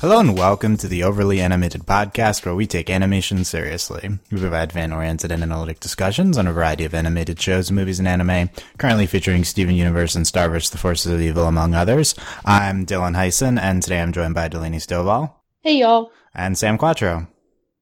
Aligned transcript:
Hello 0.00 0.20
and 0.20 0.38
welcome 0.38 0.76
to 0.76 0.86
the 0.86 1.02
Overly 1.02 1.40
Animated 1.40 1.82
Podcast, 1.84 2.46
where 2.46 2.54
we 2.54 2.68
take 2.68 2.88
animation 2.88 3.42
seriously. 3.42 4.08
We 4.30 4.38
provide 4.38 4.72
fan-oriented 4.72 5.32
and 5.32 5.42
analytic 5.42 5.80
discussions 5.80 6.38
on 6.38 6.46
a 6.46 6.52
variety 6.52 6.84
of 6.84 6.94
animated 6.94 7.40
shows, 7.40 7.72
movies, 7.72 7.98
and 7.98 8.06
anime, 8.06 8.48
currently 8.78 9.06
featuring 9.06 9.42
Steven 9.42 9.74
Universe 9.74 10.14
and 10.14 10.24
Star 10.24 10.48
vs. 10.50 10.70
the 10.70 10.78
Forces 10.78 11.10
of 11.10 11.20
Evil, 11.20 11.46
among 11.46 11.74
others. 11.74 12.14
I'm 12.44 12.86
Dylan 12.86 13.16
Heisen, 13.16 13.60
and 13.60 13.82
today 13.82 14.00
I'm 14.00 14.12
joined 14.12 14.36
by 14.36 14.46
Delaney 14.46 14.76
Stovall. 14.76 15.32
Hey, 15.62 15.78
y'all. 15.78 16.12
And 16.32 16.56
Sam 16.56 16.78
Quattro. 16.78 17.26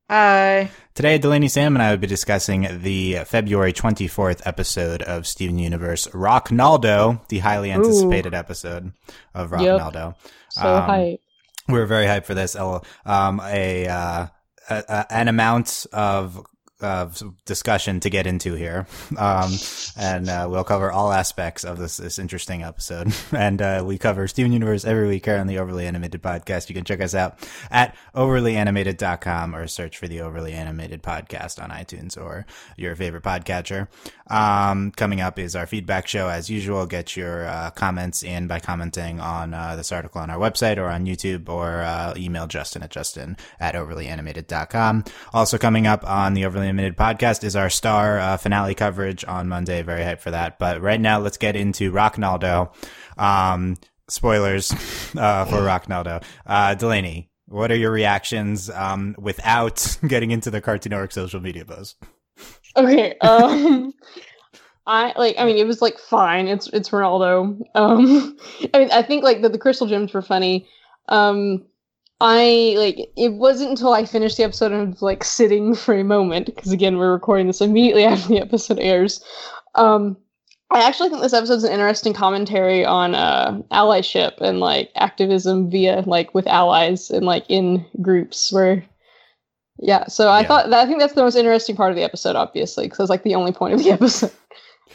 Hi. 0.09 0.71
Today, 0.95 1.19
Delaney, 1.19 1.49
Sam, 1.49 1.77
and 1.77 1.83
I 1.83 1.91
will 1.91 1.99
be 1.99 2.07
discussing 2.07 2.81
the 2.81 3.25
February 3.27 3.75
24th 3.75 4.41
episode 4.47 5.03
of 5.03 5.27
Steven 5.27 5.59
Universe, 5.59 6.09
Rocknaldo, 6.15 7.21
the 7.29 7.41
highly 7.41 7.71
anticipated 7.73 8.33
Ooh. 8.33 8.39
episode 8.39 8.93
of 9.35 9.53
Rock 9.53 9.61
yep. 9.61 9.79
Naldo. 9.81 10.15
So 10.49 10.77
um, 10.77 10.83
hype 10.85 11.21
we 11.69 11.81
are 11.81 11.87
very 11.87 12.07
hyped 12.07 12.25
for 12.25 12.35
this. 12.35 12.57
Um, 12.57 13.41
a, 13.45 13.87
uh, 13.89 14.27
a, 14.71 14.85
a, 14.89 15.07
an 15.11 15.29
amount 15.29 15.87
of 15.93 16.45
of 16.81 17.23
discussion 17.45 18.01
to 18.01 18.11
get 18.11 18.27
into 18.27 18.55
here, 18.55 18.87
um, 19.17 19.51
and 19.99 20.29
uh, 20.29 20.47
we'll 20.51 20.65
cover 20.65 20.93
all 20.93 21.13
aspects 21.13 21.65
of 21.65 21.79
this 21.79 21.97
this 21.97 22.19
interesting 22.19 22.63
episode. 22.63 23.13
And 23.37 23.61
uh, 23.61 23.83
we 23.85 23.99
cover 23.99 24.27
Steven 24.29 24.53
Universe 24.53 24.85
every 24.85 25.09
week 25.09 25.27
here 25.27 25.37
on 25.37 25.47
the 25.47 25.59
Overly 25.59 25.87
Animated 25.87 26.23
Podcast. 26.23 26.69
You 26.69 26.75
can 26.75 26.85
check 26.85 27.01
us 27.01 27.15
out 27.15 27.47
at 27.71 27.95
overlyanimated.com 28.15 29.55
or 29.55 29.67
search 29.67 29.99
for 29.99 30.09
the 30.09 30.21
Overly 30.21 30.53
Animated 30.53 31.03
Podcast 31.03 31.63
on 31.63 31.71
iTunes 31.71 32.17
or 32.17 32.47
your 32.77 32.97
favorite 32.97 33.23
podcatcher. 33.25 33.89
Um, 34.29 34.91
coming 34.93 35.21
up 35.21 35.39
is 35.39 35.55
our 35.55 35.67
feedback 35.67 36.09
show 36.09 36.29
as 36.29 36.51
usual. 36.51 36.87
Get 36.87 37.17
your 37.17 37.47
uh, 37.47 37.71
comments 37.71 38.23
in 38.23 38.47
by 38.47 38.59
commenting 38.61 39.21
on 39.21 39.55
uh, 39.55 39.77
this 39.77 39.93
article 39.93 40.21
on 40.21 40.31
our 40.31 40.39
website 40.39 40.79
or 40.79 40.87
on 40.87 41.07
YouTube 41.07 41.49
or 41.49 41.83
uh, 41.83 42.15
email 42.17 42.47
Justin 42.47 42.83
at 42.83 42.91
justin 42.91 43.37
at 43.61 43.75
overlyanimated.com. 43.75 45.05
Also 45.33 45.59
coming 45.59 45.87
up 45.87 46.09
on 46.09 46.35
the 46.35 46.45
Overly 46.45 46.66
Animated 46.67 46.97
podcast 46.97 47.45
is 47.45 47.55
our 47.55 47.71
star 47.71 48.19
uh, 48.19 48.37
finale 48.37 48.75
coverage 48.75 49.25
on 49.25 49.49
Monday. 49.49 49.83
Very 49.83 50.03
hyped 50.03 50.21
for 50.21 50.33
that. 50.33 50.59
But 50.59 50.83
right 50.83 51.01
now, 51.01 51.21
let's 51.21 51.37
get 51.37 51.55
into 51.55 51.93
Rocknaldo. 51.93 52.75
Um, 53.17 53.77
spoilers 54.09 54.73
uh, 55.17 55.45
for 55.45 55.63
Rocknaldo. 55.63 56.25
Uh, 56.45 56.75
Delaney, 56.75 57.31
what 57.47 57.71
are 57.71 57.77
your 57.77 57.93
reactions 57.93 58.69
um, 58.69 59.15
without 59.17 59.97
getting 60.09 60.33
into 60.33 60.51
the 60.51 60.61
Cartoon 60.61 61.09
social 61.11 61.41
media 61.41 61.65
buzz? 61.65 61.95
Okay. 62.77 63.17
Um, 63.19 63.93
I 64.89 65.13
like. 65.17 65.37
I 65.39 65.45
mean, 65.45 65.57
it 65.57 65.67
was 65.67 65.81
like 65.81 65.99
fine. 65.99 66.49
It's 66.49 66.69
it's 66.69 66.91
Ronaldo. 66.91 67.61
Um, 67.75 68.37
I 68.75 68.79
mean, 68.79 68.91
I 68.91 69.03
think 69.03 69.25
like 69.25 69.43
the, 69.43 69.49
the 69.49 69.59
crystal 69.59 69.87
gems 69.87 70.13
were 70.13 70.23
funny. 70.23 70.69
Um, 71.09 71.65
I 72.21 72.75
like 72.79 73.11
it 73.17 73.35
wasn't 73.35 73.71
until 73.71 73.93
I 73.93 74.07
finished 74.07 74.39
the 74.39 74.45
episode 74.45 74.73
of 74.73 75.03
like 75.03 75.23
sitting 75.23 75.75
for 75.75 75.95
a 75.95 76.05
moment 76.05 76.47
because 76.47 76.73
again 76.73 76.97
we're 76.97 77.13
recording 77.13 77.47
this 77.47 77.61
immediately 77.61 78.05
after 78.07 78.29
the 78.29 78.41
episode 78.41 78.79
airs. 78.79 79.23
Um, 79.75 80.17
I 80.71 80.87
actually 80.87 81.11
think 81.11 81.23
this 81.23 81.35
episode's 81.35 81.65
an 81.65 81.73
interesting 81.73 82.13
commentary 82.13 82.85
on 82.85 83.15
uh, 83.15 83.61
allyship 83.71 84.41
and 84.41 84.61
like 84.61 84.91
activism 84.97 85.71
via 85.71 86.03
like 86.07 86.35
with 86.35 86.47
allies 86.47 87.11
and 87.11 87.25
like 87.27 87.45
in 87.49 87.85
groups 88.01 88.51
where 88.53 88.85
yeah. 89.79 90.07
So 90.07 90.29
I 90.29 90.41
yeah. 90.41 90.49
thought 90.49 90.71
that 90.71 90.83
I 90.83 90.87
think 90.87 91.01
that's 91.01 91.13
the 91.13 91.23
most 91.23 91.37
interesting 91.37 91.77
part 91.77 91.91
of 91.91 91.97
the 91.97 92.03
episode, 92.03 92.35
obviously, 92.35 92.87
because 92.87 93.01
it's 93.01 93.11
like 93.11 93.25
the 93.25 93.35
only 93.35 93.53
point 93.53 93.75
of 93.75 93.85
the 93.85 93.91
episode. 93.93 94.33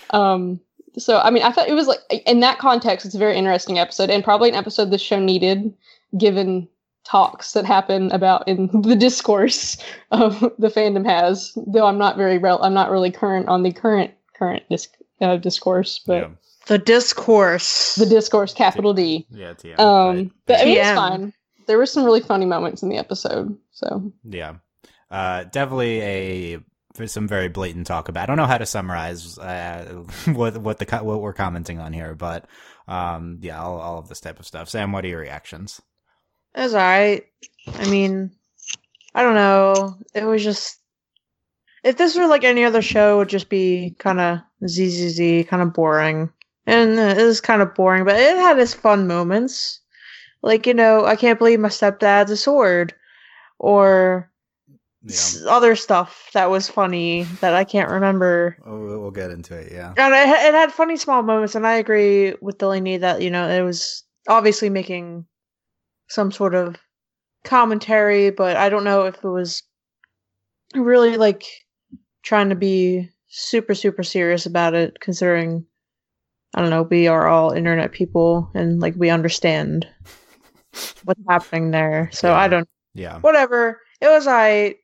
um, 0.09 0.59
so 0.97 1.19
I 1.19 1.29
mean, 1.29 1.43
I 1.43 1.51
thought 1.51 1.69
it 1.69 1.73
was 1.73 1.87
like 1.87 1.99
in 2.25 2.39
that 2.41 2.57
context, 2.57 3.05
it's 3.05 3.15
a 3.15 3.19
very 3.19 3.37
interesting 3.37 3.77
episode 3.77 4.09
and 4.09 4.23
probably 4.23 4.49
an 4.49 4.55
episode 4.55 4.89
this 4.89 5.01
show 5.01 5.19
needed 5.19 5.73
given 6.17 6.67
talks 7.03 7.53
that 7.53 7.65
happen 7.65 8.11
about 8.11 8.47
in 8.47 8.67
the 8.81 8.95
discourse 8.95 9.77
of 10.11 10.39
the 10.57 10.69
fandom 10.69 11.05
has. 11.05 11.57
Though 11.67 11.85
I'm 11.85 11.97
not 11.97 12.17
very 12.17 12.37
rel- 12.37 12.63
I'm 12.63 12.73
not 12.73 12.91
really 12.91 13.11
current 13.11 13.47
on 13.47 13.63
the 13.63 13.71
current 13.71 14.11
current 14.33 14.63
disc- 14.69 14.95
uh, 15.19 15.37
discourse, 15.37 15.99
but. 15.99 16.23
Yeah. 16.23 16.29
The 16.67 16.77
discourse. 16.77 17.95
The 17.95 18.05
discourse, 18.05 18.53
capital 18.53 18.93
D. 18.93 19.25
Yeah, 19.31 19.53
TM. 19.55 19.79
Um, 19.79 20.15
right. 20.15 20.31
but 20.45 20.61
I 20.61 20.65
mean, 20.65 20.77
it's 20.77 20.91
fine. 20.91 21.33
There 21.65 21.77
were 21.79 21.87
some 21.87 22.05
really 22.05 22.21
funny 22.21 22.45
moments 22.45 22.83
in 22.83 22.89
the 22.89 22.97
episode. 22.97 23.57
So 23.71 24.13
yeah, 24.23 24.57
uh, 25.09 25.45
definitely 25.45 26.01
a 26.01 26.59
some 27.05 27.27
very 27.27 27.47
blatant 27.49 27.87
talk 27.87 28.09
about. 28.09 28.23
I 28.23 28.25
don't 28.27 28.37
know 28.37 28.45
how 28.45 28.57
to 28.57 28.65
summarize 28.65 29.37
uh, 29.37 30.03
what 30.27 30.57
what 30.57 30.77
the 30.79 30.97
what 30.99 31.21
we're 31.21 31.33
commenting 31.33 31.79
on 31.79 31.93
here, 31.93 32.15
but 32.15 32.45
um, 32.87 33.39
yeah, 33.41 33.61
all, 33.61 33.79
all 33.79 33.99
of 33.99 34.09
this 34.09 34.19
type 34.19 34.39
of 34.39 34.45
stuff. 34.45 34.69
Sam, 34.69 34.91
what 34.91 35.05
are 35.05 35.09
your 35.09 35.19
reactions? 35.21 35.81
It 36.55 36.61
was 36.61 36.73
alright. 36.73 37.25
I 37.75 37.89
mean, 37.89 38.31
I 39.15 39.23
don't 39.23 39.35
know. 39.35 39.97
It 40.13 40.23
was 40.23 40.43
just 40.43 40.81
if 41.83 41.97
this 41.97 42.15
were 42.15 42.27
like 42.27 42.43
any 42.43 42.63
other 42.63 42.81
show, 42.81 43.15
it 43.15 43.17
would 43.17 43.29
just 43.29 43.49
be 43.49 43.95
kind 43.97 44.19
of 44.19 44.39
zzz, 44.67 45.47
kind 45.47 45.63
of 45.63 45.73
boring. 45.73 46.29
And 46.67 46.99
it 46.99 47.23
was 47.23 47.41
kind 47.41 47.61
of 47.61 47.73
boring, 47.73 48.05
but 48.05 48.19
it 48.19 48.37
had 48.37 48.59
its 48.59 48.73
fun 48.73 49.07
moments. 49.07 49.79
Like 50.43 50.65
you 50.65 50.73
know, 50.73 51.05
I 51.05 51.15
can't 51.15 51.39
believe 51.39 51.59
my 51.59 51.69
stepdad's 51.69 52.31
a 52.31 52.37
sword, 52.37 52.93
or 53.59 54.31
yeah. 55.03 55.15
other 55.49 55.75
stuff 55.75 56.29
that 56.33 56.49
was 56.49 56.69
funny 56.69 57.23
that 57.41 57.53
I 57.53 57.63
can't 57.63 57.89
remember. 57.89 58.57
Oh, 58.65 58.99
we'll 58.99 59.11
get 59.11 59.31
into 59.31 59.55
it, 59.55 59.71
yeah. 59.71 59.93
And 59.97 60.13
it, 60.13 60.47
it 60.47 60.53
had 60.53 60.71
funny 60.71 60.97
small 60.97 61.23
moments, 61.23 61.55
and 61.55 61.65
I 61.65 61.73
agree 61.73 62.33
with 62.41 62.57
Delaney 62.57 62.97
that 62.97 63.21
you 63.21 63.29
know 63.29 63.47
it 63.49 63.61
was 63.61 64.03
obviously 64.27 64.69
making 64.69 65.25
some 66.11 66.31
sort 66.31 66.53
of 66.53 66.75
commentary, 67.43 68.31
but 68.31 68.57
I 68.57 68.69
don't 68.69 68.83
know 68.83 69.05
if 69.05 69.15
it 69.23 69.29
was 69.29 69.63
really 70.75 71.17
like 71.17 71.43
trying 72.23 72.49
to 72.49 72.55
be 72.55 73.09
super 73.27 73.73
super 73.73 74.03
serious 74.03 74.45
about 74.45 74.73
it 74.73 74.99
considering 74.99 75.65
I 76.53 76.61
don't 76.61 76.69
know, 76.69 76.83
we 76.83 77.07
are 77.07 77.27
all 77.27 77.51
internet 77.51 77.93
people 77.93 78.51
and 78.53 78.81
like 78.81 78.93
we 78.97 79.09
understand 79.09 79.87
what's 81.05 81.21
happening 81.29 81.71
there. 81.71 82.09
So 82.11 82.29
yeah. 82.29 82.37
I 82.37 82.47
don't 82.49 82.67
Yeah. 82.93 83.19
Whatever. 83.19 83.79
It 84.01 84.07
was 84.07 84.27
I 84.27 84.75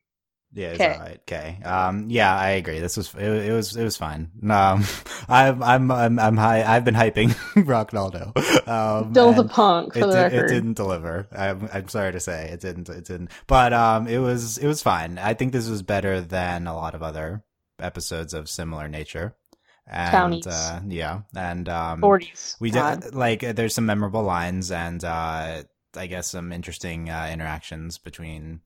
yeah, 0.53 0.67
it's 0.69 0.81
all 0.81 1.03
right. 1.03 1.19
Okay. 1.21 1.59
Um, 1.63 2.09
yeah, 2.09 2.35
I 2.35 2.51
agree. 2.51 2.79
This 2.79 2.97
was 2.97 3.13
it, 3.15 3.21
it 3.21 3.51
was 3.51 3.75
it 3.75 3.83
was 3.83 3.97
fine. 3.97 4.31
Um, 4.49 4.85
I'm 5.29 5.61
I'm 5.61 5.91
I'm 5.91 6.19
I'm 6.19 6.37
high. 6.37 6.63
I've 6.63 6.85
been 6.85 6.95
hyping 6.95 7.29
Rocknaldo. 7.65 8.35
Um, 8.67 9.11
Still 9.11 9.33
the 9.33 9.47
punk 9.47 9.93
for 9.93 9.99
it, 9.99 10.01
the 10.07 10.07
did, 10.07 10.33
record. 10.33 10.45
It 10.45 10.53
didn't 10.53 10.73
deliver. 10.73 11.27
I'm 11.31 11.69
I'm 11.73 11.87
sorry 11.89 12.13
to 12.13 12.19
say 12.19 12.49
it 12.49 12.61
didn't. 12.61 12.89
It 12.89 13.05
didn't. 13.05 13.31
But 13.47 13.73
um, 13.73 14.07
it 14.07 14.19
was 14.19 14.57
it 14.57 14.67
was 14.67 14.81
fine. 14.81 15.17
I 15.17 15.33
think 15.33 15.51
this 15.51 15.69
was 15.69 15.83
better 15.83 16.21
than 16.21 16.65
a 16.67 16.75
lot 16.75 16.95
of 16.95 17.03
other 17.03 17.43
episodes 17.79 18.33
of 18.33 18.49
similar 18.49 18.87
nature. 18.87 19.35
And 19.89 20.45
uh, 20.45 20.81
yeah, 20.87 21.21
and 21.35 21.69
um, 21.69 22.01
40s. 22.01 22.59
We 22.59 22.71
did 22.71 23.13
like 23.15 23.41
there's 23.41 23.73
some 23.73 23.85
memorable 23.85 24.23
lines 24.23 24.69
and 24.71 25.03
uh, 25.03 25.63
I 25.95 26.07
guess 26.07 26.29
some 26.31 26.51
interesting 26.51 27.09
uh, 27.09 27.29
interactions 27.31 27.97
between 27.97 28.61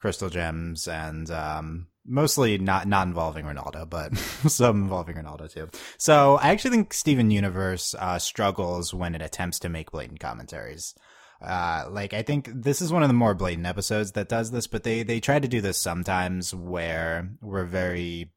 crystal 0.00 0.28
gems 0.28 0.86
and 0.88 1.30
um, 1.30 1.86
mostly 2.06 2.58
not 2.58 2.86
not 2.86 3.06
involving 3.06 3.44
Ronaldo, 3.44 3.88
but 3.88 4.16
some 4.48 4.82
involving 4.84 5.16
Ronaldo 5.16 5.52
too. 5.52 5.68
So 5.98 6.36
I 6.36 6.50
actually 6.50 6.70
think 6.72 6.94
Steven 6.94 7.30
Universe 7.30 7.94
uh, 7.98 8.18
struggles 8.18 8.94
when 8.94 9.14
it 9.14 9.22
attempts 9.22 9.58
to 9.60 9.68
make 9.68 9.90
blatant 9.90 10.20
commentaries. 10.20 10.94
Uh, 11.42 11.84
like 11.90 12.14
I 12.14 12.22
think 12.22 12.48
this 12.52 12.80
is 12.80 12.92
one 12.92 13.02
of 13.02 13.08
the 13.08 13.14
more 13.14 13.34
blatant 13.34 13.66
episodes 13.66 14.12
that 14.12 14.28
does 14.28 14.50
this, 14.50 14.66
but 14.66 14.84
they 14.84 15.02
they 15.02 15.20
try 15.20 15.38
to 15.38 15.48
do 15.48 15.60
this 15.60 15.78
sometimes 15.78 16.54
where 16.54 17.30
we're 17.42 17.66
very 17.66 18.32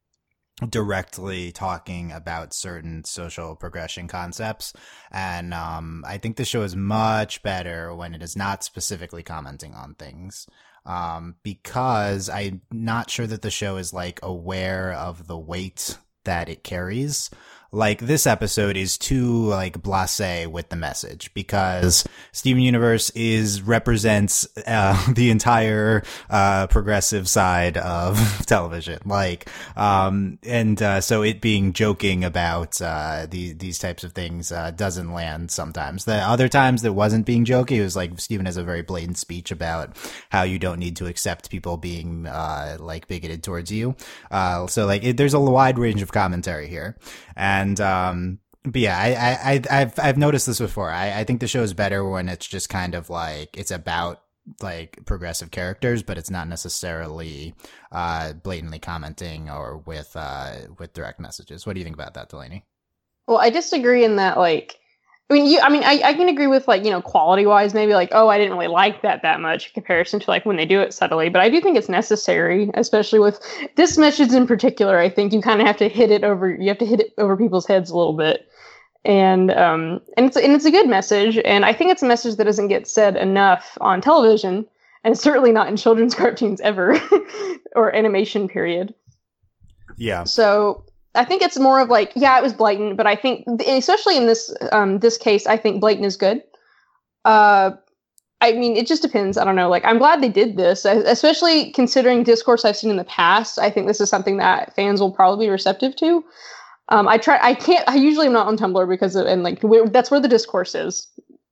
directly 0.68 1.52
talking 1.52 2.12
about 2.12 2.54
certain 2.54 3.04
social 3.06 3.56
progression 3.56 4.10
concepts 4.10 4.74
and 5.10 5.54
um, 5.54 6.04
i 6.06 6.18
think 6.18 6.36
the 6.36 6.44
show 6.44 6.64
is 6.64 6.76
much 6.76 7.42
better 7.44 7.96
when 7.96 8.14
it 8.14 8.22
is 8.22 8.36
not 8.36 8.64
specifically 8.64 9.24
commenting 9.24 9.74
on 9.74 9.96
things 9.96 10.48
um, 10.86 11.36
because 11.44 12.30
I'm 12.30 12.62
not 12.72 13.10
sure 13.10 13.28
that 13.28 13.42
the 13.42 13.52
show 13.52 13.78
is 13.78 13.94
like 13.94 14.20
aware 14.24 14.94
of 14.94 15.28
the 15.28 15.38
weight 15.38 15.98
that 16.26 16.50
it 16.50 16.64
carries 16.64 17.30
like 17.72 18.00
this 18.00 18.26
episode 18.26 18.76
is 18.76 18.98
too 18.98 19.46
like 19.46 19.82
blasé 19.82 20.48
with 20.48 20.70
the 20.70 20.76
message 20.76 21.32
because 21.34 22.04
Steven 22.32 22.62
Universe 22.62 23.10
is 23.12 23.62
represents 23.62 24.48
uh, 24.66 25.12
the 25.14 25.30
entire 25.30 26.04
uh, 26.30 26.68
progressive 26.68 27.28
side 27.28 27.78
of 27.78 28.18
television. 28.46 29.00
Like, 29.06 29.50
um, 29.76 30.40
and 30.44 30.82
uh, 30.82 31.02
so 31.02 31.22
it 31.22 31.42
being 31.42 31.74
joking 31.74 32.24
about 32.24 32.82
uh, 32.82 33.28
these 33.30 33.58
these 33.58 33.80
types 33.80 34.04
of 34.04 34.14
things 34.14 34.52
uh, 34.52 34.72
doesn't 34.72 35.14
land 35.14 35.52
sometimes. 35.52 36.06
The 36.06 36.16
other 36.16 36.50
times 36.50 36.82
that 36.82 36.94
wasn't 36.94 37.26
being 37.26 37.46
jokey, 37.46 37.78
it 37.78 37.84
was 37.84 37.96
like 37.96 38.20
Steven 38.20 38.46
has 38.46 38.58
a 38.58 38.64
very 38.64 38.82
blatant 38.82 39.18
speech 39.18 39.52
about 39.52 39.96
how 40.30 40.44
you 40.44 40.58
don't 40.58 40.80
need 40.80 40.96
to 40.98 41.06
accept 41.06 41.52
people 41.52 41.78
being 41.78 42.26
uh, 42.26 42.78
like 42.80 43.08
bigoted 43.08 43.44
towards 43.44 43.72
you. 43.72 43.96
so 44.32 44.86
like, 44.86 45.04
it, 45.04 45.18
there's 45.18 45.34
a 45.34 45.40
wide 45.40 45.78
range 45.78 46.02
of 46.02 46.12
commentary 46.12 46.68
here. 46.68 46.98
And 47.36 47.59
um, 47.82 48.40
but 48.64 48.82
yeah, 48.82 48.98
I, 48.98 49.54
I, 49.54 49.82
I've, 49.82 50.00
I've 50.00 50.18
noticed 50.18 50.48
this 50.48 50.60
before. 50.60 50.92
I, 50.92 51.20
I 51.20 51.24
think 51.24 51.40
the 51.40 51.48
show 51.48 51.64
is 51.64 51.74
better 51.74 52.08
when 52.08 52.30
it's 52.30 52.48
just 52.48 52.70
kind 52.70 52.94
of 52.94 53.10
like 53.10 53.58
it's 53.58 53.72
about 53.72 54.22
like 54.62 55.00
progressive 55.06 55.52
characters, 55.52 56.04
but 56.04 56.18
it's 56.18 56.30
not 56.30 56.48
necessarily 56.48 57.54
uh, 57.92 58.34
blatantly 58.34 58.80
commenting 58.80 59.50
or 59.50 59.78
with 59.78 60.12
uh, 60.16 60.54
with 60.78 60.94
direct 60.94 61.20
messages. 61.20 61.66
What 61.66 61.74
do 61.74 61.80
you 61.80 61.84
think 61.84 61.96
about 61.96 62.16
that, 62.16 62.30
Delaney? 62.30 62.66
Well, 63.28 63.38
I 63.38 63.50
disagree 63.50 64.04
in 64.04 64.16
that 64.18 64.38
like 64.38 64.79
I 65.30 65.36
mean, 65.36 65.46
you. 65.46 65.60
I 65.60 65.70
mean, 65.70 65.84
I, 65.84 66.02
I 66.04 66.14
can 66.16 66.28
agree 66.28 66.48
with 66.48 66.68
like 66.68 66.84
you 66.84 66.90
know 66.90 67.02
quality 67.02 67.46
wise, 67.46 67.76
maybe 67.76 67.94
like 67.94 68.10
oh, 68.14 68.30
I 68.30 68.40
didn't 68.40 68.54
really 68.54 68.68
like 68.68 69.04
that 69.04 69.22
that 69.22 69.40
much 69.40 69.68
in 69.68 69.74
comparison 69.74 70.20
to 70.20 70.30
like 70.30 70.44
when 70.44 70.56
they 70.56 70.66
do 70.66 70.82
it 70.82 70.92
subtly. 70.92 71.30
But 71.30 71.42
I 71.42 71.50
do 71.50 71.62
think 71.62 71.78
it's 71.78 71.90
necessary, 71.90 72.72
especially 72.74 73.20
with 73.20 73.40
this 73.76 73.98
message 73.98 74.34
in 74.34 74.48
particular. 74.48 74.98
I 74.98 75.08
think 75.08 75.32
you 75.32 75.42
kind 75.42 75.62
of 75.62 75.68
have 75.68 75.78
to 75.78 75.88
hit 75.88 76.10
it 76.10 76.24
over. 76.24 76.52
You 76.52 76.68
have 76.70 76.80
to 76.80 76.86
hit 76.86 77.00
it 77.00 77.14
over 77.20 77.38
people's 77.38 77.68
heads 77.68 77.92
a 77.92 77.98
little 77.98 78.14
bit, 78.14 78.50
and 79.06 79.52
um, 79.52 80.02
and 80.18 80.26
it's 80.26 80.36
and 80.36 80.54
it's 80.54 80.66
a 80.66 80.72
good 80.72 80.90
message. 80.90 81.38
And 81.46 81.64
I 81.64 81.74
think 81.74 81.92
it's 81.92 82.02
a 82.02 82.08
message 82.08 82.38
that 82.38 82.46
doesn't 82.46 82.68
get 82.68 82.88
said 82.88 83.16
enough 83.16 83.78
on 83.82 84.02
television, 84.02 84.66
and 85.04 85.16
certainly 85.16 85.52
not 85.52 85.68
in 85.68 85.78
children's 85.78 86.16
cartoons 86.16 86.60
ever, 86.62 87.00
or 87.76 87.96
animation 87.96 88.48
period. 88.48 88.96
Yeah. 89.96 90.24
So 90.24 90.86
I 91.20 91.26
think 91.26 91.42
it's 91.42 91.60
more 91.60 91.82
of 91.82 91.90
like, 91.90 92.14
yeah, 92.16 92.38
it 92.38 92.42
was 92.42 92.54
blatant, 92.54 92.96
but 92.96 93.06
I 93.06 93.16
think, 93.16 93.46
especially 93.68 94.16
in 94.16 94.26
this 94.26 94.56
um, 94.72 95.00
this 95.00 95.18
case, 95.18 95.46
I 95.46 95.58
think 95.58 95.82
blatant 95.82 96.06
is 96.06 96.16
good. 96.16 96.42
Uh, 97.26 97.72
I 98.40 98.54
mean, 98.54 98.78
it 98.78 98.88
just 98.88 99.02
depends. 99.02 99.38
I 99.38 99.44
don't 99.44 99.58
know. 99.58 99.70
Like, 99.70 99.84
I'm 99.84 99.98
glad 99.98 100.22
they 100.22 100.30
did 100.30 100.56
this, 100.56 100.86
especially 100.86 101.72
considering 101.72 102.24
discourse 102.24 102.64
I've 102.64 102.78
seen 102.78 102.90
in 102.90 102.96
the 102.96 103.04
past. 103.04 103.60
I 103.60 103.70
think 103.70 103.88
this 103.88 104.00
is 104.00 104.10
something 104.10 104.38
that 104.38 104.74
fans 104.78 105.02
will 105.02 105.12
probably 105.12 105.48
be 105.48 105.50
receptive 105.50 105.94
to. 105.98 106.24
Um, 106.88 107.06
I 107.10 107.18
try. 107.18 107.38
I 107.42 107.54
can't. 107.54 107.84
I 107.90 107.96
usually 107.96 108.28
am 108.28 108.34
not 108.34 108.48
on 108.48 108.58
Tumblr 108.58 108.88
because 108.88 109.18
of, 109.18 109.28
and 109.28 109.44
like 109.44 109.62
that's 109.92 110.10
where 110.10 110.22
the 110.22 110.30
discourse 110.30 110.74
is 110.74 111.06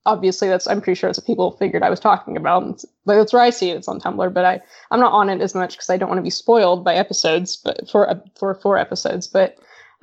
obviously 0.07 0.47
that's 0.47 0.67
I'm 0.67 0.81
pretty 0.81 0.97
sure 0.97 1.09
that's 1.09 1.19
what 1.19 1.27
people 1.27 1.51
figured 1.51 1.83
I 1.83 1.89
was 1.89 1.99
talking 1.99 2.37
about. 2.37 2.83
But 3.05 3.17
that's 3.17 3.33
where 3.33 3.41
I 3.41 3.51
see 3.51 3.69
it. 3.69 3.77
It's 3.77 3.87
on 3.87 3.99
Tumblr, 3.99 4.33
but 4.33 4.45
I 4.45 4.59
I'm 4.89 4.99
not 4.99 5.11
on 5.11 5.29
it 5.29 5.41
as 5.41 5.53
much 5.53 5.75
because 5.75 5.89
I 5.89 5.97
don't 5.97 6.09
want 6.09 6.17
to 6.17 6.23
be 6.23 6.31
spoiled 6.31 6.83
by 6.83 6.95
episodes, 6.95 7.57
but 7.57 7.87
for 7.89 8.19
for 8.39 8.55
four 8.55 8.77
episodes. 8.77 9.27
But 9.27 9.57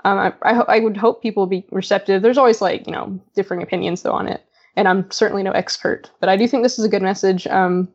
um, 0.05 0.19
I 0.19 0.33
I, 0.43 0.77
I 0.77 0.79
would 0.81 0.97
hope 0.97 1.23
people 1.23 1.47
be 1.47 1.67
receptive. 1.73 2.23
There's 2.23 2.39
always 2.39 2.61
like 2.61 2.87
you 2.87 2.93
know 2.93 3.19
differing 3.35 3.63
opinions 3.63 4.03
though 4.03 4.13
on 4.13 4.29
it, 4.29 4.45
and 4.77 4.87
I'm 4.87 5.11
certainly 5.11 5.43
no 5.43 5.53
expert, 5.53 6.11
but 6.21 6.29
I 6.29 6.37
do 6.37 6.47
think 6.47 6.63
this 6.63 6.79
is 6.79 6.85
a 6.85 6.91
good 6.91 7.03
message. 7.03 7.47
Um, 7.47 7.89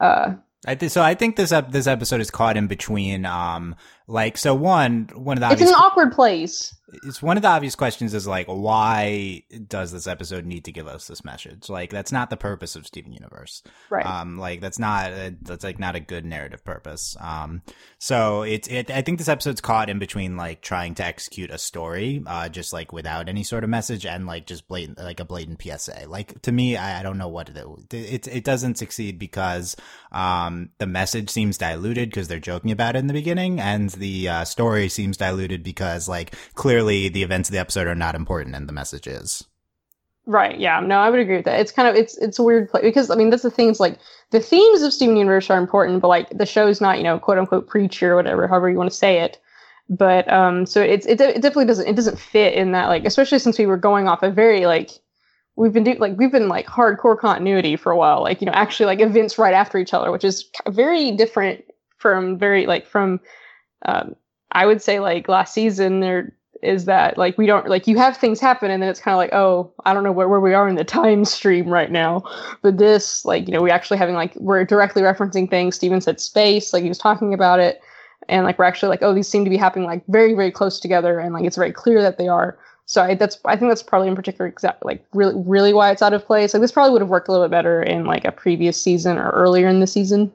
uh, 0.00 0.34
I 0.66 0.74
th- 0.74 0.92
so 0.92 1.02
I 1.02 1.14
think 1.14 1.36
this 1.36 1.52
ep- 1.52 1.72
this 1.72 1.86
episode 1.86 2.20
is 2.20 2.30
caught 2.30 2.56
in 2.56 2.66
between 2.66 3.24
um 3.24 3.74
like 4.08 4.38
so 4.38 4.54
one 4.54 5.10
one 5.14 5.36
of 5.36 5.48
the 5.48 5.52
it's 5.52 5.70
an 5.70 5.76
awkward 5.76 6.12
place. 6.12 6.74
It's 7.04 7.20
one 7.20 7.36
of 7.36 7.42
the 7.42 7.48
obvious 7.48 7.74
questions 7.74 8.14
is 8.14 8.26
like 8.26 8.46
why 8.46 9.42
does 9.66 9.92
this 9.92 10.06
episode 10.06 10.46
need 10.46 10.64
to 10.64 10.72
give 10.72 10.88
us 10.88 11.06
this 11.06 11.24
message? 11.24 11.68
Like 11.68 11.90
that's 11.90 12.10
not 12.10 12.30
the 12.30 12.36
purpose 12.36 12.74
of 12.74 12.86
steven 12.86 13.12
universe. 13.12 13.62
Right. 13.90 14.06
Um 14.06 14.38
like 14.38 14.60
that's 14.60 14.78
not 14.78 15.12
a, 15.12 15.36
that's 15.42 15.62
like 15.62 15.78
not 15.78 15.94
a 15.94 16.00
good 16.00 16.24
narrative 16.24 16.64
purpose. 16.64 17.16
Um 17.20 17.62
so 17.98 18.42
it's 18.42 18.68
it 18.68 18.90
i 18.92 19.02
think 19.02 19.18
this 19.18 19.28
episode's 19.28 19.60
caught 19.60 19.90
in 19.90 19.98
between 19.98 20.36
like 20.36 20.60
trying 20.60 20.94
to 20.94 21.04
execute 21.04 21.50
a 21.50 21.58
story 21.58 22.22
uh 22.26 22.48
just 22.48 22.72
like 22.72 22.92
without 22.92 23.28
any 23.28 23.42
sort 23.42 23.64
of 23.64 23.70
message 23.70 24.06
and 24.06 24.24
like 24.24 24.46
just 24.46 24.68
blatant 24.68 24.98
like 24.98 25.18
a 25.18 25.24
blatant 25.24 25.60
psa 25.60 26.06
like 26.06 26.40
to 26.42 26.52
me 26.52 26.76
i, 26.76 27.00
I 27.00 27.02
don't 27.02 27.18
know 27.18 27.28
what 27.28 27.48
it 27.48 27.56
it, 27.92 28.28
it 28.28 28.44
doesn't 28.44 28.78
succeed 28.78 29.18
because 29.18 29.74
um 30.12 30.70
the 30.78 30.86
message 30.86 31.28
seems 31.28 31.58
diluted 31.58 32.10
because 32.10 32.28
they're 32.28 32.38
joking 32.38 32.70
about 32.70 32.94
it 32.94 33.00
in 33.00 33.08
the 33.08 33.12
beginning 33.12 33.58
and 33.58 33.90
the 33.98 34.28
uh, 34.28 34.44
story 34.44 34.88
seems 34.88 35.16
diluted 35.16 35.62
because 35.62 36.08
like 36.08 36.34
clearly 36.54 37.08
the 37.08 37.22
events 37.22 37.48
of 37.48 37.52
the 37.52 37.58
episode 37.58 37.86
are 37.86 37.94
not 37.94 38.14
important 38.14 38.54
and 38.54 38.68
the 38.68 38.72
message 38.72 39.06
is. 39.06 39.44
Right. 40.26 40.58
Yeah. 40.58 40.80
No, 40.80 40.98
I 40.98 41.08
would 41.08 41.20
agree 41.20 41.36
with 41.36 41.46
that. 41.46 41.58
It's 41.58 41.72
kind 41.72 41.88
of 41.88 41.94
it's 41.94 42.18
it's 42.18 42.38
a 42.38 42.42
weird 42.42 42.68
play 42.68 42.82
because 42.82 43.10
I 43.10 43.14
mean 43.14 43.30
that's 43.30 43.42
the 43.42 43.50
thing. 43.50 43.70
It's 43.70 43.80
like 43.80 43.98
the 44.30 44.40
themes 44.40 44.82
of 44.82 44.92
Steven 44.92 45.16
Universe 45.16 45.48
are 45.48 45.58
important, 45.58 46.02
but 46.02 46.08
like 46.08 46.28
the 46.36 46.44
show's 46.44 46.82
not 46.82 46.98
you 46.98 47.04
know 47.04 47.18
quote 47.18 47.38
unquote 47.38 47.66
preachy 47.66 48.04
or 48.04 48.14
whatever, 48.14 48.46
however 48.46 48.68
you 48.68 48.76
want 48.76 48.90
to 48.90 48.96
say 48.96 49.20
it. 49.20 49.40
But 49.88 50.30
um, 50.30 50.66
so 50.66 50.82
it's 50.82 51.06
it, 51.06 51.18
it 51.20 51.40
definitely 51.40 51.64
doesn't 51.64 51.88
it 51.88 51.96
doesn't 51.96 52.18
fit 52.18 52.52
in 52.52 52.72
that 52.72 52.88
like 52.88 53.06
especially 53.06 53.38
since 53.38 53.58
we 53.58 53.64
were 53.64 53.78
going 53.78 54.06
off 54.06 54.22
a 54.22 54.30
very 54.30 54.66
like 54.66 54.90
we've 55.56 55.72
been 55.72 55.84
doing 55.84 55.98
like 55.98 56.16
we've 56.18 56.30
been 56.30 56.48
like 56.48 56.66
hardcore 56.66 57.18
continuity 57.18 57.76
for 57.76 57.90
a 57.90 57.96
while, 57.96 58.22
like 58.22 58.42
you 58.42 58.46
know 58.46 58.52
actually 58.52 58.84
like 58.84 59.00
events 59.00 59.38
right 59.38 59.54
after 59.54 59.78
each 59.78 59.94
other, 59.94 60.12
which 60.12 60.24
is 60.24 60.44
very 60.68 61.10
different 61.10 61.64
from 61.96 62.38
very 62.38 62.66
like 62.66 62.86
from 62.86 63.18
um, 63.84 64.14
I 64.52 64.66
would 64.66 64.82
say 64.82 65.00
like 65.00 65.28
last 65.28 65.54
season 65.54 66.00
there 66.00 66.32
is 66.62 66.86
that 66.86 67.16
like 67.16 67.38
we 67.38 67.46
don't 67.46 67.68
like 67.68 67.86
you 67.86 67.96
have 67.96 68.16
things 68.16 68.40
happen 68.40 68.70
and 68.70 68.82
then 68.82 68.90
it's 68.90 69.00
kind 69.00 69.12
of 69.12 69.18
like 69.18 69.32
oh 69.32 69.72
I 69.84 69.94
don't 69.94 70.02
know 70.02 70.12
where, 70.12 70.28
where 70.28 70.40
we 70.40 70.54
are 70.54 70.68
in 70.68 70.74
the 70.74 70.84
time 71.00 71.24
stream 71.24 71.68
right 71.68 71.90
now. 71.90 72.22
But 72.62 72.78
this 72.78 73.24
like 73.24 73.46
you 73.46 73.54
know 73.54 73.62
we 73.62 73.70
actually 73.70 73.98
having 73.98 74.14
like 74.14 74.34
we're 74.36 74.64
directly 74.64 75.02
referencing 75.02 75.48
things. 75.48 75.76
Steven 75.76 76.00
said 76.00 76.20
space 76.20 76.72
like 76.72 76.82
he 76.82 76.88
was 76.88 76.98
talking 76.98 77.34
about 77.34 77.60
it. 77.60 77.80
And 78.28 78.44
like 78.44 78.58
we're 78.58 78.64
actually 78.64 78.90
like 78.90 79.02
oh 79.02 79.14
these 79.14 79.28
seem 79.28 79.44
to 79.44 79.50
be 79.50 79.56
happening 79.56 79.86
like 79.86 80.04
very 80.08 80.34
very 80.34 80.50
close 80.50 80.80
together 80.80 81.18
and 81.18 81.32
like 81.32 81.44
it's 81.44 81.56
very 81.56 81.72
clear 81.72 82.02
that 82.02 82.18
they 82.18 82.28
are. 82.28 82.58
So 82.86 83.02
I, 83.02 83.14
that's 83.14 83.38
I 83.44 83.54
think 83.56 83.70
that's 83.70 83.82
probably 83.82 84.08
in 84.08 84.16
particular 84.16 84.52
like 84.82 85.04
really 85.12 85.34
really 85.36 85.72
why 85.72 85.90
it's 85.90 86.02
out 86.02 86.14
of 86.14 86.26
place. 86.26 86.54
Like 86.54 86.62
this 86.62 86.72
probably 86.72 86.92
would 86.92 87.02
have 87.02 87.10
worked 87.10 87.28
a 87.28 87.32
little 87.32 87.46
bit 87.46 87.52
better 87.52 87.82
in 87.82 88.04
like 88.04 88.24
a 88.24 88.32
previous 88.32 88.82
season 88.82 89.18
or 89.18 89.30
earlier 89.30 89.68
in 89.68 89.80
the 89.80 89.86
season 89.86 90.32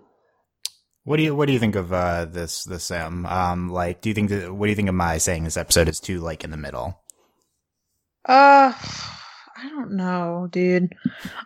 what 1.03 1.17
do 1.17 1.23
you 1.23 1.35
What 1.35 1.47
do 1.47 1.53
you 1.53 1.59
think 1.59 1.75
of 1.75 1.91
uh, 1.91 2.25
this 2.25 2.63
this 2.63 2.85
Sam? 2.85 3.25
Um, 3.25 3.69
like, 3.69 4.01
do 4.01 4.09
you 4.09 4.15
think 4.15 4.29
that, 4.29 4.53
what 4.53 4.67
do 4.67 4.69
you 4.69 4.75
think 4.75 4.89
of 4.89 4.95
my 4.95 5.17
saying 5.17 5.43
this 5.43 5.57
episode 5.57 5.89
is 5.89 5.99
too 5.99 6.19
like 6.19 6.43
in 6.43 6.51
the 6.51 6.57
middle? 6.57 7.01
Uh, 8.25 8.73
I 9.57 9.69
don't 9.69 9.91
know, 9.91 10.47
dude. 10.49 10.93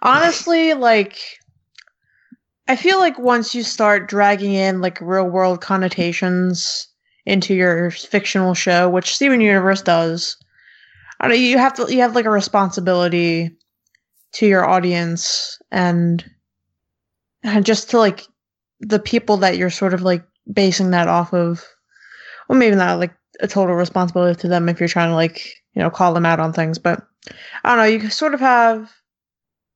Honestly, 0.02 0.74
like, 0.76 1.18
I 2.68 2.76
feel 2.76 3.00
like 3.00 3.18
once 3.18 3.56
you 3.56 3.64
start 3.64 4.08
dragging 4.08 4.54
in 4.54 4.82
like 4.82 5.02
real 5.02 5.28
world 5.28 5.62
connotations 5.62 6.88
into 7.26 7.56
your 7.56 7.90
fictional 7.92 8.54
show, 8.54 8.90
which 8.90 9.16
Steven 9.16 9.42
Universe 9.42 9.82
does, 9.82 10.38
I 11.20 11.28
don't 11.28 11.38
know, 11.38 11.44
you 11.44 11.58
have 11.58 11.74
to 11.76 11.94
you 11.94 12.02
have 12.02 12.16
like 12.16 12.26
a 12.26 12.30
responsibility 12.30 13.58
to 14.34 14.46
your 14.46 14.66
audience 14.66 15.58
and 15.72 16.24
and 17.44 17.66
just 17.66 17.90
to 17.90 17.98
like 17.98 18.28
the 18.80 19.00
people 19.00 19.38
that 19.38 19.58
you're 19.58 19.70
sort 19.70 19.94
of 19.94 20.02
like 20.02 20.24
basing 20.52 20.92
that 20.92 21.08
off 21.08 21.34
of 21.34 21.66
well 22.48 22.58
maybe 22.58 22.76
not 22.76 23.00
like 23.00 23.14
a 23.40 23.48
total 23.48 23.76
responsibility 23.76 24.40
to 24.40 24.48
them 24.48 24.70
if 24.70 24.80
you're 24.80 24.90
trying 24.90 25.10
to 25.10 25.16
like 25.16 25.56
you 25.74 25.82
know 25.82 25.90
call 25.90 26.14
them 26.14 26.26
out 26.26 26.40
on 26.40 26.54
things 26.54 26.78
but 26.78 27.06
i 27.64 27.70
don't 27.70 27.78
know 27.78 27.84
you 27.84 28.10
sort 28.10 28.34
of 28.34 28.40
have 28.40 28.92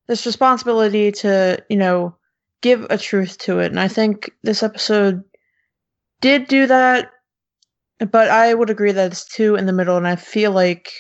this 0.07 0.25
responsibility 0.25 1.11
to 1.11 1.63
you 1.69 1.77
know 1.77 2.15
give 2.61 2.85
a 2.89 2.97
truth 2.97 3.37
to 3.37 3.59
it 3.59 3.71
and 3.71 3.79
i 3.79 3.87
think 3.87 4.31
this 4.43 4.63
episode 4.63 5.23
did 6.21 6.47
do 6.47 6.67
that 6.67 7.11
but 8.11 8.29
i 8.29 8.53
would 8.53 8.69
agree 8.69 8.91
that 8.91 9.11
it's 9.11 9.25
too 9.25 9.55
in 9.55 9.65
the 9.65 9.73
middle 9.73 9.97
and 9.97 10.07
i 10.07 10.15
feel 10.15 10.51
like 10.51 10.91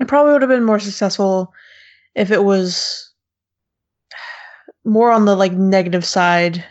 it 0.00 0.08
probably 0.08 0.32
would 0.32 0.42
have 0.42 0.48
been 0.48 0.64
more 0.64 0.78
successful 0.78 1.52
if 2.14 2.30
it 2.30 2.44
was 2.44 3.12
more 4.84 5.10
on 5.10 5.26
the 5.26 5.36
like 5.36 5.52
negative 5.52 6.04
side 6.04 6.64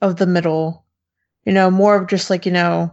of 0.00 0.16
the 0.16 0.26
middle. 0.26 0.84
You 1.44 1.52
know, 1.52 1.70
more 1.70 1.96
of 1.96 2.08
just 2.08 2.28
like, 2.28 2.44
you 2.44 2.52
know, 2.52 2.92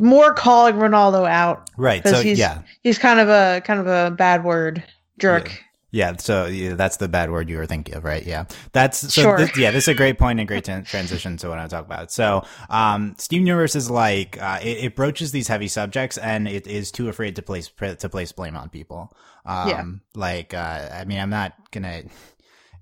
more 0.00 0.32
calling 0.32 0.76
Ronaldo 0.76 1.28
out. 1.28 1.68
Right. 1.76 2.06
So 2.06 2.22
he's, 2.22 2.38
yeah. 2.38 2.62
He's 2.82 2.98
kind 2.98 3.18
of 3.20 3.28
a 3.28 3.60
kind 3.62 3.80
of 3.80 3.86
a 3.86 4.14
bad 4.14 4.44
word 4.44 4.84
jerk. 5.18 5.48
Yeah. 5.48 5.56
Yeah, 5.92 6.16
so 6.18 6.46
yeah, 6.46 6.74
that's 6.74 6.98
the 6.98 7.08
bad 7.08 7.32
word 7.32 7.48
you 7.48 7.56
were 7.56 7.66
thinking 7.66 7.96
of, 7.96 8.04
right? 8.04 8.24
Yeah, 8.24 8.44
that's 8.72 9.12
so. 9.12 9.22
Sure. 9.22 9.38
This, 9.38 9.56
yeah, 9.56 9.72
this 9.72 9.84
is 9.84 9.88
a 9.88 9.94
great 9.94 10.18
point 10.18 10.38
and 10.38 10.46
great 10.46 10.62
t- 10.62 10.82
transition 10.82 11.36
to 11.38 11.48
what 11.48 11.58
I 11.58 11.66
talk 11.66 11.84
about. 11.84 12.12
So, 12.12 12.44
um, 12.68 13.16
Steven 13.18 13.44
Universe 13.44 13.74
is 13.74 13.90
like 13.90 14.40
uh, 14.40 14.60
it, 14.62 14.84
it, 14.84 14.96
broaches 14.96 15.32
these 15.32 15.48
heavy 15.48 15.66
subjects, 15.66 16.16
and 16.16 16.46
it 16.46 16.68
is 16.68 16.92
too 16.92 17.08
afraid 17.08 17.34
to 17.36 17.42
place 17.42 17.72
to 17.80 18.08
place 18.08 18.30
blame 18.30 18.56
on 18.56 18.68
people. 18.68 19.12
Um, 19.44 19.68
yeah. 19.68 19.84
Like, 20.14 20.54
uh, 20.54 20.90
I 20.92 21.04
mean, 21.06 21.18
I'm 21.18 21.30
not 21.30 21.54
gonna 21.72 22.04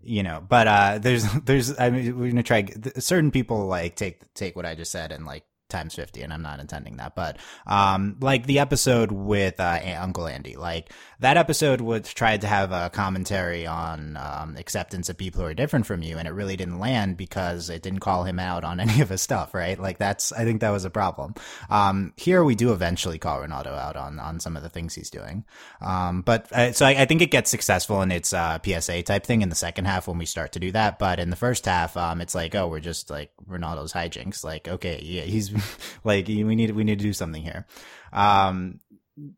you 0.02 0.22
know 0.22 0.42
but 0.48 0.66
uh 0.66 0.98
there's 0.98 1.24
there's 1.44 1.78
i 1.78 1.90
mean 1.90 2.18
we're 2.18 2.30
gonna 2.30 2.42
try 2.42 2.66
certain 2.98 3.30
people 3.30 3.66
like 3.66 3.96
take 3.96 4.32
take 4.34 4.56
what 4.56 4.66
i 4.66 4.74
just 4.74 4.92
said 4.92 5.12
and 5.12 5.26
like 5.26 5.44
times 5.68 5.94
50 5.94 6.22
and 6.22 6.32
i'm 6.32 6.42
not 6.42 6.60
intending 6.60 6.96
that 6.96 7.14
but 7.14 7.36
um 7.66 8.16
like 8.20 8.46
the 8.46 8.58
episode 8.58 9.12
with 9.12 9.60
uh 9.60 9.78
uncle 9.98 10.26
andy 10.26 10.56
like 10.56 10.90
that 11.20 11.36
episode 11.36 11.80
was 11.80 12.12
tried 12.14 12.42
to 12.42 12.46
have 12.46 12.70
a 12.70 12.90
commentary 12.90 13.66
on 13.66 14.16
um, 14.16 14.56
acceptance 14.56 15.08
of 15.08 15.16
people 15.16 15.40
who 15.40 15.46
are 15.48 15.54
different 15.54 15.84
from 15.84 16.02
you, 16.02 16.16
and 16.16 16.28
it 16.28 16.30
really 16.30 16.56
didn't 16.56 16.78
land 16.78 17.16
because 17.16 17.70
it 17.70 17.82
didn't 17.82 17.98
call 17.98 18.22
him 18.22 18.38
out 18.38 18.62
on 18.62 18.78
any 18.88 19.00
of 19.00 19.08
his 19.08 19.20
stuff, 19.20 19.52
right? 19.52 19.78
Like 19.78 19.98
that's 19.98 20.32
I 20.32 20.44
think 20.44 20.60
that 20.60 20.70
was 20.70 20.84
a 20.84 20.90
problem. 20.90 21.34
Um, 21.70 22.12
here 22.16 22.44
we 22.44 22.54
do 22.54 22.72
eventually 22.72 23.18
call 23.18 23.40
Ronaldo 23.40 23.76
out 23.76 23.96
on 23.96 24.20
on 24.20 24.38
some 24.38 24.56
of 24.56 24.62
the 24.62 24.68
things 24.68 24.94
he's 24.94 25.10
doing, 25.10 25.44
um, 25.80 26.22
but 26.22 26.52
uh, 26.52 26.72
so 26.72 26.86
I, 26.86 27.02
I, 27.02 27.04
think 27.04 27.20
it 27.20 27.30
gets 27.30 27.50
successful 27.50 28.00
in 28.02 28.12
its 28.12 28.32
uh, 28.32 28.58
PSA 28.64 29.02
type 29.02 29.26
thing 29.26 29.42
in 29.42 29.48
the 29.48 29.56
second 29.56 29.86
half 29.86 30.06
when 30.06 30.18
we 30.18 30.26
start 30.26 30.52
to 30.52 30.60
do 30.60 30.70
that, 30.72 30.98
but 30.98 31.18
in 31.18 31.30
the 31.30 31.36
first 31.36 31.64
half, 31.66 31.96
um, 31.96 32.20
it's 32.20 32.34
like 32.34 32.54
oh 32.54 32.68
we're 32.68 32.80
just 32.80 33.10
like 33.10 33.32
Ronaldo's 33.48 33.92
hijinks, 33.92 34.44
like 34.44 34.68
okay 34.68 35.00
yeah 35.02 35.22
he's 35.22 35.52
like 36.04 36.28
we 36.28 36.54
need 36.54 36.70
we 36.70 36.84
need 36.84 37.00
to 37.00 37.04
do 37.04 37.12
something 37.12 37.42
here. 37.42 37.66
Um, 38.12 38.80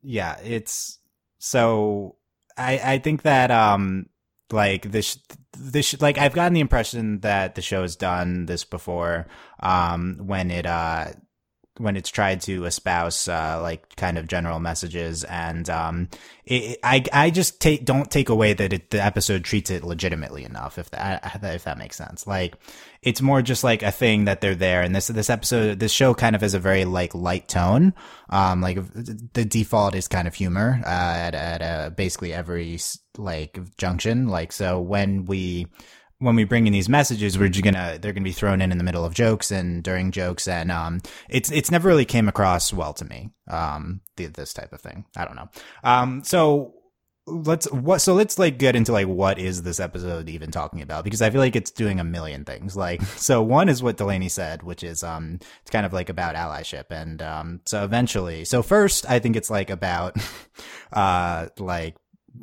yeah, 0.02 0.38
it's 0.44 0.99
so 1.40 2.16
I 2.56 2.80
I 2.84 2.98
think 2.98 3.22
that 3.22 3.50
um 3.50 4.06
like 4.52 4.92
this 4.92 5.18
this 5.58 6.00
like 6.00 6.18
I've 6.18 6.34
gotten 6.34 6.52
the 6.52 6.60
impression 6.60 7.20
that 7.20 7.56
the 7.56 7.62
show 7.62 7.82
has 7.82 7.96
done 7.96 8.46
this 8.46 8.64
before 8.64 9.26
um 9.60 10.18
when 10.22 10.50
it 10.50 10.66
uh 10.66 11.12
when 11.80 11.96
it's 11.96 12.10
tried 12.10 12.42
to 12.42 12.66
espouse 12.66 13.26
uh, 13.26 13.58
like 13.62 13.96
kind 13.96 14.18
of 14.18 14.28
general 14.28 14.60
messages. 14.60 15.24
And 15.24 15.68
um 15.70 16.08
it, 16.44 16.78
I 16.84 17.04
I 17.12 17.30
just 17.30 17.60
take 17.60 17.84
don't 17.84 18.10
take 18.10 18.28
away 18.28 18.52
that 18.52 18.72
it, 18.72 18.90
the 18.90 19.02
episode 19.02 19.44
treats 19.44 19.70
it 19.70 19.82
legitimately 19.82 20.44
enough 20.44 20.78
if 20.78 20.90
that 20.90 21.40
if 21.42 21.64
that 21.64 21.78
makes 21.78 21.96
sense. 21.96 22.26
Like 22.26 22.54
it's 23.02 23.22
more 23.22 23.40
just 23.40 23.64
like 23.64 23.82
a 23.82 23.90
thing 23.90 24.26
that 24.26 24.40
they're 24.40 24.54
there. 24.54 24.82
And 24.82 24.94
this 24.94 25.08
this 25.08 25.30
episode 25.30 25.80
this 25.80 25.92
show 25.92 26.12
kind 26.14 26.36
of 26.36 26.42
has 26.42 26.54
a 26.54 26.60
very 26.60 26.84
like 26.84 27.14
light 27.14 27.48
tone. 27.48 27.94
Um 28.28 28.60
like 28.60 28.78
the 29.32 29.44
default 29.44 29.94
is 29.94 30.06
kind 30.06 30.28
of 30.28 30.34
humor 30.34 30.80
uh, 30.84 30.88
at 30.88 31.34
at 31.34 31.62
uh, 31.62 31.90
basically 31.90 32.34
every 32.34 32.78
like 33.16 33.58
junction. 33.78 34.28
Like 34.28 34.52
so 34.52 34.80
when 34.80 35.24
we 35.24 35.66
when 36.20 36.36
we 36.36 36.44
bring 36.44 36.66
in 36.66 36.72
these 36.72 36.88
messages, 36.88 37.38
we're 37.38 37.48
gonna 37.48 37.98
they're 38.00 38.12
gonna 38.12 38.24
be 38.24 38.32
thrown 38.32 38.60
in 38.60 38.70
in 38.70 38.78
the 38.78 38.84
middle 38.84 39.04
of 39.04 39.14
jokes 39.14 39.50
and 39.50 39.82
during 39.82 40.12
jokes, 40.12 40.46
and 40.46 40.70
um, 40.70 41.00
it's 41.28 41.50
it's 41.50 41.70
never 41.70 41.88
really 41.88 42.04
came 42.04 42.28
across 42.28 42.72
well 42.72 42.92
to 42.94 43.04
me. 43.04 43.30
Um, 43.48 44.02
the, 44.16 44.26
this 44.26 44.52
type 44.52 44.72
of 44.72 44.80
thing, 44.80 45.06
I 45.16 45.24
don't 45.24 45.34
know. 45.34 45.48
Um, 45.82 46.22
so 46.22 46.74
let's 47.26 47.70
what 47.72 48.00
so 48.00 48.12
let's 48.14 48.38
like 48.38 48.58
get 48.58 48.76
into 48.76 48.92
like 48.92 49.06
what 49.06 49.38
is 49.38 49.62
this 49.62 49.80
episode 49.80 50.28
even 50.28 50.50
talking 50.50 50.82
about 50.82 51.04
because 51.04 51.22
I 51.22 51.30
feel 51.30 51.40
like 51.40 51.56
it's 51.56 51.70
doing 51.70 52.00
a 52.00 52.04
million 52.04 52.44
things. 52.44 52.76
Like 52.76 53.02
so, 53.16 53.42
one 53.42 53.70
is 53.70 53.82
what 53.82 53.96
Delaney 53.96 54.28
said, 54.28 54.62
which 54.62 54.84
is 54.84 55.02
um, 55.02 55.38
it's 55.62 55.70
kind 55.70 55.86
of 55.86 55.92
like 55.94 56.10
about 56.10 56.34
allyship, 56.34 56.86
and 56.90 57.22
um, 57.22 57.60
so 57.66 57.82
eventually, 57.82 58.44
so 58.44 58.62
first, 58.62 59.08
I 59.08 59.20
think 59.20 59.36
it's 59.36 59.50
like 59.50 59.70
about 59.70 60.16
uh, 60.92 61.46
like 61.58 61.96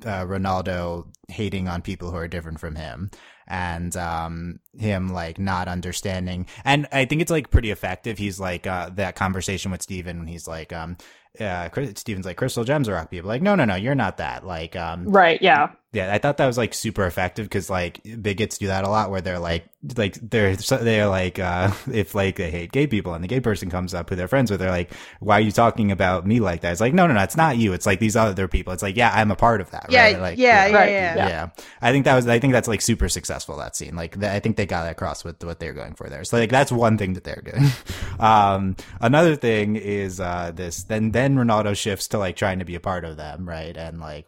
uh, 0.04 0.26
Ronaldo 0.26 1.14
hating 1.28 1.68
on 1.68 1.84
people 1.84 2.10
who 2.10 2.18
are 2.18 2.28
different 2.28 2.60
from 2.60 2.76
him 2.76 3.12
and 3.48 3.96
um 3.98 4.60
him 4.78 5.10
like 5.10 5.40
not 5.40 5.68
understanding. 5.68 6.46
And 6.66 6.88
i 6.92 7.06
think 7.06 7.22
it's 7.22 7.32
like 7.32 7.50
pretty 7.50 7.72
effective. 7.72 8.18
He's 8.18 8.40
like 8.40 8.68
uh 8.68 8.90
that 8.96 9.16
conversation 9.16 9.72
with 9.72 9.82
steven 9.82 10.20
when 10.20 10.28
he's 10.28 10.48
like 10.48 10.74
um 10.74 10.98
uh 11.40 11.70
steven's 11.96 12.26
like 12.26 12.38
crystal 12.38 12.64
gems 12.64 12.90
are 12.90 12.94
rock 12.94 13.12
people. 13.12 13.28
Like 13.28 13.42
no 13.42 13.56
no 13.56 13.66
no 13.66 13.76
you're 13.76 13.96
not 13.96 14.18
that. 14.18 14.46
Like 14.46 14.76
um 14.76 15.06
right 15.06 15.42
yeah 15.42 15.72
yeah, 15.94 16.14
I 16.14 16.18
thought 16.18 16.36
that 16.38 16.48
was 16.48 16.58
like 16.58 16.74
super 16.74 17.06
effective 17.06 17.46
because 17.46 17.70
like 17.70 18.02
bigots 18.22 18.58
do 18.58 18.68
that 18.68 18.84
a 18.84 18.90
lot 18.90 19.10
where 19.10 19.22
they're 19.22 19.40
like, 19.40 19.70
like 19.96 20.16
they're 20.16 20.54
they're 20.56 21.08
like, 21.08 21.40
uh, 21.40 21.72
if 21.92 22.14
like 22.14 22.36
they 22.36 22.52
hate 22.52 22.74
gay 22.74 22.88
people 22.88 23.14
and 23.14 23.24
the 23.24 23.28
gay 23.28 23.40
person 23.40 23.70
comes 23.70 23.94
up 23.94 24.10
who 24.10 24.18
they're 24.18 24.28
friends 24.28 24.52
with, 24.52 24.60
they're 24.60 24.70
like, 24.70 24.92
why 25.22 25.38
are 25.38 25.42
you 25.42 25.52
talking 25.52 25.94
about 25.94 26.28
me 26.28 26.42
like 26.42 26.60
that? 26.62 26.74
It's 26.74 26.82
like, 26.82 26.94
no, 26.94 27.08
no, 27.08 27.14
no, 27.14 27.24
it's 27.24 27.38
not 27.38 27.56
you. 27.56 27.72
It's 27.72 27.86
like 27.86 28.00
these 28.00 28.18
other 28.18 28.50
people. 28.50 28.74
It's 28.74 28.84
like, 28.84 28.98
yeah, 28.98 29.12
I'm 29.14 29.32
a 29.32 29.36
part 29.38 29.62
of 29.62 29.72
that. 29.72 29.86
Yeah, 29.90 30.04
right? 30.04 30.20
like, 30.20 30.38
yeah, 30.38 30.68
yeah, 30.68 30.76
right, 30.76 30.92
yeah, 30.92 31.16
yeah. 31.16 31.28
yeah. 31.30 31.50
I 31.82 31.94
think 31.94 32.04
that 32.04 32.16
was, 32.16 32.28
I 32.28 32.40
think 32.40 32.52
that's 32.52 32.68
like 32.68 32.82
super 32.82 33.08
successful 33.08 33.56
that 33.58 33.78
scene. 33.78 33.96
Like, 33.96 34.22
I 34.22 34.42
think 34.42 34.58
they 34.58 34.66
got 34.66 34.92
across 34.92 35.24
with 35.24 35.42
what 35.42 35.62
they're 35.62 35.74
going 35.74 35.94
for 35.94 36.10
there. 36.10 36.26
So 36.26 36.38
like, 36.38 36.50
that's 36.50 36.72
one 36.72 36.98
thing 36.98 37.14
that 37.14 37.24
they're 37.24 37.44
doing. 37.46 37.72
um, 38.20 38.76
another 39.00 39.38
thing 39.38 39.78
is, 39.78 40.20
uh, 40.20 40.52
this, 40.54 40.84
then, 40.84 41.12
then 41.12 41.36
Ronaldo 41.36 41.78
shifts 41.78 42.10
to 42.10 42.18
like 42.18 42.36
trying 42.36 42.60
to 42.60 42.66
be 42.66 42.76
a 42.76 42.82
part 42.82 43.06
of 43.06 43.16
them, 43.16 43.48
right? 43.48 43.76
And 43.78 44.02
like, 44.02 44.28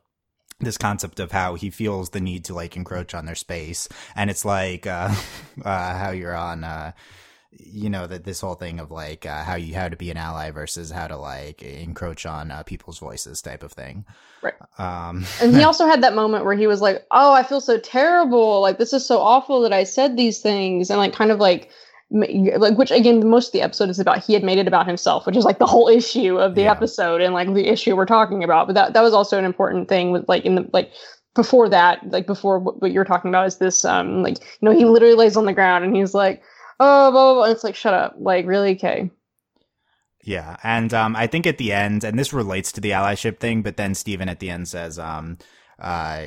this 0.60 0.78
concept 0.78 1.20
of 1.20 1.32
how 1.32 1.56
he 1.56 1.70
feels 1.70 2.10
the 2.10 2.20
need 2.20 2.46
to 2.46 2.54
like 2.54 2.76
encroach 2.76 3.14
on 3.14 3.26
their 3.26 3.36
space. 3.36 3.88
And 4.16 4.30
it's 4.30 4.46
like 4.46 4.86
uh, 4.86 5.14
uh 5.64 5.98
how 5.98 6.12
you're 6.12 6.36
on 6.36 6.64
uh 6.64 6.92
you 7.52 7.90
know 7.90 8.06
that 8.06 8.24
this 8.24 8.42
whole 8.42 8.54
thing 8.54 8.80
of 8.80 8.92
like 8.92 9.26
uh, 9.26 9.44
how 9.44 9.56
you 9.56 9.74
how 9.74 9.90
to 9.90 9.96
be 9.96 10.12
an 10.12 10.18
ally 10.18 10.52
versus 10.52 10.92
how 10.92 11.08
to 11.08 11.18
like 11.18 11.64
encroach 11.64 12.26
on 12.26 12.52
uh, 12.52 12.62
people's 12.64 13.00
voices 13.00 13.42
type 13.42 13.64
of 13.64 13.72
thing. 13.72 14.06
Right. 14.42 14.54
um 14.78 15.26
and 15.42 15.56
he 15.56 15.64
also 15.70 15.88
had 15.88 16.04
that 16.04 16.14
moment 16.14 16.46
where 16.46 16.56
he 16.56 16.68
was 16.68 16.80
like 16.80 17.06
oh 17.12 17.34
i 17.34 17.44
feel 17.44 17.62
so 17.62 17.80
terrible. 17.80 18.62
Like 18.62 18.78
this 18.78 18.94
is 18.94 19.06
so 19.06 19.20
awful 19.20 19.62
that 19.62 19.74
i 19.74 19.84
said 19.84 20.16
these 20.16 20.42
things. 20.42 20.90
And 20.90 21.00
like 21.00 21.14
kind 21.14 21.32
of 21.32 21.40
like 21.40 21.72
like 22.12 22.78
which 22.78 22.92
again 22.92 23.28
most 23.30 23.48
of 23.48 23.52
the 23.54 23.62
episode 23.62 23.90
is 23.90 24.00
about 24.00 24.24
he 24.24 24.34
had 24.34 24.44
made 24.44 24.58
it 24.58 24.68
about 24.68 24.88
himself 24.88 25.26
which 25.28 25.38
is 25.38 25.46
like 25.46 25.60
the 25.60 25.66
whole 25.68 25.88
issue 25.88 26.38
of 26.40 26.56
the 26.56 26.66
Yeah. 26.66 26.72
episode 26.72 27.22
and 27.22 27.34
like 27.36 27.54
the 27.54 27.68
issue 27.68 27.96
we're 27.96 28.06
talking 28.06 28.44
about 28.44 28.68
but 28.68 28.74
that 28.74 28.94
that 28.94 29.02
was 29.02 29.14
also 29.14 29.38
an 29.38 29.46
important 29.46 29.88
thing 29.90 30.12
with 30.12 30.28
like 30.28 30.44
in 30.46 30.56
the 30.56 30.68
like 30.74 30.92
before 31.36 31.70
that 31.70 32.00
like 32.10 32.26
before 32.26 32.58
what, 32.60 32.82
what 32.82 32.92
you're 32.92 33.06
talking 33.06 33.30
about 33.30 33.46
is 33.48 33.58
this 33.58 33.86
um 33.86 34.24
like 34.24 34.40
you 34.40 34.64
know 34.70 34.72
he 34.72 34.86
literally 34.86 35.16
lays 35.16 35.38
on 35.38 35.46
the 35.46 35.54
ground 35.54 35.84
and 35.86 35.96
he's 35.96 36.14
like 36.16 36.42
oh 36.80 37.12
blah, 37.12 37.12
blah, 37.12 37.34
blah. 37.36 37.44
And 37.44 37.54
it's 37.54 37.64
like 37.64 37.76
shut 37.76 37.94
up 37.94 38.16
like 38.20 38.46
really 38.48 38.72
okay 38.76 39.12
Yeah, 40.24 40.58
and 40.64 40.94
um, 40.94 41.16
I 41.16 41.28
think 41.28 41.48
at 41.48 41.58
the 41.58 41.72
end, 41.72 42.04
and 42.04 42.20
this 42.20 42.34
relates 42.34 42.72
to 42.74 42.82
the 42.82 42.92
allyship 42.92 43.40
thing, 43.40 43.62
but 43.62 43.78
then 43.78 43.96
Steven 43.96 44.28
at 44.28 44.40
the 44.40 44.50
end 44.50 44.68
says, 44.68 45.00
um, 45.00 45.38
uh, 45.80 46.24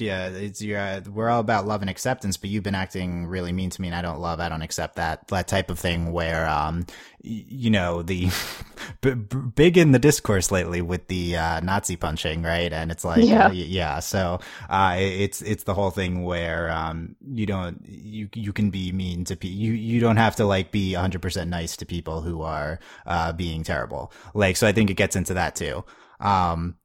yeah, 0.00 0.28
it's 0.28 0.62
uh, 0.62 1.00
we're 1.12 1.28
all 1.28 1.40
about 1.40 1.66
love 1.66 1.80
and 1.80 1.90
acceptance, 1.90 2.36
but 2.36 2.50
you've 2.50 2.62
been 2.62 2.74
acting 2.74 3.26
really 3.26 3.52
mean 3.52 3.70
to 3.70 3.80
me, 3.82 3.88
and 3.88 3.94
I 3.94 4.02
don't 4.02 4.20
love, 4.20 4.40
I 4.40 4.48
don't 4.48 4.62
accept 4.62 4.96
that, 4.96 5.28
that 5.28 5.48
type 5.48 5.70
of 5.70 5.78
thing. 5.78 6.12
Where, 6.12 6.48
um, 6.48 6.86
you 7.22 7.70
know, 7.70 8.02
the 8.02 8.28
b- 9.00 9.14
b- 9.14 9.36
big 9.54 9.76
in 9.78 9.92
the 9.92 9.98
discourse 9.98 10.50
lately 10.50 10.80
with 10.82 11.08
the 11.08 11.36
uh, 11.36 11.60
Nazi 11.60 11.96
punching, 11.96 12.42
right? 12.42 12.72
And 12.72 12.90
it's 12.90 13.04
like, 13.04 13.24
Yeah. 13.24 13.46
uh, 13.46 13.50
yeah. 13.52 13.98
So, 14.00 14.40
uh, 14.68 14.96
it's 14.98 15.42
it's 15.42 15.64
the 15.64 15.74
whole 15.74 15.90
thing 15.90 16.22
where, 16.24 16.70
um, 16.70 17.16
you 17.26 17.46
don't, 17.46 17.80
you 17.86 18.28
you 18.34 18.52
can 18.52 18.70
be 18.70 18.92
mean 18.92 19.24
to 19.24 19.36
people. 19.36 19.56
You 19.56 19.72
you 19.72 20.00
don't 20.00 20.16
have 20.18 20.36
to 20.36 20.44
like 20.44 20.70
be 20.72 20.94
100 20.94 21.20
percent 21.22 21.50
nice 21.50 21.76
to 21.78 21.86
people 21.86 22.20
who 22.22 22.42
are 22.42 22.78
uh 23.06 23.32
being 23.32 23.62
terrible. 23.62 24.12
Like, 24.34 24.56
so 24.56 24.66
I 24.66 24.72
think 24.72 24.90
it 24.90 24.94
gets 24.94 25.16
into 25.16 25.34
that 25.34 25.54
too. 25.56 25.84
Um, 26.20 26.76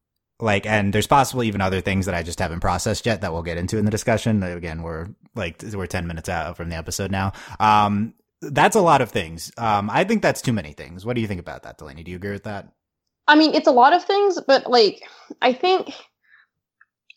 like 0.41 0.65
and 0.65 0.93
there's 0.93 1.07
possibly 1.07 1.47
even 1.47 1.61
other 1.61 1.81
things 1.81 2.05
that 2.05 2.15
i 2.15 2.23
just 2.23 2.39
haven't 2.39 2.59
processed 2.59 3.05
yet 3.05 3.21
that 3.21 3.31
we'll 3.31 3.43
get 3.43 3.57
into 3.57 3.77
in 3.77 3.85
the 3.85 3.91
discussion. 3.91 4.43
Again 4.43 4.83
we're 4.83 5.07
like 5.35 5.61
we're 5.73 5.87
10 5.87 6.07
minutes 6.07 6.29
out 6.29 6.57
from 6.57 6.69
the 6.69 6.75
episode 6.75 7.11
now. 7.11 7.33
Um 7.59 8.13
that's 8.41 8.75
a 8.75 8.81
lot 8.81 9.01
of 9.01 9.11
things. 9.11 9.51
Um 9.57 9.89
i 9.89 10.03
think 10.03 10.21
that's 10.21 10.41
too 10.41 10.53
many 10.53 10.73
things. 10.73 11.05
What 11.05 11.15
do 11.15 11.21
you 11.21 11.27
think 11.27 11.39
about 11.39 11.63
that 11.63 11.77
delaney? 11.77 12.03
Do 12.03 12.11
you 12.11 12.17
agree 12.17 12.31
with 12.31 12.43
that? 12.43 12.73
I 13.27 13.35
mean, 13.35 13.53
it's 13.53 13.67
a 13.67 13.71
lot 13.71 13.93
of 13.93 14.03
things, 14.03 14.39
but 14.45 14.69
like 14.69 15.07
I 15.41 15.53
think 15.53 15.93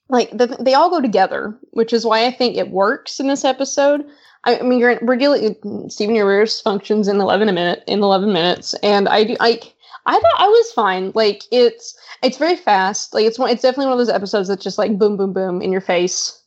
like 0.09 0.31
the, 0.31 0.47
they 0.61 0.75
all 0.75 0.91
go 0.91 1.01
together, 1.01 1.59
which 1.71 1.93
is 1.93 2.05
why 2.05 2.27
I 2.27 2.31
think 2.31 2.57
it 2.57 2.71
works 2.71 3.21
in 3.21 3.27
this 3.27 3.45
episode. 3.45 4.05
I, 4.45 4.59
I 4.59 4.63
mean, 4.63 4.79
you're 4.79 4.99
we're 5.03 5.17
dealing 5.17 5.89
Steven 5.89 6.15
Universe 6.15 6.61
functions 6.61 7.09
in 7.09 7.21
eleven 7.21 7.49
a 7.49 7.53
minute 7.53 7.83
in 7.87 8.03
eleven 8.03 8.33
minutes, 8.33 8.75
and 8.75 9.09
I 9.09 9.25
do 9.25 9.37
I 9.41 9.61
I 10.07 10.13
thought 10.13 10.39
I 10.39 10.49
was 10.49 10.73
fine. 10.73 11.13
Like 11.15 11.45
it's 11.51 11.97
it's 12.23 12.39
very 12.39 12.57
fast. 12.57 13.15
Like 13.15 13.25
it's 13.25 13.39
one 13.39 13.51
it's 13.51 13.63
definitely 13.63 13.87
one 13.87 13.95
of 13.95 13.99
those 13.99 14.15
episodes 14.15 14.49
that's 14.49 14.65
just 14.65 14.79
like 14.79 14.99
boom 14.99 15.17
boom 15.17 15.33
boom 15.33 15.63
in 15.63 15.73
your 15.73 15.81
face. 15.81 16.41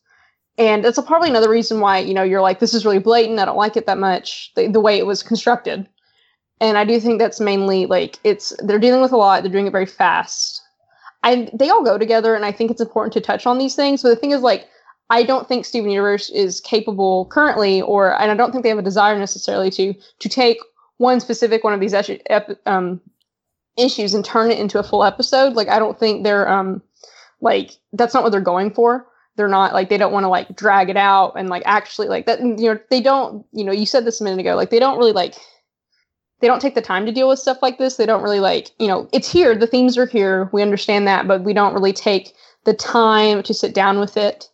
And 0.57 0.83
that's 0.83 0.99
probably 1.01 1.29
another 1.29 1.51
reason 1.51 1.81
why, 1.81 1.99
you 1.99 2.15
know, 2.15 2.23
you're 2.23 2.41
like, 2.41 2.59
this 2.59 2.73
is 2.73 2.83
really 2.83 2.97
blatant. 2.97 3.37
I 3.37 3.45
don't 3.45 3.57
like 3.57 3.77
it 3.77 3.85
that 3.85 3.99
much, 3.99 4.51
the, 4.55 4.67
the 4.67 4.79
way 4.79 4.97
it 4.97 5.05
was 5.05 5.21
constructed 5.21 5.87
and 6.59 6.77
I 6.77 6.85
do 6.85 6.99
think 6.99 7.19
that's 7.19 7.39
mainly 7.39 7.85
like 7.85 8.19
it's 8.23 8.53
they're 8.63 8.79
dealing 8.79 9.01
with 9.01 9.11
a 9.11 9.17
lot. 9.17 9.43
They're 9.43 9.51
doing 9.51 9.67
it 9.67 9.71
very 9.71 9.85
fast. 9.85 10.61
I 11.23 11.49
they 11.53 11.69
all 11.69 11.83
go 11.83 11.97
together, 11.97 12.35
and 12.35 12.45
I 12.45 12.51
think 12.51 12.71
it's 12.71 12.81
important 12.81 13.13
to 13.13 13.21
touch 13.21 13.45
on 13.45 13.57
these 13.57 13.75
things. 13.75 14.01
But 14.01 14.09
the 14.09 14.15
thing 14.15 14.31
is, 14.31 14.41
like, 14.41 14.67
I 15.09 15.23
don't 15.23 15.47
think 15.47 15.65
Steven 15.65 15.89
Universe 15.89 16.29
is 16.29 16.59
capable 16.61 17.25
currently, 17.27 17.81
or 17.81 18.19
and 18.19 18.31
I 18.31 18.35
don't 18.35 18.51
think 18.51 18.63
they 18.63 18.69
have 18.69 18.77
a 18.77 18.83
desire 18.83 19.17
necessarily 19.17 19.69
to 19.71 19.93
to 19.93 20.29
take 20.29 20.57
one 20.97 21.19
specific 21.19 21.63
one 21.63 21.73
of 21.73 21.79
these 21.79 21.93
ep, 21.93 22.59
um, 22.65 23.01
issues 23.77 24.13
and 24.13 24.23
turn 24.23 24.51
it 24.51 24.59
into 24.59 24.79
a 24.79 24.83
full 24.83 25.03
episode. 25.03 25.53
Like, 25.53 25.69
I 25.69 25.79
don't 25.79 25.99
think 25.99 26.23
they're 26.23 26.47
um 26.49 26.81
like 27.41 27.71
that's 27.93 28.13
not 28.13 28.23
what 28.23 28.31
they're 28.31 28.41
going 28.41 28.73
for. 28.73 29.05
They're 29.35 29.47
not 29.47 29.73
like 29.73 29.89
they 29.89 29.97
don't 29.97 30.13
want 30.13 30.23
to 30.23 30.29
like 30.29 30.55
drag 30.55 30.89
it 30.89 30.97
out 30.97 31.33
and 31.37 31.49
like 31.49 31.63
actually 31.65 32.07
like 32.07 32.25
that. 32.25 32.39
You 32.39 32.73
know, 32.73 32.79
they 32.89 33.01
don't. 33.01 33.45
You 33.51 33.63
know, 33.63 33.71
you 33.71 33.85
said 33.85 34.05
this 34.05 34.19
a 34.21 34.23
minute 34.23 34.39
ago. 34.39 34.55
Like, 34.55 34.71
they 34.71 34.79
don't 34.79 34.97
really 34.97 35.13
like 35.13 35.35
they 36.39 36.47
don't 36.47 36.61
take 36.61 36.75
the 36.75 36.81
time 36.81 37.05
to 37.05 37.11
deal 37.11 37.27
with 37.27 37.39
stuff 37.39 37.61
like 37.61 37.77
this. 37.77 37.95
They 37.95 38.05
don't 38.05 38.21
really 38.21 38.39
like, 38.39 38.71
you 38.79 38.87
know, 38.87 39.09
it's 39.11 39.31
here, 39.31 39.55
the 39.55 39.67
themes 39.67 39.97
are 39.97 40.05
here, 40.05 40.49
we 40.53 40.61
understand 40.61 41.07
that, 41.07 41.27
but 41.27 41.41
we 41.41 41.53
don't 41.53 41.73
really 41.73 41.93
take 41.93 42.33
the 42.65 42.73
time 42.73 43.41
to 43.43 43.53
sit 43.53 43.73
down 43.73 43.99
with 43.99 44.17
it. 44.17 44.49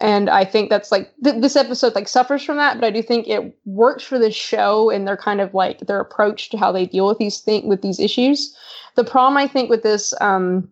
And 0.00 0.28
I 0.28 0.44
think 0.44 0.70
that's 0.70 0.92
like 0.92 1.12
th- 1.24 1.40
this 1.40 1.56
episode 1.56 1.94
like 1.94 2.08
suffers 2.08 2.42
from 2.42 2.56
that, 2.58 2.78
but 2.78 2.86
I 2.86 2.90
do 2.90 3.02
think 3.02 3.28
it 3.28 3.56
works 3.64 4.04
for 4.04 4.18
this 4.18 4.34
show 4.34 4.90
and 4.90 5.06
their 5.06 5.16
kind 5.16 5.40
of 5.40 5.54
like 5.54 5.80
their 5.80 6.00
approach 6.00 6.50
to 6.50 6.58
how 6.58 6.72
they 6.72 6.86
deal 6.86 7.06
with 7.06 7.18
these 7.18 7.40
things 7.40 7.66
with 7.66 7.82
these 7.82 8.00
issues. 8.00 8.54
The 8.94 9.04
problem 9.04 9.36
I 9.36 9.48
think 9.48 9.70
with 9.70 9.82
this 9.82 10.14
um 10.20 10.68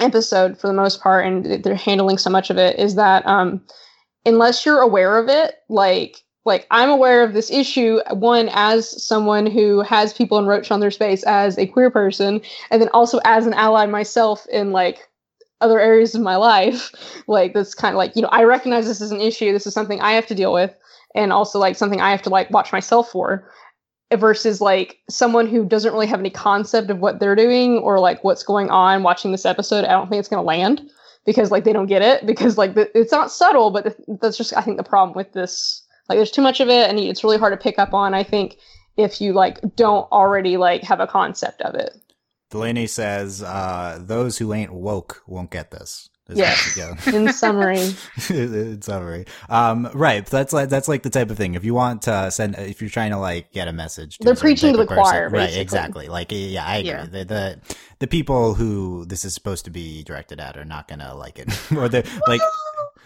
episode 0.00 0.58
for 0.58 0.66
the 0.66 0.74
most 0.74 1.00
part 1.00 1.24
and 1.24 1.64
they're 1.64 1.74
handling 1.74 2.18
so 2.18 2.28
much 2.28 2.50
of 2.50 2.58
it 2.58 2.78
is 2.78 2.96
that 2.96 3.26
um 3.26 3.62
unless 4.26 4.66
you're 4.66 4.80
aware 4.80 5.16
of 5.16 5.28
it, 5.28 5.54
like 5.68 6.22
like 6.44 6.66
I'm 6.70 6.90
aware 6.90 7.24
of 7.24 7.32
this 7.32 7.50
issue 7.50 8.00
one 8.12 8.48
as 8.52 9.04
someone 9.04 9.46
who 9.46 9.80
has 9.80 10.12
people 10.12 10.38
enroached 10.38 10.70
on 10.70 10.80
their 10.80 10.90
space 10.90 11.22
as 11.24 11.58
a 11.58 11.66
queer 11.66 11.90
person 11.90 12.40
and 12.70 12.80
then 12.80 12.88
also 12.90 13.20
as 13.24 13.46
an 13.46 13.54
ally 13.54 13.84
myself 13.86 14.46
in 14.52 14.70
like 14.70 15.08
other 15.60 15.80
areas 15.80 16.14
of 16.14 16.20
my 16.20 16.36
life 16.36 16.92
like 17.26 17.54
that's 17.54 17.74
kind 17.74 17.94
of 17.94 17.98
like 17.98 18.14
you 18.14 18.22
know 18.22 18.28
I 18.28 18.44
recognize 18.44 18.86
this 18.86 19.00
as 19.00 19.10
an 19.10 19.20
issue 19.20 19.52
this 19.52 19.66
is 19.66 19.74
something 19.74 20.00
I 20.00 20.12
have 20.12 20.26
to 20.26 20.34
deal 20.34 20.52
with 20.52 20.74
and 21.14 21.32
also 21.32 21.58
like 21.58 21.76
something 21.76 22.00
I 22.00 22.10
have 22.10 22.22
to 22.22 22.30
like 22.30 22.50
watch 22.50 22.72
myself 22.72 23.10
for 23.10 23.50
versus 24.14 24.60
like 24.60 24.98
someone 25.10 25.48
who 25.48 25.64
doesn't 25.64 25.92
really 25.92 26.06
have 26.06 26.20
any 26.20 26.30
concept 26.30 26.90
of 26.90 27.00
what 27.00 27.18
they're 27.18 27.34
doing 27.34 27.78
or 27.78 27.98
like 27.98 28.22
what's 28.22 28.44
going 28.44 28.70
on 28.70 29.02
watching 29.02 29.32
this 29.32 29.46
episode 29.46 29.84
I 29.84 29.92
don't 29.92 30.08
think 30.08 30.20
it's 30.20 30.28
going 30.28 30.42
to 30.42 30.46
land 30.46 30.88
because 31.26 31.50
like 31.50 31.64
they 31.64 31.72
don't 31.72 31.88
get 31.88 32.00
it 32.00 32.24
because 32.24 32.56
like 32.56 32.74
the, 32.74 32.96
it's 32.98 33.12
not 33.12 33.30
subtle, 33.30 33.70
but 33.70 33.84
the, 33.84 34.16
that's 34.20 34.38
just 34.38 34.56
I 34.56 34.62
think 34.62 34.78
the 34.78 34.84
problem 34.84 35.14
with 35.14 35.32
this. 35.32 35.82
Like 36.08 36.18
there's 36.18 36.30
too 36.30 36.40
much 36.40 36.60
of 36.60 36.68
it, 36.68 36.88
and 36.88 36.98
it's 37.00 37.24
really 37.24 37.36
hard 37.36 37.52
to 37.52 37.62
pick 37.62 37.78
up 37.78 37.92
on. 37.92 38.14
I 38.14 38.22
think 38.22 38.58
if 38.96 39.20
you 39.20 39.32
like 39.32 39.60
don't 39.74 40.10
already 40.12 40.56
like 40.56 40.82
have 40.84 41.00
a 41.00 41.06
concept 41.06 41.60
of 41.62 41.74
it. 41.74 42.00
Delaney 42.50 42.86
says, 42.86 43.42
uh, 43.42 43.98
"Those 44.00 44.38
who 44.38 44.52
ain't 44.52 44.72
woke 44.72 45.22
won't 45.26 45.50
get 45.50 45.70
this." 45.70 46.08
is 46.28 46.38
Yeah. 46.38 46.50
what 46.50 46.76
you 47.04 47.12
go. 47.12 47.16
In 47.18 47.32
summary, 47.32 47.94
in 48.30 48.82
summary, 48.82 49.26
um, 49.48 49.88
right? 49.94 50.26
That's 50.26 50.52
like 50.52 50.68
that's 50.68 50.88
like 50.88 51.02
the 51.04 51.10
type 51.10 51.30
of 51.30 51.36
thing. 51.36 51.54
If 51.54 51.64
you 51.64 51.72
want 51.74 52.02
to 52.02 52.30
send, 52.32 52.56
if 52.58 52.80
you're 52.80 52.90
trying 52.90 53.12
to 53.12 53.18
like 53.18 53.52
get 53.52 53.68
a 53.68 53.72
message, 53.72 54.18
to 54.18 54.24
They're 54.24 54.34
preaching 54.34 54.72
to 54.72 54.78
the 54.78 54.86
person- 54.86 55.02
choir, 55.02 55.28
right? 55.28 55.56
Exactly. 55.56 56.08
Like, 56.08 56.28
yeah, 56.32 56.64
I 56.66 56.76
agree. 56.78 56.88
Yeah. 56.90 57.06
The, 57.06 57.24
the 57.24 57.60
the 58.00 58.06
people 58.08 58.54
who 58.54 59.04
this 59.06 59.24
is 59.24 59.34
supposed 59.34 59.64
to 59.66 59.70
be 59.70 60.02
directed 60.02 60.40
at 60.40 60.56
are 60.56 60.64
not 60.64 60.88
gonna 60.88 61.14
like 61.14 61.38
it, 61.38 61.48
or 61.76 61.88
they 61.88 62.02
like. 62.26 62.40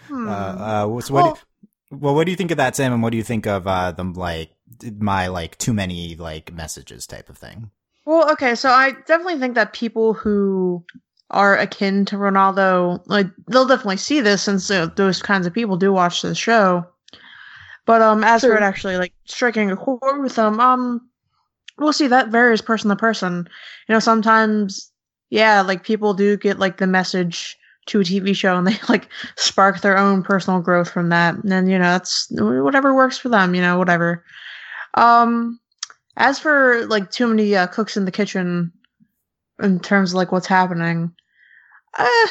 Hmm. 0.07 0.27
Uh, 0.27 0.31
uh, 0.31 1.01
so 1.01 1.13
what? 1.13 1.23
Well- 1.23 1.33
do 1.33 1.39
you, 1.39 1.97
well, 1.99 2.15
what 2.15 2.23
do 2.25 2.31
you 2.31 2.37
think 2.37 2.51
of 2.51 2.57
that, 2.57 2.75
Sam? 2.75 2.93
And 2.93 3.03
what 3.03 3.11
do 3.11 3.17
you 3.17 3.23
think 3.23 3.45
of 3.45 3.67
uh, 3.67 3.91
them 3.91 4.13
like 4.13 4.51
my 4.97 5.27
like 5.27 5.57
too 5.57 5.73
many 5.73 6.15
like 6.15 6.51
messages 6.53 7.05
type 7.05 7.29
of 7.29 7.37
thing? 7.37 7.69
Well, 8.05 8.31
okay, 8.31 8.55
so 8.55 8.69
I 8.69 8.91
definitely 8.91 9.39
think 9.39 9.55
that 9.55 9.73
people 9.73 10.13
who 10.13 10.83
are 11.29 11.57
akin 11.57 12.05
to 12.05 12.17
Ronaldo, 12.17 13.01
like 13.05 13.27
they'll 13.47 13.67
definitely 13.67 13.97
see 13.97 14.21
this 14.21 14.43
since 14.43 14.69
uh, 14.69 14.87
those 14.95 15.21
kinds 15.21 15.47
of 15.47 15.53
people 15.53 15.77
do 15.77 15.93
watch 15.93 16.21
the 16.21 16.35
show. 16.35 16.85
But 17.85 18.01
um, 18.01 18.23
as 18.23 18.41
for 18.41 18.55
it 18.55 18.63
actually 18.63 18.97
like 18.97 19.13
striking 19.25 19.71
a 19.71 19.77
chord 19.77 20.21
with 20.21 20.35
them, 20.35 20.59
um, 20.59 21.09
we'll 21.77 21.93
see 21.93 22.07
that 22.07 22.29
varies 22.29 22.61
person 22.61 22.89
to 22.89 22.95
person. 22.95 23.47
You 23.87 23.93
know, 23.93 23.99
sometimes, 23.99 24.91
yeah, 25.29 25.61
like 25.61 25.83
people 25.83 26.13
do 26.13 26.37
get 26.37 26.59
like 26.59 26.77
the 26.77 26.87
message 26.87 27.57
to 27.87 28.01
a 28.01 28.03
TV 28.03 28.35
show 28.35 28.57
and 28.57 28.67
they 28.67 28.77
like 28.89 29.09
spark 29.35 29.81
their 29.81 29.97
own 29.97 30.21
personal 30.23 30.59
growth 30.61 30.89
from 30.89 31.09
that, 31.09 31.35
and 31.35 31.51
then 31.51 31.67
you 31.67 31.77
know 31.77 31.91
that's 31.91 32.27
whatever 32.31 32.93
works 32.93 33.17
for 33.17 33.29
them. 33.29 33.55
You 33.55 33.61
know, 33.61 33.77
whatever. 33.77 34.23
Um, 34.95 35.59
as 36.17 36.39
for 36.39 36.85
like 36.87 37.11
too 37.11 37.27
many 37.27 37.55
uh, 37.55 37.67
cooks 37.67 37.97
in 37.97 38.05
the 38.05 38.11
kitchen, 38.11 38.71
in 39.61 39.79
terms 39.79 40.11
of 40.11 40.15
like 40.15 40.31
what's 40.31 40.47
happening, 40.47 41.13
uh, 41.97 42.27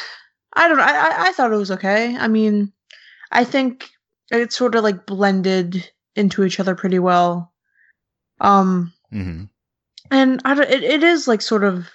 I 0.53 0.67
don't 0.67 0.77
know. 0.77 0.83
I, 0.83 0.91
I 0.91 1.15
I 1.27 1.31
thought 1.31 1.53
it 1.53 1.57
was 1.57 1.71
okay. 1.71 2.15
I 2.17 2.27
mean, 2.27 2.73
I 3.31 3.43
think 3.43 3.89
it 4.31 4.53
sort 4.53 4.75
of 4.75 4.83
like 4.83 5.05
blended 5.05 5.89
into 6.15 6.43
each 6.43 6.59
other 6.59 6.75
pretty 6.75 6.99
well. 6.99 7.53
Um, 8.39 8.93
hmm 9.11 9.43
and 10.09 10.41
I 10.43 10.53
don't, 10.55 10.69
it, 10.69 10.83
it 10.83 11.03
is 11.03 11.27
like 11.27 11.41
sort 11.41 11.63
of 11.63 11.89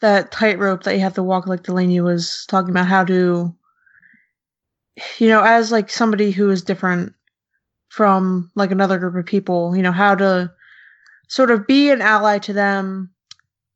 that 0.00 0.30
tightrope 0.30 0.84
that 0.84 0.94
you 0.94 1.00
have 1.00 1.14
to 1.14 1.22
walk, 1.22 1.46
like 1.46 1.64
Delaney 1.64 2.00
was 2.00 2.44
talking 2.48 2.70
about, 2.70 2.86
how 2.86 3.04
to, 3.04 3.54
you 5.18 5.28
know, 5.28 5.42
as 5.42 5.72
like 5.72 5.90
somebody 5.90 6.30
who 6.30 6.50
is 6.50 6.62
different 6.62 7.12
from 7.88 8.50
like 8.54 8.70
another 8.70 8.98
group 8.98 9.16
of 9.16 9.26
people, 9.26 9.76
you 9.76 9.82
know, 9.82 9.92
how 9.92 10.14
to 10.14 10.52
sort 11.28 11.50
of 11.50 11.66
be 11.66 11.90
an 11.90 12.00
ally 12.02 12.38
to 12.38 12.52
them 12.52 13.10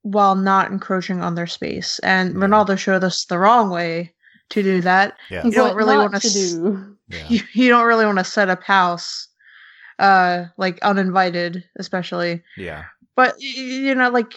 while 0.03 0.35
not 0.37 0.71
encroaching 0.71 1.21
on 1.23 1.35
their 1.35 1.47
space. 1.47 1.99
And 2.01 2.35
Yeah. 2.35 2.41
Ronaldo 2.41 2.79
showed 2.79 3.05
us 3.05 3.25
the 3.25 3.39
wrong 3.39 3.71
way 3.71 4.15
to 4.51 4.63
do 4.63 4.81
that. 4.83 5.17
Yeah. 5.31 5.45
You 5.45 5.51
don't 5.53 5.77
really 5.77 5.97
want 5.97 6.13
to 6.13 6.27
s- 6.27 6.33
do. 6.53 6.97
Yeah. 7.11 7.25
You, 7.29 7.41
you 7.55 7.69
don't 7.71 7.87
really 7.87 8.05
want 8.05 8.19
to 8.19 8.25
set 8.25 8.51
up 8.51 8.63
house, 8.63 9.29
uh, 9.99 10.45
like 10.59 10.79
uninvited, 10.83 11.65
especially 11.79 12.43
Yeah. 12.57 12.85
but 13.17 13.35
y- 13.41 13.55
y- 13.57 13.63
you 13.63 13.95
know 13.95 14.11
like 14.11 14.35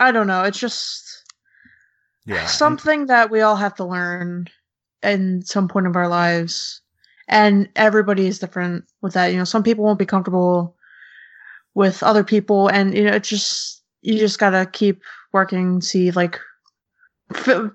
i 0.00 0.10
don't 0.12 0.26
know 0.26 0.42
it's 0.42 0.58
just 0.58 1.24
Yeah. 2.26 2.40
And- 2.40 2.48
something 2.50 3.06
that 3.06 3.30
we 3.30 3.40
all 3.42 3.56
have 3.56 3.74
to 3.76 3.84
learn 3.84 4.48
in 5.02 5.42
some 5.42 5.68
point 5.68 5.86
of 5.86 5.96
our 5.96 6.08
lives 6.08 6.80
and 7.28 7.68
everybody 7.76 8.26
is 8.26 8.38
different 8.38 8.84
with 9.02 9.14
that 9.14 9.28
you 9.32 9.38
know 9.38 9.44
some 9.44 9.62
people 9.62 9.84
won't 9.84 9.98
be 9.98 10.04
comfortable 10.06 10.75
with 11.76 12.02
other 12.02 12.24
people 12.24 12.66
and 12.68 12.96
you 12.96 13.04
know 13.04 13.12
it's 13.12 13.28
just 13.28 13.84
you 14.00 14.18
just 14.18 14.40
gotta 14.40 14.64
keep 14.72 15.02
working 15.32 15.80
see 15.80 16.10
like 16.10 16.40
f- 17.34 17.70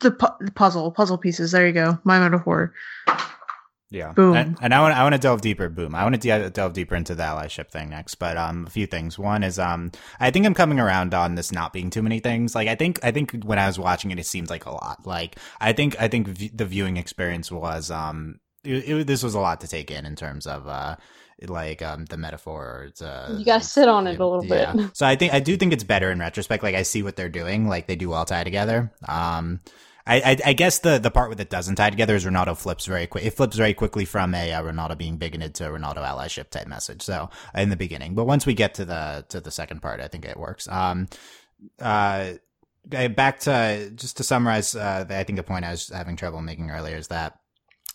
the, 0.00 0.10
pu- 0.10 0.44
the 0.44 0.50
puzzle 0.50 0.90
puzzle 0.90 1.16
pieces 1.16 1.52
there 1.52 1.66
you 1.66 1.72
go 1.72 1.98
my 2.04 2.18
metaphor 2.18 2.74
Yeah. 3.88 4.12
Boom. 4.12 4.34
And, 4.34 4.58
and 4.60 4.74
I 4.74 4.80
want 4.80 4.96
I 4.96 5.02
want 5.04 5.14
to 5.14 5.20
delve 5.20 5.42
deeper. 5.42 5.68
Boom. 5.68 5.94
I 5.94 6.02
want 6.02 6.16
to 6.16 6.20
de- 6.20 6.50
delve 6.50 6.72
deeper 6.72 6.96
into 6.96 7.14
the 7.14 7.22
allyship 7.22 7.70
thing 7.70 7.88
next. 7.90 8.16
But 8.16 8.36
um, 8.36 8.66
a 8.66 8.70
few 8.70 8.84
things. 8.86 9.16
One 9.16 9.44
is 9.44 9.60
um, 9.60 9.92
I 10.18 10.32
think 10.32 10.44
I'm 10.44 10.54
coming 10.54 10.80
around 10.80 11.14
on 11.14 11.36
this 11.36 11.52
not 11.52 11.72
being 11.72 11.88
too 11.90 12.02
many 12.02 12.18
things. 12.18 12.54
Like 12.54 12.66
I 12.66 12.74
think 12.74 12.98
I 13.04 13.12
think 13.12 13.44
when 13.44 13.60
I 13.60 13.66
was 13.68 13.78
watching 13.78 14.10
it, 14.10 14.18
it 14.18 14.26
seemed 14.26 14.50
like 14.50 14.66
a 14.66 14.72
lot. 14.72 15.06
Like 15.06 15.38
I 15.60 15.72
think 15.72 15.94
I 16.00 16.08
think 16.08 16.26
v- 16.26 16.50
the 16.52 16.66
viewing 16.66 16.96
experience 16.96 17.52
was 17.52 17.92
um, 17.92 18.40
it, 18.64 18.88
it, 18.88 19.06
this 19.06 19.22
was 19.22 19.34
a 19.34 19.40
lot 19.40 19.60
to 19.60 19.68
take 19.68 19.90
in 19.90 20.04
in 20.04 20.16
terms 20.16 20.46
of 20.48 20.66
uh. 20.66 20.96
Like 21.42 21.82
um 21.82 22.06
the 22.06 22.16
metaphors, 22.16 23.02
uh, 23.02 23.34
You 23.38 23.44
gotta 23.44 23.62
sit 23.62 23.88
on 23.88 24.06
it 24.06 24.18
a 24.18 24.26
little 24.26 24.44
yeah. 24.44 24.72
bit. 24.72 24.96
So 24.96 25.06
I 25.06 25.16
think 25.16 25.34
I 25.34 25.40
do 25.40 25.56
think 25.56 25.72
it's 25.72 25.84
better 25.84 26.10
in 26.10 26.18
retrospect. 26.18 26.62
Like 26.62 26.74
I 26.74 26.82
see 26.82 27.02
what 27.02 27.16
they're 27.16 27.28
doing. 27.28 27.68
Like 27.68 27.86
they 27.86 27.96
do 27.96 28.12
all 28.12 28.24
tie 28.24 28.44
together. 28.44 28.90
Um, 29.06 29.60
I, 30.06 30.20
I, 30.20 30.36
I 30.46 30.52
guess 30.52 30.78
the, 30.78 30.98
the 30.98 31.10
part 31.10 31.28
with 31.28 31.38
that 31.38 31.50
doesn't 31.50 31.74
tie 31.74 31.90
together 31.90 32.14
is 32.14 32.24
Ronaldo 32.24 32.56
flips 32.56 32.86
very 32.86 33.08
quick. 33.08 33.24
It 33.24 33.30
flips 33.30 33.56
very 33.56 33.74
quickly 33.74 34.04
from 34.04 34.34
a 34.34 34.52
uh, 34.52 34.62
Ronaldo 34.62 34.96
being 34.96 35.16
bigoted 35.16 35.54
to 35.56 35.66
a 35.66 35.70
Ronaldo 35.76 35.96
allyship 35.96 36.50
type 36.50 36.68
message. 36.68 37.02
So 37.02 37.28
in 37.54 37.70
the 37.70 37.76
beginning, 37.76 38.14
but 38.14 38.24
once 38.26 38.46
we 38.46 38.54
get 38.54 38.74
to 38.74 38.84
the 38.84 39.24
to 39.30 39.40
the 39.40 39.50
second 39.50 39.82
part, 39.82 40.00
I 40.00 40.08
think 40.08 40.24
it 40.24 40.36
works. 40.36 40.68
Um, 40.68 41.08
uh, 41.80 42.34
back 42.86 43.40
to 43.40 43.90
just 43.94 44.18
to 44.18 44.24
summarize, 44.24 44.76
uh, 44.76 45.06
I 45.08 45.24
think 45.24 45.36
the 45.36 45.42
point 45.42 45.64
I 45.64 45.72
was 45.72 45.88
having 45.88 46.16
trouble 46.16 46.40
making 46.40 46.70
earlier 46.70 46.96
is 46.96 47.08
that 47.08 47.40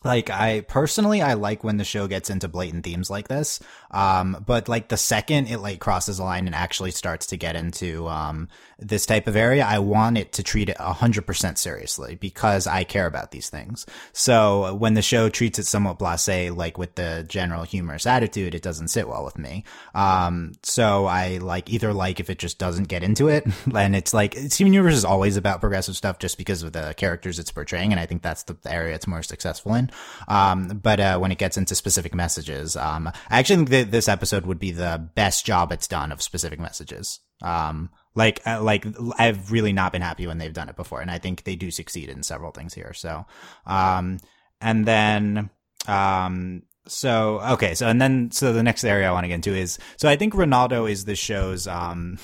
like 0.03 0.29
I 0.29 0.61
personally 0.61 1.21
I 1.21 1.35
like 1.35 1.63
when 1.63 1.77
the 1.77 1.83
show 1.83 2.07
gets 2.07 2.29
into 2.29 2.47
blatant 2.47 2.83
themes 2.83 3.09
like 3.09 3.27
this. 3.27 3.59
Um, 3.91 4.43
but 4.45 4.67
like 4.67 4.87
the 4.87 4.97
second 4.97 5.47
it 5.47 5.59
like 5.59 5.79
crosses 5.79 6.17
a 6.17 6.23
line 6.23 6.47
and 6.47 6.55
actually 6.55 6.91
starts 6.91 7.27
to 7.27 7.37
get 7.37 7.55
into 7.55 8.07
um 8.07 8.47
this 8.79 9.05
type 9.05 9.27
of 9.27 9.35
area, 9.35 9.63
I 9.63 9.77
want 9.77 10.17
it 10.17 10.33
to 10.33 10.43
treat 10.43 10.69
it 10.69 10.77
hundred 10.77 11.27
percent 11.27 11.59
seriously 11.59 12.15
because 12.15 12.65
I 12.65 12.83
care 12.83 13.05
about 13.05 13.29
these 13.31 13.49
things. 13.49 13.85
So 14.11 14.73
when 14.73 14.95
the 14.95 15.03
show 15.03 15.29
treats 15.29 15.59
it 15.59 15.65
somewhat 15.65 15.99
blasé, 15.99 16.55
like 16.55 16.79
with 16.79 16.95
the 16.95 17.23
general 17.27 17.63
humorous 17.63 18.07
attitude, 18.07 18.55
it 18.55 18.63
doesn't 18.63 18.87
sit 18.87 19.07
well 19.07 19.23
with 19.23 19.37
me. 19.37 19.63
Um, 19.93 20.53
so 20.63 21.05
I 21.05 21.37
like 21.37 21.69
either 21.69 21.93
like 21.93 22.19
if 22.19 22.31
it 22.31 22.39
just 22.39 22.57
doesn't 22.57 22.87
get 22.87 23.03
into 23.03 23.27
it, 23.27 23.45
and 23.75 23.95
it's 23.95 24.15
like 24.15 24.35
Steven 24.49 24.73
Universe 24.73 24.95
is 24.95 25.05
always 25.05 25.37
about 25.37 25.61
progressive 25.61 25.95
stuff 25.95 26.17
just 26.17 26.39
because 26.39 26.63
of 26.63 26.73
the 26.73 26.95
characters 26.97 27.37
it's 27.37 27.51
portraying, 27.51 27.91
and 27.91 27.99
I 27.99 28.07
think 28.07 28.23
that's 28.23 28.43
the 28.43 28.57
area 28.65 28.95
it's 28.95 29.07
more 29.07 29.21
successful 29.21 29.75
in. 29.75 29.90
Um, 30.27 30.79
but 30.81 30.99
uh, 30.99 31.17
when 31.19 31.31
it 31.31 31.37
gets 31.37 31.57
into 31.57 31.75
specific 31.75 32.13
messages, 32.13 32.75
um, 32.75 33.07
I 33.07 33.39
actually 33.39 33.57
think 33.57 33.69
that 33.69 33.91
this 33.91 34.07
episode 34.07 34.45
would 34.45 34.59
be 34.59 34.71
the 34.71 35.09
best 35.15 35.45
job 35.45 35.71
it's 35.71 35.87
done 35.87 36.11
of 36.11 36.21
specific 36.21 36.59
messages. 36.59 37.19
Um, 37.41 37.89
like, 38.15 38.41
uh, 38.45 38.61
like 38.61 38.85
I've 39.17 39.51
really 39.51 39.73
not 39.73 39.91
been 39.91 40.01
happy 40.01 40.27
when 40.27 40.37
they've 40.37 40.53
done 40.53 40.69
it 40.69 40.75
before, 40.75 41.01
and 41.01 41.09
I 41.09 41.17
think 41.17 41.43
they 41.43 41.55
do 41.55 41.71
succeed 41.71 42.09
in 42.09 42.23
several 42.23 42.51
things 42.51 42.73
here. 42.73 42.93
So, 42.93 43.25
um, 43.65 44.19
and 44.59 44.85
then, 44.85 45.49
um, 45.87 46.63
so 46.87 47.39
okay, 47.41 47.75
so 47.75 47.87
and 47.87 48.01
then 48.01 48.31
so 48.31 48.53
the 48.53 48.63
next 48.63 48.83
area 48.83 49.07
I 49.07 49.11
want 49.11 49.23
to 49.23 49.27
get 49.27 49.35
into 49.35 49.55
is 49.55 49.77
so 49.97 50.09
I 50.09 50.15
think 50.15 50.33
Ronaldo 50.33 50.89
is 50.89 51.05
the 51.05 51.15
show's 51.15 51.67
um 51.67 52.17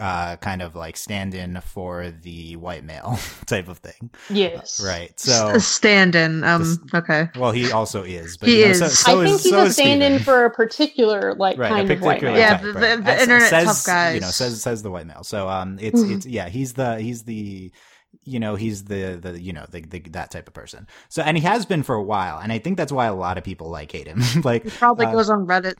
uh 0.00 0.36
kind 0.36 0.62
of 0.62 0.74
like 0.74 0.96
stand-in 0.96 1.60
for 1.60 2.10
the 2.10 2.56
white 2.56 2.84
male 2.84 3.18
type 3.46 3.68
of 3.68 3.78
thing, 3.78 4.10
Yes. 4.30 4.82
right? 4.84 5.18
so 5.18 5.52
So 5.52 5.58
stand-in 5.58 6.44
um 6.44 6.62
This- 6.62 6.78
okay 6.94 7.28
well, 7.36 7.52
he 7.52 7.70
also 7.72 8.02
is, 8.02 8.36
but 8.36 8.48
He 8.48 8.58
you 8.60 8.64
know, 8.66 8.70
is. 8.72 8.78
So, 8.80 8.88
so 8.88 9.20
I 9.20 9.24
think 9.24 9.36
is, 9.36 9.42
he's 9.44 9.52
so 9.52 9.62
a 9.64 9.70
stand-in 9.70 10.18
for 10.20 10.44
a 10.44 10.50
particular 10.50 11.34
like 11.34 11.58
Right, 11.58 11.70
a 11.70 11.74
kind 11.74 11.90
of 11.90 12.00
white 12.00 12.20
particular 12.20 12.32
man. 12.32 12.40
Yeah, 12.40 12.50
type, 12.56 12.62
the- 12.62 12.72
right. 12.72 12.96
the- 12.96 13.02
the 13.02 13.10
As- 13.12 13.20
internet 13.22 13.50
says, 13.50 13.64
tough 13.66 13.86
guys. 13.86 14.14
You 14.14 14.20
know, 14.20 14.28
says 14.28 14.62
says 14.62 14.82
the 14.82 14.90
white 14.90 15.06
male. 15.06 15.24
So 15.24 15.48
um, 15.48 15.78
it's 15.80 16.00
Mhm. 16.00 16.16
it's 16.16 16.26
yeah, 16.26 16.48
he's 16.48 16.72
the 16.74 17.00
he's 17.00 17.22
the 17.24 17.72
you 18.22 18.38
know 18.40 18.54
he's 18.54 18.84
the 18.84 19.18
the 19.20 19.40
you 19.40 19.52
know 19.52 19.66
the, 19.70 19.80
the 19.82 20.00
that 20.10 20.30
type 20.30 20.46
of 20.48 20.54
person. 20.54 20.86
So 21.08 21.22
and 21.22 21.36
he 21.36 21.42
has 21.44 21.66
been 21.66 21.82
for 21.82 21.94
a 21.96 22.02
while, 22.02 22.38
and 22.38 22.52
I 22.52 22.58
think 22.58 22.76
that's 22.76 22.92
why 22.92 23.06
a 23.06 23.14
lot 23.14 23.38
of 23.38 23.44
people 23.44 23.70
like 23.70 23.90
hate 23.92 24.06
him. 24.06 24.22
like 24.44 24.64
He 24.64 24.70
probably 24.70 25.06
uh, 25.06 25.12
goes 25.12 25.28
on 25.30 25.46
Reddit. 25.46 25.74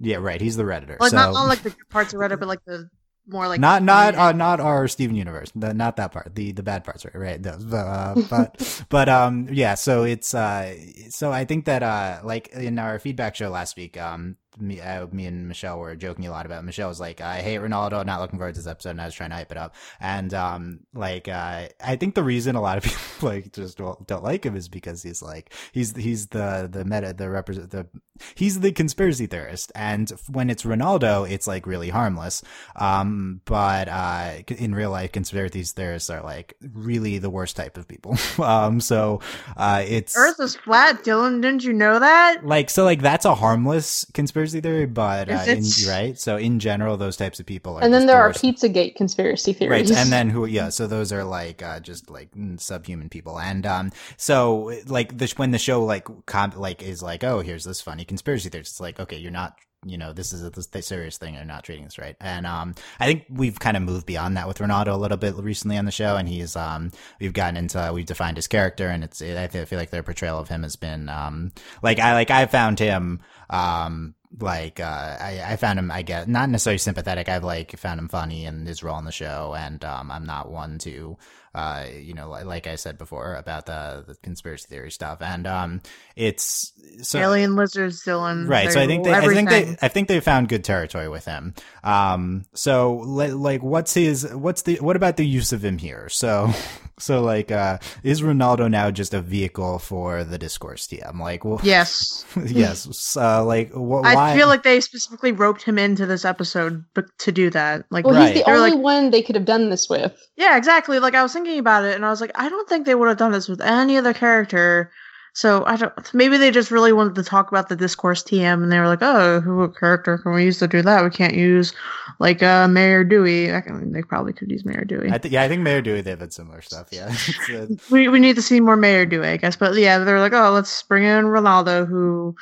yeah, 0.00 0.16
right. 0.16 0.40
He's 0.40 0.56
the 0.56 0.64
redditor. 0.64 0.98
Like 1.00 1.10
so 1.10 1.16
not, 1.16 1.32
not 1.32 1.46
like 1.48 1.62
the 1.62 1.74
parts 1.90 2.12
of 2.12 2.20
Reddit, 2.20 2.38
but 2.40 2.48
like 2.48 2.64
the 2.66 2.88
more 3.26 3.48
like 3.48 3.60
not 3.60 3.82
not 3.82 4.14
uh, 4.14 4.32
not 4.32 4.60
our 4.60 4.86
Steven 4.88 5.16
Universe, 5.16 5.50
the, 5.54 5.74
not 5.74 5.96
that 5.96 6.12
part, 6.12 6.34
the 6.34 6.52
the 6.52 6.62
bad 6.62 6.84
parts, 6.84 7.04
right? 7.04 7.14
Right. 7.14 7.42
Those, 7.42 7.64
but, 7.64 7.76
uh, 7.76 8.14
but 8.30 8.84
but 8.88 9.08
um 9.08 9.48
yeah, 9.50 9.74
so 9.74 10.04
it's 10.04 10.34
uh 10.34 10.74
so 11.10 11.32
I 11.32 11.44
think 11.44 11.64
that 11.64 11.82
uh 11.82 12.20
like 12.24 12.48
in 12.48 12.78
our 12.78 12.98
feedback 12.98 13.34
show 13.34 13.50
last 13.50 13.76
week, 13.76 14.00
um 14.00 14.36
me, 14.58 14.80
uh, 14.80 15.06
me 15.08 15.26
and 15.26 15.48
Michelle 15.48 15.78
were 15.78 15.94
joking 15.96 16.26
a 16.26 16.30
lot 16.30 16.46
about. 16.46 16.64
Michelle 16.64 16.88
was 16.88 17.00
like, 17.00 17.20
"I 17.20 17.40
hate 17.40 17.60
Ronaldo. 17.60 18.04
Not 18.04 18.20
looking 18.20 18.38
forward 18.38 18.54
to 18.54 18.60
this 18.60 18.66
episode." 18.66 18.90
And 18.90 19.00
I 19.00 19.06
was 19.06 19.14
trying 19.14 19.30
to 19.30 19.36
hype 19.36 19.52
it 19.52 19.58
up. 19.58 19.74
And 20.00 20.32
um, 20.34 20.80
like, 20.94 21.28
uh, 21.28 21.68
I 21.82 21.96
think 21.96 22.14
the 22.14 22.22
reason 22.22 22.56
a 22.56 22.60
lot 22.60 22.78
of 22.78 22.84
people 22.84 23.28
like 23.28 23.52
just 23.52 23.78
don't, 23.78 24.06
don't 24.06 24.24
like 24.24 24.44
him 24.44 24.56
is 24.56 24.68
because 24.68 25.02
he's 25.02 25.22
like 25.22 25.52
he's 25.72 25.94
he's 25.96 26.28
the 26.28 26.68
the 26.70 26.84
meta 26.84 27.12
the 27.12 27.28
represent 27.28 27.70
the 27.70 27.86
he's 28.34 28.60
the 28.60 28.72
conspiracy 28.72 29.26
theorist. 29.26 29.72
And 29.74 30.10
when 30.30 30.50
it's 30.50 30.62
Ronaldo, 30.62 31.30
it's 31.30 31.46
like 31.46 31.66
really 31.66 31.90
harmless. 31.90 32.42
Um, 32.74 33.40
but 33.44 33.88
uh, 33.88 34.38
in 34.48 34.74
real 34.74 34.90
life, 34.90 35.12
conspiracy 35.12 35.62
theorists 35.62 36.10
are 36.10 36.22
like 36.22 36.56
really 36.72 37.18
the 37.18 37.30
worst 37.30 37.56
type 37.56 37.76
of 37.76 37.86
people. 37.88 38.16
um, 38.42 38.80
so 38.80 39.20
uh, 39.56 39.84
it's 39.86 40.16
Earth 40.16 40.40
is 40.40 40.56
flat, 40.56 41.04
Dylan. 41.04 41.42
Didn't 41.42 41.64
you 41.64 41.72
know 41.72 41.98
that? 41.98 42.44
like 42.46 42.70
so 42.70 42.84
like 42.84 43.02
that's 43.02 43.24
a 43.24 43.34
harmless 43.34 44.06
conspiracy 44.14 44.45
theory 44.52 44.86
but 44.86 45.30
uh, 45.30 45.44
in, 45.46 45.62
right 45.88 46.18
so 46.18 46.36
in 46.36 46.58
general 46.58 46.96
those 46.96 47.16
types 47.16 47.40
of 47.40 47.46
people 47.46 47.76
are 47.76 47.82
and 47.82 47.92
then 47.92 48.06
there 48.06 48.16
are. 48.16 48.32
Pizzagate 48.32 48.94
conspiracy 48.96 49.52
theories. 49.52 49.90
Right, 49.90 49.98
and 49.98 50.12
then 50.12 50.30
who? 50.30 50.46
Yeah, 50.56 50.68
so 50.70 50.86
those 50.86 51.12
are 51.12 51.24
like 51.24 51.62
uh, 51.62 51.80
just 51.80 52.08
like 52.08 52.30
subhuman 52.56 53.08
people, 53.08 53.38
and 53.38 53.66
um, 53.66 53.92
so 54.16 54.72
like 54.86 55.18
the, 55.18 55.32
when 55.36 55.50
the 55.50 55.58
show 55.58 55.84
like 55.84 56.06
com- 56.26 56.52
like 56.56 56.82
is 56.82 57.02
like, 57.02 57.24
oh, 57.24 57.40
here's 57.40 57.64
this 57.64 57.80
funny 57.80 58.04
conspiracy 58.04 58.48
theory. 58.48 58.60
It's 58.60 58.80
like, 58.80 59.00
okay, 59.00 59.16
you're 59.16 59.32
not, 59.32 59.58
you 59.84 59.98
know, 59.98 60.12
this 60.12 60.32
is 60.32 60.42
a 60.44 60.50
this, 60.50 60.66
this 60.68 60.86
serious 60.86 61.18
thing. 61.18 61.34
You're 61.34 61.44
not 61.44 61.64
treating 61.64 61.84
this 61.84 61.98
right, 61.98 62.16
and 62.20 62.46
um, 62.46 62.74
I 63.00 63.06
think 63.06 63.24
we've 63.28 63.58
kind 63.58 63.76
of 63.76 63.82
moved 63.82 64.06
beyond 64.06 64.36
that 64.36 64.46
with 64.48 64.58
Ronaldo 64.58 64.94
a 64.94 64.96
little 64.96 65.18
bit 65.18 65.34
recently 65.34 65.76
on 65.76 65.84
the 65.84 65.90
show, 65.90 66.16
and 66.16 66.28
he's 66.28 66.56
um, 66.56 66.90
we've 67.20 67.34
gotten 67.34 67.56
into 67.56 67.90
we've 67.92 68.06
defined 68.06 68.36
his 68.36 68.46
character, 68.46 68.88
and 68.88 69.04
it's 69.04 69.20
I 69.20 69.48
feel 69.48 69.66
feel 69.66 69.78
like 69.78 69.90
their 69.90 70.04
portrayal 70.04 70.38
of 70.38 70.48
him 70.48 70.62
has 70.62 70.76
been 70.76 71.08
um, 71.08 71.52
like 71.82 71.98
I 71.98 72.14
like 72.14 72.30
I 72.30 72.46
found 72.46 72.78
him 72.78 73.20
um 73.50 74.14
like 74.40 74.80
uh 74.80 75.16
I, 75.20 75.42
I 75.52 75.56
found 75.56 75.78
him 75.78 75.90
I 75.90 76.02
guess 76.02 76.26
not 76.26 76.48
necessarily 76.50 76.78
sympathetic 76.78 77.28
I've 77.28 77.44
like 77.44 77.76
found 77.78 78.00
him 78.00 78.08
funny 78.08 78.44
in 78.44 78.66
his 78.66 78.82
role 78.82 78.98
in 78.98 79.04
the 79.04 79.12
show 79.12 79.54
and 79.56 79.84
um 79.84 80.10
I'm 80.10 80.26
not 80.26 80.50
one 80.50 80.78
to 80.78 81.16
uh 81.56 81.86
you 82.00 82.14
know 82.14 82.28
like, 82.28 82.44
like 82.44 82.66
I 82.66 82.76
said 82.76 82.98
before 82.98 83.34
about 83.34 83.66
the, 83.66 84.04
the 84.06 84.14
conspiracy 84.22 84.66
theory 84.68 84.90
stuff 84.92 85.22
and 85.22 85.46
um 85.46 85.80
it's 86.14 86.72
so 87.02 87.18
Alien 87.18 87.56
lizards, 87.56 88.04
Dylan. 88.04 88.48
right 88.48 88.70
so 88.70 88.80
i 88.80 88.86
think 88.86 89.04
they 89.04 89.10
rule 89.12 89.30
i 89.30 89.34
think 89.34 89.48
they 89.48 89.76
i 89.82 89.88
think 89.88 90.08
they 90.08 90.20
found 90.20 90.48
good 90.48 90.62
territory 90.64 91.08
with 91.08 91.24
him 91.24 91.54
um 91.82 92.44
so 92.54 92.94
like 93.06 93.62
what's 93.62 93.94
his 93.94 94.28
what's 94.34 94.62
the 94.62 94.76
what 94.76 94.96
about 94.96 95.16
the 95.16 95.26
use 95.26 95.52
of 95.52 95.64
him 95.64 95.78
here 95.78 96.08
so 96.08 96.50
so 96.98 97.20
like 97.22 97.50
uh 97.50 97.78
is 98.02 98.22
ronaldo 98.22 98.70
now 98.70 98.90
just 98.90 99.12
a 99.14 99.20
vehicle 99.20 99.78
for 99.78 100.24
the 100.24 100.38
discourse 100.38 100.86
tm 100.86 101.18
like 101.20 101.44
well 101.44 101.60
Yes. 101.62 102.24
yes 102.46 103.16
uh 103.16 103.44
like 103.44 103.70
wh- 103.72 103.76
why 104.04 104.32
I 104.32 104.36
feel 104.36 104.46
like 104.48 104.62
they 104.62 104.80
specifically 104.80 105.32
roped 105.32 105.62
him 105.62 105.78
into 105.78 106.06
this 106.06 106.24
episode 106.24 106.84
to 107.18 107.32
do 107.32 107.50
that. 107.50 107.84
Like, 107.90 108.04
well, 108.04 108.14
Right. 108.14 108.34
he's 108.34 108.38
the 108.40 108.44
They're 108.46 108.56
only 108.56 108.70
like- 108.72 108.80
one 108.80 109.10
they 109.10 109.22
could 109.22 109.34
have 109.36 109.44
done 109.44 109.70
this 109.70 109.88
with. 109.88 110.12
yeah, 110.36 110.56
exactly. 110.56 110.98
Like, 110.98 111.14
I 111.14 111.22
was 111.22 111.32
thinking 111.32 111.45
about 111.58 111.84
it, 111.84 111.94
and 111.94 112.04
I 112.04 112.10
was 112.10 112.20
like, 112.20 112.32
I 112.34 112.48
don't 112.48 112.68
think 112.68 112.86
they 112.86 112.94
would 112.94 113.08
have 113.08 113.16
done 113.16 113.32
this 113.32 113.48
with 113.48 113.60
any 113.60 113.96
other 113.96 114.12
character. 114.12 114.90
So 115.32 115.66
I 115.66 115.76
don't. 115.76 115.92
Maybe 116.14 116.38
they 116.38 116.50
just 116.50 116.70
really 116.70 116.94
wanted 116.94 117.14
to 117.16 117.22
talk 117.22 117.50
about 117.50 117.68
the 117.68 117.76
discourse 117.76 118.22
TM, 118.22 118.62
and 118.62 118.72
they 118.72 118.78
were 118.78 118.86
like, 118.86 119.02
"Oh, 119.02 119.40
who 119.40 119.60
a 119.60 119.68
character 119.68 120.16
can 120.16 120.32
we 120.32 120.44
use 120.44 120.58
to 120.60 120.66
do 120.66 120.80
that? 120.80 121.04
We 121.04 121.10
can't 121.10 121.34
use 121.34 121.74
like 122.18 122.42
uh, 122.42 122.66
Mayor 122.68 123.04
Dewey. 123.04 123.52
I 123.52 123.60
can, 123.60 123.92
they 123.92 124.00
probably 124.00 124.32
could 124.32 124.50
use 124.50 124.64
Mayor 124.64 124.84
Dewey. 124.84 125.10
I 125.12 125.18
th- 125.18 125.30
yeah, 125.30 125.42
I 125.42 125.48
think 125.48 125.60
Mayor 125.60 125.82
Dewey 125.82 126.00
they've 126.00 126.18
had 126.18 126.32
similar 126.32 126.62
stuff. 126.62 126.88
Yeah, 126.90 127.14
uh, 127.54 127.66
we 127.90 128.08
we 128.08 128.18
need 128.18 128.36
to 128.36 128.42
see 128.42 128.60
more 128.60 128.76
Mayor 128.76 129.04
Dewey, 129.04 129.28
I 129.28 129.36
guess. 129.36 129.56
But 129.56 129.76
yeah, 129.76 129.98
they're 129.98 130.20
like, 130.20 130.32
oh, 130.32 130.52
let's 130.52 130.82
bring 130.84 131.04
in 131.04 131.26
Ronaldo, 131.26 131.86
who 131.86 132.34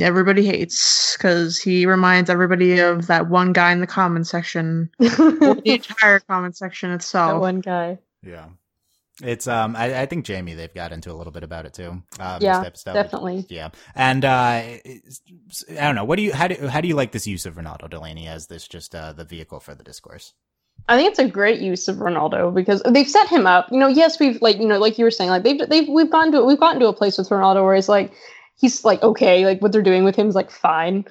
everybody 0.00 0.44
hates 0.46 1.16
because 1.16 1.60
he 1.60 1.86
reminds 1.86 2.30
everybody 2.30 2.78
of 2.80 3.06
that 3.08 3.28
one 3.28 3.52
guy 3.52 3.72
in 3.72 3.80
the 3.80 3.86
comment 3.86 4.26
section, 4.26 4.90
the 4.98 5.60
entire 5.64 6.20
comment 6.20 6.56
section 6.56 6.90
itself. 6.92 7.40
one 7.40 7.60
guy. 7.60 7.98
yeah. 8.22 8.46
It's 9.22 9.46
um, 9.46 9.76
I, 9.76 10.00
I 10.02 10.06
think 10.06 10.24
Jamie 10.24 10.54
they've 10.54 10.72
got 10.72 10.92
into 10.92 11.10
a 11.10 11.12
little 11.12 11.30
bit 11.32 11.42
about 11.42 11.66
it 11.66 11.74
too. 11.74 12.02
Um, 12.18 12.38
this 12.38 12.42
Yeah, 12.42 12.62
type 12.62 12.72
of 12.72 12.76
stuff. 12.78 12.94
Definitely. 12.94 13.44
Yeah, 13.50 13.68
and 13.94 14.24
uh, 14.24 14.28
I 14.30 14.80
don't 15.68 15.94
know. 15.94 16.04
What 16.04 16.16
do 16.16 16.22
you 16.22 16.32
how 16.32 16.48
do 16.48 16.68
how 16.68 16.80
do 16.80 16.88
you 16.88 16.94
like 16.94 17.12
this 17.12 17.26
use 17.26 17.44
of 17.44 17.56
Ronaldo 17.56 17.90
Delaney 17.90 18.28
as 18.28 18.46
this 18.46 18.66
just 18.66 18.94
uh, 18.94 19.12
the 19.12 19.24
vehicle 19.24 19.60
for 19.60 19.74
the 19.74 19.84
discourse? 19.84 20.32
I 20.88 20.96
think 20.96 21.10
it's 21.10 21.18
a 21.18 21.28
great 21.28 21.60
use 21.60 21.86
of 21.88 21.96
Ronaldo 21.96 22.54
because 22.54 22.82
they've 22.88 23.08
set 23.08 23.28
him 23.28 23.46
up. 23.46 23.68
You 23.70 23.78
know, 23.78 23.88
yes, 23.88 24.18
we've 24.18 24.40
like 24.40 24.56
you 24.56 24.66
know, 24.66 24.78
like 24.78 24.96
you 24.96 25.04
were 25.04 25.10
saying, 25.10 25.28
like 25.28 25.42
they've 25.42 25.68
they've 25.68 25.88
we've 25.88 26.10
gotten 26.10 26.32
to 26.32 26.42
we've 26.42 26.58
gotten 26.60 26.80
to 26.80 26.88
a 26.88 26.94
place 26.94 27.18
with 27.18 27.28
Ronaldo 27.28 27.62
where 27.62 27.74
he's 27.74 27.90
like 27.90 28.12
he's 28.60 28.84
like 28.84 29.02
okay, 29.02 29.46
like 29.46 29.60
what 29.62 29.72
they're 29.72 29.82
doing 29.82 30.04
with 30.04 30.16
him 30.16 30.28
is 30.28 30.34
like 30.34 30.50
fine, 30.50 31.04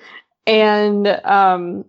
and 0.45 1.07
um, 1.07 1.85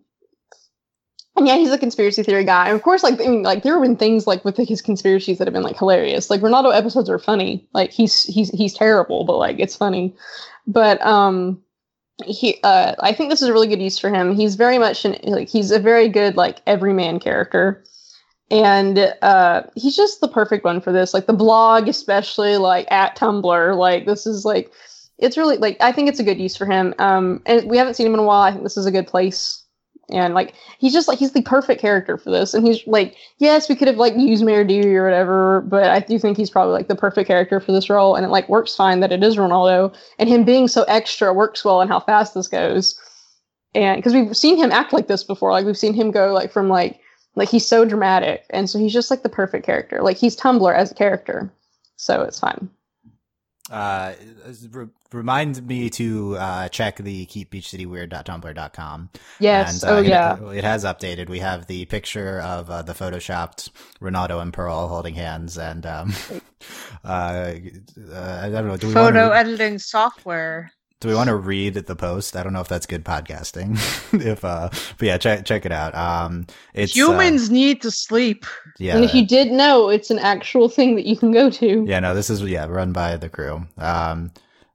and 1.36 1.46
yeah, 1.46 1.56
he's 1.56 1.70
a 1.70 1.78
conspiracy 1.78 2.22
theory 2.22 2.44
guy. 2.44 2.66
And 2.66 2.76
of 2.76 2.82
course, 2.82 3.02
like 3.02 3.20
I 3.20 3.26
mean, 3.26 3.42
like 3.42 3.62
there 3.62 3.74
have 3.74 3.82
been 3.82 3.96
things 3.96 4.26
like 4.26 4.44
with 4.44 4.56
his 4.56 4.82
conspiracies 4.82 5.38
that 5.38 5.46
have 5.46 5.54
been 5.54 5.62
like 5.62 5.78
hilarious. 5.78 6.30
Like 6.30 6.40
Ronaldo 6.40 6.74
episodes 6.74 7.08
are 7.08 7.18
funny. 7.18 7.68
Like 7.72 7.92
he's 7.92 8.24
he's 8.24 8.50
he's 8.50 8.74
terrible, 8.74 9.24
but 9.24 9.38
like 9.38 9.58
it's 9.58 9.76
funny. 9.76 10.14
But 10.66 11.04
um, 11.04 11.62
he 12.24 12.60
uh 12.64 12.94
I 13.00 13.12
think 13.12 13.30
this 13.30 13.42
is 13.42 13.48
a 13.48 13.52
really 13.52 13.68
good 13.68 13.82
use 13.82 13.98
for 13.98 14.10
him. 14.10 14.34
He's 14.34 14.54
very 14.54 14.78
much 14.78 15.04
an 15.04 15.16
like 15.24 15.48
he's 15.48 15.70
a 15.70 15.78
very 15.78 16.08
good 16.08 16.36
like 16.36 16.60
everyman 16.66 17.20
character. 17.20 17.84
And 18.50 19.14
uh 19.22 19.62
he's 19.76 19.96
just 19.96 20.20
the 20.20 20.28
perfect 20.28 20.64
one 20.64 20.80
for 20.80 20.92
this. 20.92 21.14
Like 21.14 21.26
the 21.26 21.32
blog 21.32 21.88
especially 21.88 22.56
like 22.56 22.90
at 22.90 23.16
Tumblr, 23.16 23.76
like 23.76 24.06
this 24.06 24.26
is 24.26 24.44
like 24.44 24.72
it's 25.20 25.36
really 25.36 25.56
like 25.58 25.76
I 25.80 25.92
think 25.92 26.08
it's 26.08 26.20
a 26.20 26.24
good 26.24 26.38
use 26.38 26.56
for 26.56 26.66
him. 26.66 26.94
Um 26.98 27.42
and 27.46 27.68
we 27.68 27.76
haven't 27.76 27.94
seen 27.94 28.06
him 28.06 28.14
in 28.14 28.20
a 28.20 28.24
while. 28.24 28.42
I 28.42 28.50
think 28.50 28.62
this 28.62 28.76
is 28.76 28.86
a 28.86 28.90
good 28.90 29.06
place. 29.06 29.62
And 30.12 30.34
like 30.34 30.54
he's 30.78 30.92
just 30.92 31.06
like 31.06 31.18
he's 31.18 31.32
the 31.32 31.42
perfect 31.42 31.80
character 31.80 32.18
for 32.18 32.30
this. 32.30 32.52
And 32.52 32.66
he's 32.66 32.84
like, 32.86 33.14
yes, 33.38 33.68
we 33.68 33.76
could 33.76 33.86
have 33.88 33.96
like 33.96 34.14
used 34.16 34.44
Mayor 34.44 34.64
Dewey 34.64 34.96
or 34.96 35.04
whatever, 35.04 35.60
but 35.60 35.84
I 35.84 36.00
do 36.00 36.18
think 36.18 36.36
he's 36.36 36.50
probably 36.50 36.72
like 36.72 36.88
the 36.88 36.96
perfect 36.96 37.28
character 37.28 37.60
for 37.60 37.70
this 37.70 37.88
role. 37.88 38.16
And 38.16 38.24
it 38.24 38.30
like 38.30 38.48
works 38.48 38.74
fine 38.74 39.00
that 39.00 39.12
it 39.12 39.22
is 39.22 39.36
Ronaldo 39.36 39.94
and 40.18 40.28
him 40.28 40.44
being 40.44 40.66
so 40.66 40.82
extra 40.84 41.32
works 41.32 41.64
well 41.64 41.80
and 41.80 41.90
how 41.90 42.00
fast 42.00 42.34
this 42.34 42.48
goes 42.48 42.98
and 43.74 43.98
because 43.98 44.14
we've 44.14 44.36
seen 44.36 44.56
him 44.56 44.72
act 44.72 44.92
like 44.92 45.06
this 45.06 45.24
before 45.24 45.52
like 45.52 45.64
we've 45.64 45.78
seen 45.78 45.94
him 45.94 46.10
go 46.10 46.32
like 46.32 46.50
from 46.52 46.68
like 46.68 47.00
like 47.36 47.48
he's 47.48 47.66
so 47.66 47.84
dramatic 47.84 48.44
and 48.50 48.68
so 48.68 48.78
he's 48.78 48.92
just 48.92 49.10
like 49.10 49.22
the 49.22 49.28
perfect 49.28 49.64
character 49.64 50.02
like 50.02 50.16
he's 50.16 50.36
tumblr 50.36 50.74
as 50.74 50.90
a 50.90 50.94
character 50.94 51.52
so 51.96 52.22
it's 52.22 52.40
fine 52.40 52.68
Uh, 53.70 54.14
remind 55.12 55.66
me 55.66 55.90
to 55.90 56.36
uh, 56.36 56.68
check 56.68 56.96
the 56.96 57.26
keepbeachcityweird.tumblr.com. 57.26 59.10
yes 59.38 59.82
And, 59.82 59.90
uh, 59.90 59.94
oh 59.96 60.00
it- 60.00 60.06
yeah 60.06 60.50
it, 60.52 60.64
has 60.64 60.84
updated. 60.84 61.28
We 61.28 61.40
have 61.40 61.66
the 61.66 61.84
picture 61.86 62.40
of 62.40 62.70
uh, 62.70 62.82
the 62.82 62.92
photoshopped 62.92 63.70
Ronaldo 64.00 64.40
and 64.40 64.52
Pearl 64.52 64.88
holding 64.88 65.14
hands, 65.14 65.58
and 65.58 65.84
um, 65.86 66.12
uh, 67.04 67.08
uh, 68.12 68.40
I 68.42 68.48
don't 68.50 68.68
know. 68.68 68.76
Do 68.76 68.88
we 68.88 68.94
Photo 68.94 69.30
to, 69.30 69.36
editing 69.36 69.78
software. 69.78 70.70
do 71.00 71.08
we 71.08 71.14
want 71.14 71.28
to 71.28 71.36
read 71.36 71.74
the 71.74 71.96
post? 71.96 72.36
I 72.36 72.42
don't 72.42 72.52
know 72.52 72.60
if 72.60 72.68
that's 72.68 72.86
good 72.86 73.04
podcasting. 73.04 73.74
if 74.26 74.44
uh, 74.44 74.68
but 74.70 75.02
yeah, 75.06 75.18
check 75.18 75.44
check 75.44 75.64
it 75.66 75.72
out. 75.72 75.94
Um, 75.94 76.46
it's 76.74 76.94
Humans 76.94 77.50
need 77.50 77.82
to 77.82 77.90
sleep. 77.90 78.46
yeah, 78.78 78.96
and 78.96 79.04
if 79.04 79.14
you 79.14 79.26
did 79.26 79.50
know 79.50 79.88
it's 79.88 80.10
an 80.10 80.18
actual 80.18 80.68
thing 80.68 80.94
that 80.96 81.06
you 81.06 81.16
can 81.16 81.32
go 81.32 81.50
to 81.50 81.84
yeah. 81.86 82.00
No, 82.00 82.14
this 82.14 82.30
is 82.30 82.42
yeah 82.42 82.66
run 82.66 82.92
by 82.92 83.16
the 83.16 83.28
crew. 83.28 83.66
Um. 83.78 84.30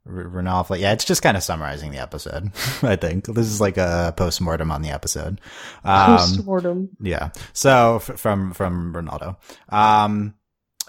R- 0.08 0.24
Ranolf, 0.26 0.70
like, 0.70 0.82
yeah, 0.82 0.94
it's 0.94 1.06
just 1.06 1.22
kind 1.22 1.36
of 1.38 1.44
summarizing 1.44 1.92
the 1.92 1.98
episode. 2.00 2.52
I 2.84 2.96
think 2.96 3.26
this 3.26 3.48
is 3.48 3.60
like 3.62 3.78
a 3.78 4.14
post 4.16 4.40
mortem 4.42 4.72
on 4.72 4.82
the 4.82 4.90
episode. 4.90 5.42
Um, 5.84 6.18
Postmortem. 6.18 6.90
Yeah. 7.00 7.30
So 7.54 7.96
f- 7.98 8.20
from 8.20 8.54
from 8.54 8.94
Ronaldo, 8.94 9.38
um, 9.74 10.36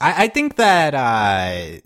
I, 0.00 0.24
I 0.24 0.28
think 0.28 0.56
that 0.56 0.94
uh, 0.94 1.80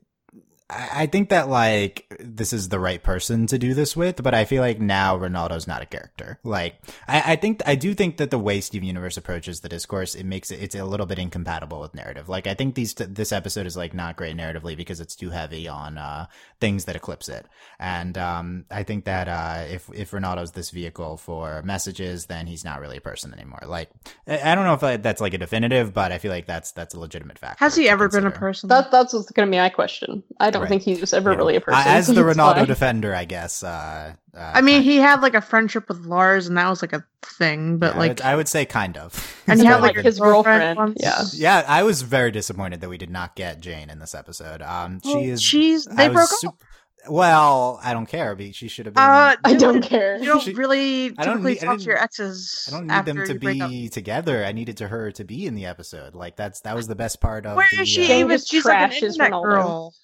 I 0.71 1.01
I 1.01 1.07
think 1.07 1.31
that 1.31 1.49
like 1.49 2.07
this 2.21 2.53
is 2.53 2.69
the 2.69 2.79
right 2.79 3.03
person 3.03 3.47
to 3.49 3.59
do 3.59 3.75
this 3.75 3.97
with, 3.97 4.23
but 4.23 4.35
I 4.35 4.45
feel 4.45 4.63
like 4.63 4.81
now 4.81 5.17
Ronaldo's 5.19 5.67
not 5.67 5.83
a 5.83 5.87
character. 5.87 6.39
Like 6.45 6.77
I, 7.09 7.33
I 7.33 7.37
think 7.37 7.63
I 7.67 7.75
do 7.75 7.95
think 7.95 8.17
that 8.19 8.31
the 8.31 8.39
way 8.39 8.61
Steven 8.61 8.87
Universe 8.87 9.17
approaches 9.17 9.61
the 9.61 9.69
discourse, 9.69 10.15
it 10.15 10.25
makes 10.25 10.51
it 10.51 10.63
it's 10.63 10.75
a 10.75 10.85
little 10.85 11.07
bit 11.07 11.19
incompatible 11.19 11.81
with 11.81 11.95
narrative. 11.95 12.29
Like 12.29 12.47
I 12.47 12.55
think 12.55 12.75
these 12.75 12.95
this 12.95 13.33
episode 13.33 13.67
is 13.67 13.77
like 13.77 13.95
not 13.95 14.17
great 14.17 14.37
narratively 14.37 14.77
because 14.77 15.01
it's 15.01 15.17
too 15.17 15.31
heavy 15.31 15.69
on 15.69 15.99
uh, 15.99 16.27
things 16.61 16.85
that 16.87 16.97
eclipse 16.97 17.29
it. 17.29 17.47
And 17.79 18.17
um, 18.17 18.65
I 18.71 18.83
think 18.83 19.05
that 19.05 19.29
uh, 19.29 19.65
if 19.69 19.91
if 19.95 20.13
Ronaldo's 20.13 20.53
this 20.53 20.71
vehicle 20.71 21.17
for 21.17 21.63
messages, 21.63 22.27
then 22.27 22.47
he's 22.47 22.65
not 22.65 22.81
really 22.81 22.97
a 22.99 23.03
person 23.03 23.35
anymore. 23.35 23.63
Like 23.67 23.91
I 24.27 24.53
I 24.53 24.55
don't 24.55 24.65
know 24.65 24.75
if 24.75 25.03
that's 25.03 25.21
like 25.21 25.35
a 25.35 25.39
definitive, 25.39 25.93
but 25.93 26.13
I 26.13 26.19
feel 26.19 26.31
like 26.31 26.47
that's 26.47 26.73
that's 26.73 26.95
a 26.95 26.99
legitimate 27.01 27.39
fact. 27.39 27.61
Has 27.61 27.77
he 27.77 27.89
ever 27.89 28.09
been 28.09 28.27
a 28.27 28.31
person? 28.31 28.71
that, 28.71 28.91
that's 28.91 29.13
what's 29.13 29.31
going 29.31 29.47
to 29.47 29.51
be 29.51 29.59
my 29.59 29.69
question 29.69 30.23
i 30.39 30.51
don't 30.51 30.60
Right. 30.63 30.69
think 30.69 30.83
he 30.83 30.95
was 30.97 31.13
ever 31.13 31.33
Yeah. 31.33 31.37
really 31.39 31.57
a 31.57 31.61
person 31.61 31.81
Uh, 31.81 31.95
as 31.95 32.07
the 32.09 32.21
Ronaldo 32.23 32.55
fine. 32.57 32.67
defender, 32.67 33.15
I 33.15 33.25
guess. 33.25 33.63
Uh, 33.63 34.13
uh, 34.35 34.39
I 34.55 34.61
mean, 34.61 34.77
kind- 34.77 34.85
he 34.85 34.97
had 34.97 35.21
like 35.23 35.35
a 35.35 35.41
friendship 35.41 35.89
with 35.89 35.99
Lars, 36.07 36.47
and 36.47 36.57
that 36.57 36.69
was 36.69 36.83
like 36.83 36.93
a 36.93 37.05
thing. 37.23 37.79
But 37.79 37.93
yeah, 37.93 37.97
I 37.97 37.99
like, 37.99 38.11
would, 38.11 38.21
I 38.23 38.37
would 38.37 38.49
say 38.49 38.65
kind 38.65 38.97
of. 38.97 39.13
and 39.47 39.55
It's 39.55 39.63
he 39.63 39.67
had 39.67 39.81
like 39.83 39.97
his 39.97 40.19
girlfriend, 40.21 40.77
once. 40.79 40.99
yeah. 41.01 41.23
Yeah, 41.33 41.65
I 41.67 41.83
was 41.83 42.03
very 42.03 42.31
disappointed 42.31 42.81
that 42.81 42.89
we 42.89 42.99
did 42.99 43.11
not 43.11 43.35
get 43.37 43.61
Jane 43.61 43.91
in 43.91 43.99
this 43.99 44.15
episode. 44.15 44.63
Um, 44.63 45.01
she 45.03 45.15
Well, 45.15 45.25
is. 45.25 45.43
she's 45.43 45.89
I 45.89 46.09
they 46.09 46.15
broke 46.15 46.29
sup- 46.29 46.49
up. 46.55 46.63
Well, 47.09 47.81
I 47.83 47.95
don't 47.95 48.05
care. 48.05 48.35
But 48.37 48.55
she 48.55 48.69
should 48.69 48.85
have 48.85 48.95
been. 48.95 49.03
Uh, 49.03 49.35
I 49.43 49.55
don't 49.55 49.81
care. 49.83 50.19
You 50.19 50.27
don't 50.27 50.43
She- 50.43 50.53
really 50.53 51.07
I 51.17 51.25
don't 51.25 51.43
need- 51.43 51.63
I 51.63 51.67
talk 51.69 51.79
to 51.79 51.85
your 51.85 51.97
exes. 51.97 52.69
I 52.69 52.77
don't 52.77 52.87
need 52.89 52.93
after 52.93 53.13
them 53.15 53.27
to 53.27 53.33
you 53.33 53.39
break 53.41 53.63
up. 53.63 53.71
be 53.71 53.89
together. 53.89 54.45
I 54.45 54.53
needed 54.53 54.77
to 54.79 54.89
her 54.89 55.11
to 55.13 55.25
be 55.25 55.47
in 55.47 55.55
the 55.55 55.65
episode. 55.65 56.15
Like 56.15 56.37
that's 56.37 56.61
that 56.61 56.77
was 56.77 56.89
the 56.89 56.95
best 56.95 57.19
part 57.23 57.47
of. 57.47 57.57
Where 57.57 57.67
the, 57.75 57.83
is 57.83 57.89
she? 57.89 58.05
uh, 58.05 58.07
Jane 58.07 58.19
even? 58.27 58.31
just 58.37 58.51
She's 58.51 58.67
like 58.67 58.77
an 58.77 58.91
trashes 58.91 59.03
internet 59.13 59.33
Ronaldo. 59.33 59.43
girl. 59.45 59.95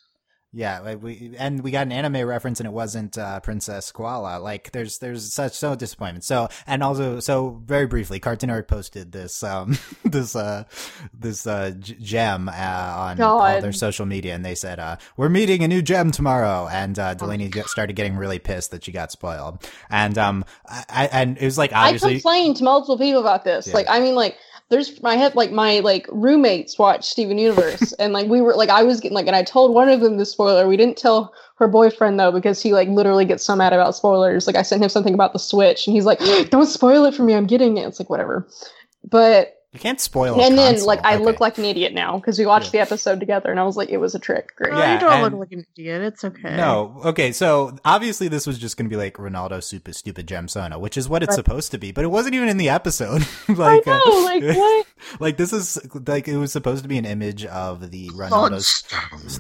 Yeah, 0.57 0.81
like 0.81 1.03
we 1.03 1.35
and 1.39 1.63
we 1.63 1.71
got 1.71 1.83
an 1.83 1.93
anime 1.93 2.27
reference, 2.27 2.61
and 2.61 2.67
it 2.67 2.73
wasn't 2.73 3.19
uh, 3.19 3.41
Princess 3.41 3.93
Koala. 3.93 4.39
Like, 4.39 4.73
there's 4.73 4.97
there's 4.97 5.31
such 5.31 5.53
so 5.53 5.75
disappointment. 5.75 6.25
So 6.25 6.49
and 6.67 6.83
also 6.83 7.21
so 7.21 7.61
very 7.67 7.87
briefly, 7.87 8.21
Cartoon 8.21 8.47
Network 8.49 8.67
posted 8.67 9.13
this 9.13 9.43
um 9.43 9.77
this 10.05 10.35
uh 10.35 10.65
this 11.13 11.47
uh 11.47 11.73
gem 11.79 12.49
uh, 12.49 12.53
on 12.53 13.21
all 13.21 13.61
their 13.61 13.75
social 13.75 14.07
media, 14.07 14.35
and 14.35 14.47
they 14.47 14.55
said 14.55 14.81
uh 14.81 14.97
we're 15.19 15.29
meeting 15.29 15.63
a 15.63 15.69
new 15.69 15.83
gem 15.83 16.11
tomorrow, 16.11 16.67
and 16.73 16.99
uh, 16.99 17.13
Delaney 17.13 17.51
get, 17.51 17.67
started 17.67 17.95
getting 17.95 18.17
really 18.17 18.39
pissed 18.39 18.71
that 18.71 18.83
she 18.83 18.93
got 18.93 19.13
spoiled, 19.13 19.63
and 19.91 20.17
um 20.17 20.43
I, 20.67 20.85
I 20.89 21.07
and 21.09 21.37
it 21.37 21.45
was 21.45 21.59
like 21.59 21.75
obviously 21.75 22.13
I 22.13 22.15
complained 22.15 22.57
to 22.57 22.65
multiple 22.65 22.97
people 22.97 23.21
about 23.21 23.45
this. 23.45 23.67
Yeah. 23.67 23.75
Like, 23.75 23.87
I 23.91 24.01
mean, 24.01 24.15
like, 24.15 24.39
there's 24.69 24.99
I 25.05 25.17
had 25.17 25.35
like 25.37 25.53
my 25.53 25.79
like 25.81 26.07
roommates 26.11 26.79
watch 26.79 27.05
Steven 27.05 27.39
Universe, 27.39 27.93
and 27.95 28.13
like 28.13 28.29
we 28.29 28.41
were 28.41 28.55
like 28.55 28.69
I 28.69 28.83
was 28.83 29.01
getting 29.01 29.15
like, 29.15 29.27
and 29.27 29.37
I 29.37 29.43
told 29.43 29.75
one 29.75 29.89
of 29.89 30.01
them 30.01 30.17
the 30.17 30.27
spoiler. 30.27 30.67
We 30.67 30.77
didn't 30.77 30.97
tell 30.97 31.33
her 31.59 31.69
boyfriend 31.69 32.19
though 32.19 32.33
because 32.33 32.61
he 32.61 32.73
like 32.73 32.89
literally 32.89 33.25
gets 33.25 33.45
so 33.45 33.55
mad 33.55 33.73
about 33.73 33.95
spoilers. 33.95 34.47
Like 34.47 34.57
I 34.57 34.63
sent 34.63 34.83
him 34.83 34.89
something 34.89 35.15
about 35.15 35.33
the 35.33 35.39
Switch, 35.39 35.87
and 35.87 35.95
he's 35.95 36.05
like, 36.05 36.19
"Don't 36.51 36.67
spoil 36.67 37.05
it 37.05 37.15
for 37.15 37.23
me. 37.23 37.35
I'm 37.35 37.47
getting 37.47 37.77
it." 37.77 37.87
It's 37.87 38.01
like 38.01 38.11
whatever. 38.11 38.49
But 39.09 39.56
you 39.77 39.81
can't 39.81 40.01
spoil. 40.01 40.41
a 40.41 40.43
and 40.45 40.57
then 40.59 40.73
console. 40.75 40.87
like 40.87 41.01
I 41.05 41.15
Okay. 41.17 41.25
look 41.25 41.41
like 41.41 41.59
an 41.59 41.65
idiot 41.65 41.93
now 41.95 42.17
because 42.19 42.39
we 42.39 42.47
watched 42.47 42.67
Yeah. 42.67 42.81
the 42.85 42.91
episode 42.91 43.21
together, 43.21 43.51
and 43.51 43.61
I 43.61 43.65
was 43.65 43.77
like, 43.77 43.91
it 43.91 43.99
was 43.99 44.15
a 44.15 44.19
trick. 44.19 44.55
Great. 44.57 44.73
No, 44.73 44.79
Yeah, 44.79 44.95
you 44.95 45.01
don't 45.01 45.23
look 45.23 45.33
like 45.41 45.53
an 45.53 45.67
idiot. 45.77 46.03
It's 46.03 46.25
okay. 46.25 46.57
No, 46.57 47.01
okay, 47.05 47.33
so 47.33 47.77
obviously 47.85 48.29
this 48.29 48.47
was 48.47 48.59
just 48.59 48.77
going 48.77 48.87
to 48.89 48.91
be 48.91 48.97
like 48.97 49.15
Ronaldo 49.15 49.63
super 49.63 49.93
stupid 49.93 50.27
gem 50.27 50.49
Sona, 50.49 50.79
which 50.79 50.97
is 50.97 51.09
what 51.09 51.23
it's 51.23 51.31
Right. 51.31 51.37
supposed 51.37 51.71
to 51.73 51.79
be, 51.79 51.93
but 51.93 52.05
it 52.05 52.09
wasn't 52.09 52.35
even 52.35 52.49
in 52.49 52.57
the 52.57 52.69
episode. 52.69 53.27
like, 53.49 53.87
I 53.87 53.99
know, 54.07 54.25
like 54.25 54.43
what? 54.57 54.87
like 55.21 55.37
this 55.37 55.53
is 55.53 55.79
like 56.07 56.27
it 56.29 56.37
was 56.39 56.53
supposed 56.53 56.83
to 56.83 56.89
be 56.89 56.99
an 56.99 57.05
image 57.05 57.45
of 57.47 57.91
the 57.91 58.09
Ronaldo's 58.11 58.83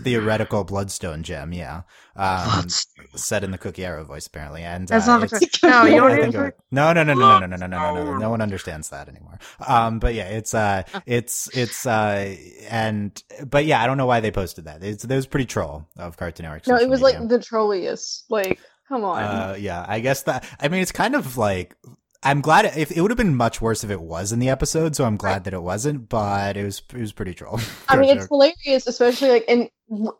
theoretical 0.03 0.65
bloodstone 0.65 1.23
gem, 1.23 1.53
yeah, 1.53 1.83
um, 2.17 2.69
set 3.15 3.45
in 3.45 3.51
the 3.51 3.59
Cookie 3.59 3.85
Arrow 3.85 4.05
voice 4.05 4.27
apparently, 4.27 4.63
and 4.63 4.89
That's 4.89 5.07
uh, 5.09 5.19
not 5.19 5.23
a 5.23 5.37
it's- 5.37 5.59
good. 5.61 5.71
No, 5.71 5.85
you 5.87 5.97
don't 5.97 6.21
think 6.21 6.35
of 6.35 6.45
it. 6.47 6.59
No, 6.71 6.93
no, 6.93 7.03
no, 7.05 7.15
no, 7.15 7.39
no, 7.41 7.47
no, 7.47 7.57
no, 7.57 7.67
no, 7.67 7.67
no, 7.67 7.95
no, 7.95 8.05
no, 8.05 8.17
no 8.19 8.31
one 8.31 8.41
understands 8.41 8.91
that 8.91 9.09
anymore. 9.09 9.39
Um, 9.67 9.99
but 9.99 10.15
yeah, 10.15 10.29
it's 10.29 10.55
uh, 10.55 10.83
it's 11.07 11.49
it's 11.57 11.87
uh, 11.87 12.37
and 12.69 13.23
but 13.47 13.65
yeah, 13.67 13.83
I 13.83 13.87
don't 13.87 13.97
know 13.99 14.07
why 14.07 14.21
they 14.21 14.31
posted 14.31 14.65
that. 14.65 14.83
It's 14.83 15.05
it 15.05 15.15
was 15.15 15.27
pretty 15.27 15.47
troll 15.47 15.87
of 15.97 16.17
Cartoon 16.17 16.45
Network. 16.45 16.67
No, 16.67 16.77
it 16.77 16.89
was 16.89 17.03
media. 17.03 17.21
like 17.21 17.29
the 17.29 17.39
trolliest. 17.39 18.25
Like, 18.31 18.59
come 18.89 19.05
on. 19.05 19.23
Uh, 19.23 19.57
yeah, 19.59 19.85
I 19.87 20.01
guess 20.01 20.23
that. 20.25 20.47
I 20.61 20.69
mean, 20.69 20.83
it's 20.83 20.93
kind 20.93 21.15
of 21.15 21.37
like. 21.37 21.77
I'm 22.23 22.41
glad 22.41 22.65
if 22.77 22.91
it 22.91 23.01
would 23.01 23.11
have 23.13 23.19
been 23.19 23.37
much 23.37 23.61
worse 23.61 23.85
if 23.85 23.91
it 23.91 24.01
was 24.01 24.33
in 24.33 24.41
the 24.41 24.49
episode, 24.49 24.97
so 24.97 25.05
I'm 25.05 25.17
glad 25.17 25.45
that 25.45 25.55
it 25.55 25.63
wasn't. 25.63 26.09
But 26.09 26.57
it 26.57 26.65
was 26.65 26.83
it 26.93 26.99
was 26.99 27.13
pretty 27.13 27.35
troll. 27.35 27.61
I 27.89 27.97
mean, 27.97 28.17
it's 28.17 28.27
hilarious, 28.27 28.89
especially 28.89 29.29
like 29.29 29.45
and 29.47 29.69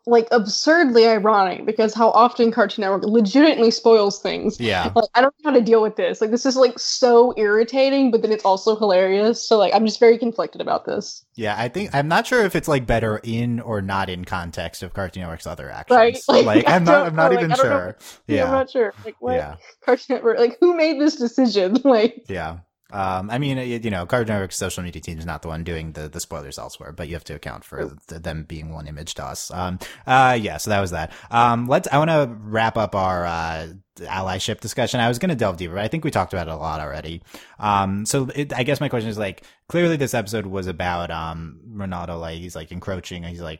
like 0.05 0.27
absurdly 0.31 1.05
ironic 1.07 1.65
because 1.65 1.93
how 1.93 2.11
often 2.11 2.51
Cartoon 2.51 2.83
Network 2.83 3.03
legitimately 3.03 3.69
spoils 3.71 4.21
things. 4.21 4.59
yeah, 4.59 4.91
Like, 4.95 5.09
I 5.13 5.21
don't 5.21 5.33
know 5.43 5.51
how 5.51 5.57
to 5.57 5.63
deal 5.63 5.81
with 5.81 5.97
this. 5.97 6.21
Like, 6.21 6.31
this 6.31 6.45
is 6.45 6.55
like 6.55 6.79
so 6.79 7.33
irritating, 7.35 8.09
but 8.09 8.21
then 8.21 8.31
it's 8.31 8.45
also 8.45 8.77
hilarious. 8.77 9.45
So, 9.45 9.57
like, 9.57 9.73
I'm 9.75 9.85
just 9.85 9.99
very 9.99 10.17
conflicted 10.17 10.61
about 10.61 10.85
this. 10.85 11.25
yeah. 11.35 11.55
I 11.57 11.67
think 11.67 11.93
I'm 11.93 12.07
not 12.07 12.25
sure 12.25 12.45
if 12.45 12.55
it's 12.55 12.67
like 12.69 12.85
better 12.85 13.19
in 13.23 13.59
or 13.59 13.81
not 13.81 14.09
in 14.09 14.23
context 14.23 14.83
of 14.83 14.93
Cartoon 14.93 15.23
Network's 15.23 15.47
other 15.47 15.69
actions. 15.69 15.97
Right? 15.97 16.17
Like, 16.45 16.67
I 16.67 16.75
I'm 16.75 16.83
not. 16.83 17.07
I'm 17.07 17.15
not 17.15 17.31
know, 17.31 17.35
like, 17.35 17.39
even 17.39 17.51
I 17.51 17.55
don't 17.55 17.65
know. 17.65 17.77
sure. 17.77 17.97
Yeah, 18.27 18.45
I'm 18.45 18.51
not 18.51 18.69
sure. 18.69 18.93
Like, 19.03 19.15
what 19.19 19.33
yeah, 19.33 19.55
Cartoon 19.83 20.15
Network? 20.15 20.39
Like, 20.39 20.57
who 20.61 20.75
made 20.77 20.99
this 21.01 21.15
decision? 21.17 21.77
Like, 21.83 22.25
yeah. 22.29 22.59
Um, 22.91 23.29
I 23.29 23.37
mean, 23.37 23.57
you 23.83 23.89
know, 23.89 24.05
Cartoon 24.05 24.33
Network's 24.33 24.55
social 24.55 24.83
media 24.83 25.01
team 25.01 25.17
is 25.17 25.25
not 25.25 25.41
the 25.41 25.49
one 25.49 25.63
doing 25.63 25.91
the, 25.91 26.07
the 26.07 26.19
spoilers 26.19 26.57
elsewhere, 26.57 26.91
but 26.91 27.07
you 27.07 27.15
have 27.15 27.23
to 27.25 27.35
account 27.35 27.65
for 27.65 27.97
th 28.07 28.21
them 28.21 28.43
being 28.43 28.71
one 28.71 28.87
image 28.87 29.15
to 29.15 29.25
us. 29.25 29.51
Um, 29.51 29.79
uh, 30.05 30.37
yeah, 30.39 30.57
so 30.57 30.69
that 30.69 30.79
was 30.79 30.91
that. 30.91 31.11
Um, 31.29 31.67
let's, 31.67 31.87
I 31.91 31.97
want 31.97 32.11
to 32.11 32.33
wrap 32.43 32.77
up 32.77 32.95
our, 32.95 33.25
uh, 33.25 33.67
allyship 33.97 34.59
discussion. 34.59 34.99
I 34.99 35.07
was 35.07 35.17
going 35.17 35.29
to 35.29 35.35
delve 35.35 35.57
deeper, 35.57 35.73
but 35.73 35.83
I 35.83 35.87
think 35.87 36.05
we 36.05 36.11
talked 36.11 36.31
about 36.31 36.47
it 36.47 36.51
a 36.51 36.55
lot 36.55 36.79
already. 36.79 37.23
Um, 37.59 38.05
so 38.05 38.29
it, 38.35 38.53
I 38.53 38.63
guess 38.63 38.79
my 38.79 38.89
question 38.89 39.09
is 39.09 39.17
like, 39.17 39.43
clearly 39.67 39.97
this 39.97 40.13
episode 40.13 40.45
was 40.45 40.67
about, 40.67 41.09
um, 41.09 41.59
Ronaldo, 41.73 42.19
like, 42.19 42.37
he's 42.37 42.55
like 42.55 42.71
encroaching, 42.71 43.23
he's 43.23 43.41
like 43.41 43.59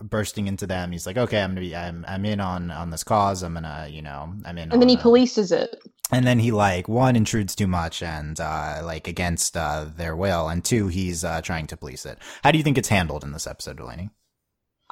bursting 0.00 0.46
into 0.46 0.66
them. 0.66 0.92
He's 0.92 1.04
like, 1.04 1.18
okay, 1.18 1.42
I'm 1.42 1.50
going 1.50 1.56
to 1.56 1.68
be, 1.68 1.76
I'm, 1.76 2.04
I'm 2.06 2.24
in 2.24 2.40
on, 2.40 2.70
on 2.70 2.90
this 2.90 3.02
cause. 3.04 3.42
I'm 3.42 3.54
going 3.54 3.64
to, 3.64 3.88
you 3.90 4.02
know, 4.02 4.32
I'm 4.44 4.56
in 4.56 4.70
and 4.70 4.80
then 4.80 4.88
he 4.88 4.96
polices 4.96 5.50
it. 5.50 5.76
And 6.12 6.26
then 6.26 6.38
he 6.38 6.52
like 6.52 6.88
one 6.88 7.16
intrudes 7.16 7.56
too 7.56 7.66
much 7.66 8.02
and 8.02 8.38
uh 8.38 8.80
like 8.84 9.08
against 9.08 9.56
uh 9.56 9.86
their 9.96 10.14
will 10.14 10.48
and 10.48 10.64
two 10.64 10.88
he's 10.88 11.24
uh 11.24 11.40
trying 11.42 11.66
to 11.66 11.76
police 11.76 12.06
it 12.06 12.18
how 12.44 12.50
do 12.50 12.58
you 12.58 12.64
think 12.64 12.78
it's 12.78 12.88
handled 12.88 13.24
in 13.24 13.32
this 13.32 13.46
episode 13.46 13.76
delaney 13.76 14.10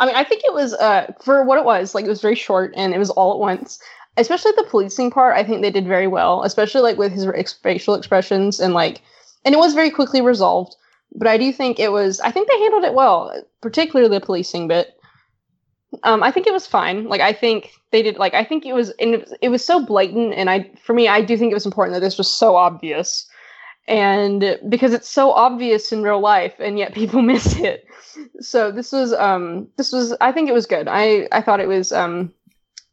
I 0.00 0.06
mean, 0.06 0.14
I 0.16 0.24
think 0.24 0.42
it 0.44 0.54
was 0.54 0.72
uh 0.74 1.12
for 1.22 1.44
what 1.44 1.58
it 1.58 1.64
was. 1.64 1.94
Like, 1.94 2.06
it 2.06 2.08
was 2.08 2.22
very 2.22 2.34
short 2.34 2.72
and 2.74 2.94
it 2.94 2.98
was 2.98 3.10
all 3.10 3.34
at 3.34 3.38
once. 3.38 3.78
Especially 4.16 4.52
the 4.56 4.64
policing 4.64 5.10
part, 5.10 5.36
I 5.36 5.44
think 5.44 5.62
they 5.62 5.70
did 5.70 5.86
very 5.86 6.06
well. 6.08 6.42
Especially 6.42 6.80
like 6.80 6.96
with 6.96 7.12
his 7.12 7.26
facial 7.62 7.94
expressions 7.94 8.58
and 8.58 8.74
like, 8.74 9.02
and 9.44 9.54
it 9.54 9.58
was 9.58 9.74
very 9.74 9.90
quickly 9.90 10.22
resolved. 10.22 10.74
But 11.14 11.28
I 11.28 11.36
do 11.36 11.52
think 11.52 11.78
it 11.78 11.92
was. 11.92 12.18
I 12.20 12.30
think 12.30 12.48
they 12.48 12.58
handled 12.58 12.84
it 12.84 12.94
well, 12.94 13.44
particularly 13.60 14.08
the 14.08 14.24
policing 14.24 14.68
bit. 14.68 14.94
Um, 16.02 16.22
I 16.22 16.30
think 16.30 16.46
it 16.46 16.52
was 16.52 16.66
fine. 16.66 17.08
Like, 17.08 17.20
I 17.20 17.32
think 17.32 17.72
they 17.90 18.02
did. 18.02 18.16
Like, 18.16 18.34
I 18.34 18.44
think 18.44 18.64
it 18.64 18.74
was, 18.74 18.90
and 19.00 19.24
it 19.40 19.48
was, 19.48 19.64
so 19.64 19.84
blatant. 19.84 20.34
And 20.34 20.48
I, 20.48 20.70
for 20.82 20.94
me, 20.94 21.08
I 21.08 21.20
do 21.20 21.36
think 21.36 21.50
it 21.50 21.54
was 21.54 21.66
important 21.66 21.94
that 21.94 22.00
this 22.00 22.18
was 22.18 22.32
so 22.32 22.56
obvious, 22.56 23.26
and 23.88 24.58
because 24.68 24.92
it's 24.92 25.08
so 25.08 25.32
obvious 25.32 25.90
in 25.90 26.02
real 26.02 26.20
life, 26.20 26.54
and 26.58 26.78
yet 26.78 26.94
people 27.00 27.22
miss 27.22 27.56
it 27.56 27.86
so 28.40 28.70
this 28.70 28.92
was 28.92 29.12
um 29.12 29.68
this 29.76 29.92
was 29.92 30.14
i 30.20 30.32
think 30.32 30.48
it 30.48 30.52
was 30.52 30.66
good 30.66 30.88
i 30.88 31.28
i 31.32 31.40
thought 31.40 31.60
it 31.60 31.68
was 31.68 31.92
um 31.92 32.32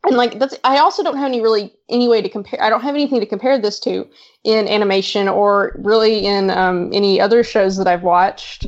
and 0.04 0.16
like 0.16 0.40
that's 0.40 0.56
i 0.64 0.78
also 0.78 1.04
don't 1.04 1.18
have 1.18 1.26
any 1.26 1.42
really 1.42 1.74
any 1.90 2.08
way 2.08 2.22
to 2.22 2.30
compare 2.30 2.62
i 2.64 2.70
don't 2.70 2.82
have 2.82 2.96
anything 2.96 3.20
to 3.20 3.26
compare 3.26 3.60
this 3.60 3.80
to 3.80 4.08
in 4.44 4.68
animation 4.68 5.28
or 5.28 5.76
really 5.80 6.26
in 6.26 6.50
um 6.50 6.92
any 6.94 7.20
other 7.20 7.44
shows 7.44 7.78
that 7.78 7.88
i've 7.88 8.04
watched 8.04 8.68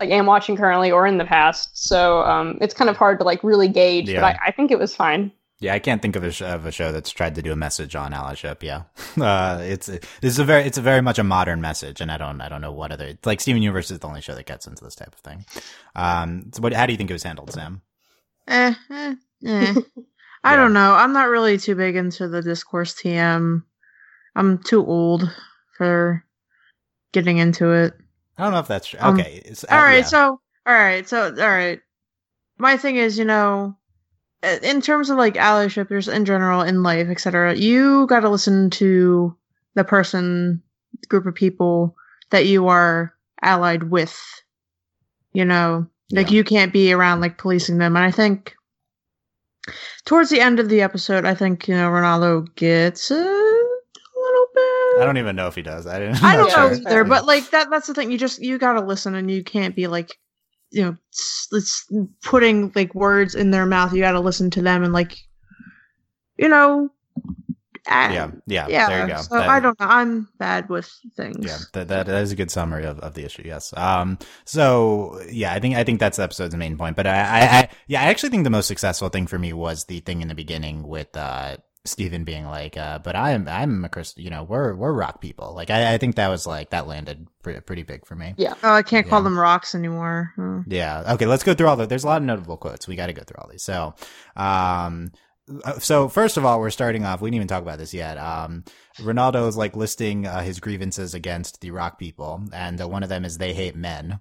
like 0.00 0.10
am 0.10 0.26
watching 0.26 0.56
currently 0.56 0.90
or 0.90 1.06
in 1.06 1.18
the 1.18 1.24
past 1.24 1.70
so 1.74 2.22
um 2.22 2.58
it's 2.60 2.74
kind 2.74 2.88
of 2.90 2.96
hard 2.96 3.18
to 3.18 3.24
like 3.24 3.42
really 3.44 3.68
gauge 3.68 4.08
Yeah. 4.08 4.20
but 4.20 4.36
I, 4.42 4.46
I 4.48 4.50
think 4.52 4.70
it 4.70 4.78
was 4.78 4.94
fine 4.96 5.30
yeah 5.60 5.74
i 5.74 5.78
can't 5.78 6.00
think 6.00 6.16
of 6.16 6.24
a, 6.24 6.32
sh- 6.32 6.42
of 6.42 6.64
a 6.66 6.72
show 6.72 6.90
that's 6.90 7.10
tried 7.10 7.34
to 7.34 7.42
do 7.42 7.52
a 7.52 7.56
message 7.56 7.94
on 7.94 8.12
allyship 8.12 8.62
yeah 8.62 8.82
uh 9.22 9.58
it's 9.60 9.86
this 9.86 10.00
is 10.22 10.38
a 10.38 10.44
very 10.44 10.64
it's 10.64 10.78
a 10.78 10.82
very 10.82 11.02
much 11.02 11.18
a 11.18 11.24
modern 11.24 11.60
message 11.60 12.00
and 12.00 12.10
i 12.10 12.16
don't 12.16 12.40
i 12.40 12.48
don't 12.48 12.62
know 12.62 12.72
what 12.72 12.92
other 12.92 13.06
it's 13.06 13.26
like 13.26 13.40
steven 13.40 13.60
universe 13.62 13.90
is 13.90 13.98
the 13.98 14.06
only 14.08 14.20
show 14.22 14.34
that 14.34 14.46
gets 14.46 14.66
into 14.66 14.82
this 14.82 14.94
type 14.94 15.12
of 15.14 15.20
thing 15.20 15.44
um 15.96 16.50
so 16.52 16.62
what 16.62 16.72
how 16.72 16.86
do 16.86 16.92
you 16.92 16.96
think 16.96 17.10
it 17.10 17.12
was 17.14 17.22
handled 17.22 17.52
sam 17.52 17.82
Eh, 18.48 18.74
eh, 18.90 19.14
eh. 19.46 19.74
I 20.42 20.56
don't 20.56 20.72
know. 20.72 20.94
I'm 20.94 21.12
not 21.12 21.28
really 21.28 21.58
too 21.58 21.74
big 21.76 21.94
into 21.94 22.26
the 22.26 22.40
discourse 22.42 22.94
TM. 22.94 23.62
I'm 24.34 24.58
too 24.62 24.84
old 24.84 25.30
for 25.76 26.24
getting 27.12 27.36
into 27.36 27.70
it. 27.72 27.92
I 28.40 28.44
don't 28.44 28.52
know 28.52 28.58
if 28.60 28.68
that's 28.68 28.88
true 28.88 28.98
Um, 29.02 29.18
okay 29.20 29.42
it's, 29.44 29.64
uh, 29.64 29.68
all 29.70 29.78
right, 29.82 29.98
yeah. 29.98 30.04
so 30.04 30.40
all 30.66 30.74
right, 30.74 31.08
so 31.08 31.24
all 31.24 31.48
right. 31.48 31.80
My 32.58 32.76
thing 32.76 32.96
is, 32.96 33.18
you 33.18 33.24
know, 33.24 33.76
in 34.62 34.82
terms 34.82 35.08
of 35.08 35.16
like 35.16 35.34
allyship, 35.34 35.88
there's 35.88 36.06
in 36.06 36.26
general 36.26 36.60
in 36.60 36.82
life, 36.82 37.08
etc. 37.08 37.54
You 37.56 38.06
got 38.08 38.20
to 38.20 38.28
listen 38.28 38.68
to 38.70 39.34
the 39.74 39.84
person, 39.84 40.62
group 41.08 41.24
of 41.24 41.34
people 41.34 41.96
that 42.28 42.44
you 42.46 42.68
are 42.68 43.14
allied 43.42 43.84
with. 43.84 44.14
You 45.32 45.46
know, 45.46 45.86
like 46.12 46.30
Yeah. 46.30 46.36
you 46.36 46.44
can't 46.44 46.72
be 46.74 46.92
around 46.92 47.20
like 47.22 47.38
policing 47.38 47.78
them, 47.78 47.96
and 47.96 48.04
I 48.04 48.10
think 48.10 48.54
towards 50.04 50.28
the 50.30 50.40
end 50.40 50.60
of 50.60 50.68
the 50.68 50.82
episode, 50.82 51.24
I 51.24 51.34
think 51.34 51.68
you 51.68 51.74
know 51.74 51.88
Ronaldo 51.90 52.54
gets 52.54 53.10
it 53.10 53.16
a 53.16 53.20
little 53.22 53.32
bit. 53.34 53.39
I 54.98 55.04
don't 55.04 55.18
even 55.18 55.36
know 55.36 55.46
if 55.46 55.54
he 55.54 55.62
does 55.62 55.86
i 55.86 55.98
didn't 55.98 56.22
I 56.22 56.36
don't 56.36 56.48
not 56.48 56.72
know 56.72 56.90
either, 56.90 57.04
but 57.04 57.24
like 57.26 57.48
that 57.50 57.70
that's 57.70 57.86
the 57.86 57.94
thing. 57.94 58.10
You 58.10 58.18
just 58.18 58.40
you 58.42 58.58
gotta 58.58 58.80
listen 58.84 59.14
and 59.14 59.30
you 59.30 59.44
can't 59.44 59.76
be 59.76 59.86
like 59.86 60.18
you 60.70 60.82
know 60.82 60.96
s- 61.12 61.48
it's 61.52 61.86
putting 62.22 62.72
like 62.74 62.94
words 62.94 63.34
in 63.34 63.50
their 63.50 63.66
mouth. 63.66 63.92
You 63.92 64.00
gotta 64.00 64.20
listen 64.20 64.50
to 64.50 64.62
them 64.62 64.82
and 64.84 64.92
like 64.92 65.16
you 66.36 66.48
know 66.48 66.90
ah, 67.88 68.10
yeah 68.12 68.30
yeah 68.46 68.66
yeah. 68.68 68.88
there 68.88 69.06
you 69.08 69.14
go 69.14 69.20
So 69.22 69.34
That- 69.36 69.48
I 69.48 69.60
don't 69.60 69.78
know. 69.80 69.86
I'm 69.86 70.28
bad 70.38 70.68
with 70.68 70.90
things. 71.16 71.44
Yeah, 71.44 71.58
that, 71.72 71.88
that 71.88 72.06
that 72.06 72.22
is 72.22 72.32
a 72.32 72.36
good 72.36 72.50
summary 72.50 72.84
of, 72.84 72.98
of 73.00 73.14
the 73.14 73.24
issue. 73.24 73.42
Yes. 73.44 73.72
Um. 73.76 74.18
So 74.44 75.20
yeah, 75.30 75.52
I 75.52 75.60
think 75.60 75.76
I 75.76 75.84
think 75.84 76.00
that's 76.00 76.16
the 76.18 76.22
episode's 76.24 76.54
main 76.56 76.76
point. 76.76 76.96
But 76.96 77.06
I, 77.06 77.20
I, 77.20 77.40
I 77.58 77.68
yeah, 77.88 78.02
I 78.02 78.04
actually 78.06 78.30
think 78.30 78.44
the 78.44 78.50
most 78.50 78.66
successful 78.66 79.08
thing 79.08 79.26
for 79.26 79.38
me 79.38 79.52
was 79.52 79.84
the 79.86 80.00
thing 80.00 80.20
in 80.22 80.28
the 80.28 80.34
beginning 80.34 80.86
with 80.86 81.16
uh 81.16 81.56
Steven 81.84 82.24
being 82.24 82.44
like, 82.44 82.76
uh, 82.76 82.98
but 82.98 83.16
I'm 83.16 83.48
I'm 83.48 83.84
a 83.84 83.88
Chris. 83.88 84.14
You 84.16 84.28
know, 84.28 84.42
we're 84.42 84.74
we're 84.74 84.92
rock 84.92 85.20
people. 85.20 85.54
Like 85.54 85.70
I, 85.70 85.94
I 85.94 85.98
think 85.98 86.16
that 86.16 86.28
was 86.28 86.46
like 86.46 86.70
that 86.70 86.86
landed 86.86 87.26
pretty 87.42 87.60
pretty 87.60 87.82
big 87.84 88.06
for 88.06 88.14
me. 88.14 88.34
Yeah. 88.36 88.54
Oh, 88.62 88.72
I 88.72 88.82
can't 88.82 89.08
call 89.08 89.22
them 89.22 89.38
rocks 89.38 89.74
anymore. 89.74 90.32
Hmm. 90.36 90.60
Yeah. 90.66 91.14
Okay. 91.14 91.26
Let's 91.26 91.42
go 91.42 91.54
through 91.54 91.68
all 91.68 91.76
the. 91.76 91.86
There's 91.86 92.04
a 92.04 92.06
lot 92.06 92.20
of 92.20 92.26
notable 92.26 92.58
quotes. 92.58 92.86
We 92.86 92.96
got 92.96 93.06
to 93.06 93.14
go 93.14 93.22
through 93.22 93.38
all 93.38 93.48
these. 93.50 93.62
So, 93.62 93.94
um, 94.36 95.12
uh, 95.64 95.78
so 95.78 96.08
first 96.08 96.36
of 96.36 96.44
all, 96.44 96.60
we're 96.60 96.70
starting 96.70 97.04
off. 97.04 97.22
We 97.22 97.30
didn't 97.30 97.36
even 97.36 97.48
talk 97.48 97.62
about 97.62 97.78
this 97.78 97.94
yet. 97.94 98.18
Um, 98.18 98.64
Ronaldo 98.98 99.48
is 99.48 99.56
like 99.56 99.74
listing 99.74 100.26
uh, 100.26 100.42
his 100.42 100.60
grievances 100.60 101.14
against 101.14 101.60
the 101.62 101.70
Rock 101.70 101.98
people, 101.98 102.44
and 102.52 102.80
uh, 102.80 102.88
one 102.88 103.02
of 103.02 103.08
them 103.08 103.24
is 103.24 103.38
they 103.38 103.54
hate 103.54 103.74
men. 103.74 104.20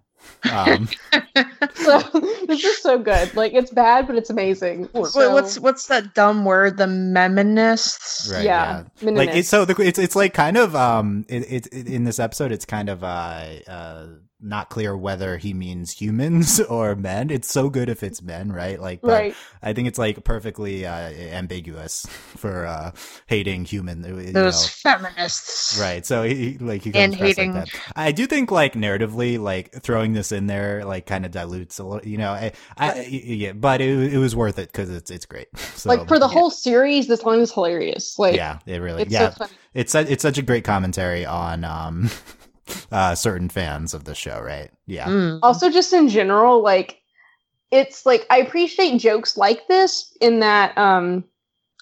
Um, 0.52 0.88
So 1.76 2.00
this 2.48 2.64
is 2.64 2.82
so 2.82 2.98
good. 3.00 3.36
Like 3.36 3.54
it's 3.54 3.72
bad, 3.72 4.08
but 4.08 4.16
it's 4.16 4.30
amazing. 4.30 4.90
Wait, 4.94 5.08
So- 5.08 5.34
what's 5.34 5.60
what's 5.60 5.88
that 5.88 6.14
dumb 6.14 6.46
word? 6.46 6.78
The 6.78 6.88
meminists. 6.88 8.30
right, 8.32 8.44
yeah, 8.44 8.84
yeah. 9.02 9.10
Like 9.12 9.30
it's 9.30 9.50
so 9.50 9.66
the, 9.66 9.76
it's 9.82 10.00
it's 10.00 10.16
like 10.16 10.34
kind 10.34 10.58
of 10.58 10.76
um 10.76 11.26
it, 11.28 11.52
it, 11.52 11.68
it 11.74 11.88
in 11.88 12.04
this 12.04 12.20
episode 12.20 12.52
it's 12.52 12.66
kind 12.66 12.90
of 12.90 13.04
uh 13.04 13.46
uh 13.68 14.06
not 14.42 14.70
clear 14.70 14.96
whether 14.96 15.38
he 15.38 15.54
means 15.54 15.92
humans 15.92 16.60
or 16.70 16.96
men. 16.96 17.30
It's 17.30 17.52
so 17.52 17.70
good 17.70 17.90
if 17.90 18.04
it's 18.04 18.22
men, 18.22 18.52
right? 18.52 18.80
Like 18.80 19.02
but 19.02 19.10
right. 19.12 19.36
I 19.62 19.74
think 19.74 19.88
it's 19.88 19.98
like 20.00 20.24
perfectly 20.24 20.86
uh 20.86 20.92
ambiguous 21.12 22.06
for 22.08 22.66
uh 22.66 22.92
hating 23.28 23.66
human 23.66 24.04
you 24.04 24.32
Those 24.32 24.62
know. 24.86 24.92
feminists. 24.98 25.78
Right. 25.80 26.06
So 26.06 26.24
he, 26.24 26.36
he- 26.54 26.58
like 26.60 26.82
he 26.84 26.92
And 26.94 27.14
comes 27.14 27.16
across 27.16 27.36
hating- 27.36 27.54
like 27.56 27.72
that. 27.72 27.82
I 27.96 28.12
do 28.12 28.26
think 28.28 28.52
like 28.52 28.74
narratively, 28.74 29.40
like 29.40 29.74
throwing 29.82 30.14
this 30.14 30.32
in 30.32 30.48
there, 30.48 30.86
like 30.86 31.06
kind 31.06 31.26
of 31.26 31.32
dilutes 31.32 31.80
a 31.80 31.84
little. 31.84 32.08
You 32.08 32.18
know, 32.18 32.32
I, 32.32 32.52
I 32.78 33.02
yeah, 33.04 33.52
but 33.54 33.82
it, 33.82 34.14
it 34.14 34.18
was 34.18 34.36
worth 34.36 34.58
it 34.60 34.72
because 34.72 34.90
it's 34.90 35.12
it's 35.12 35.26
great. 35.26 35.48
So, 35.80 35.88
like 35.90 36.08
for 36.10 36.20
the 36.20 36.28
whole 36.28 36.50
series, 36.52 37.08
this 37.08 37.24
line 37.24 37.40
is 37.40 37.54
hilarious. 37.54 38.20
Like 38.20 38.36
yeah, 38.36 38.60
it 38.66 38.80
really 38.82 39.04
it's 39.04 39.12
yeah, 39.14 39.30
so 39.30 39.36
funny. 39.46 39.52
it's 39.74 39.92
su- 39.94 40.00
it's 40.00 40.22
such 40.22 40.38
a 40.38 40.42
great 40.42 40.66
commentary 40.66 41.26
on 41.26 41.64
um 41.64 42.10
uh 42.92 43.16
certain 43.16 43.50
fans 43.50 43.94
of 43.94 44.04
the 44.06 44.16
show, 44.16 44.40
right? 44.42 44.72
Yeah. 44.88 45.08
Mm. 45.08 45.40
Also, 45.44 45.70
just 45.70 45.94
in 45.94 46.10
general, 46.10 46.62
like 46.62 47.00
it's 47.72 48.06
like 48.06 48.26
I 48.30 48.38
appreciate 48.40 48.98
jokes 49.00 49.38
like 49.38 49.68
this 49.68 50.16
in 50.22 50.40
that 50.40 50.78
um 50.78 51.24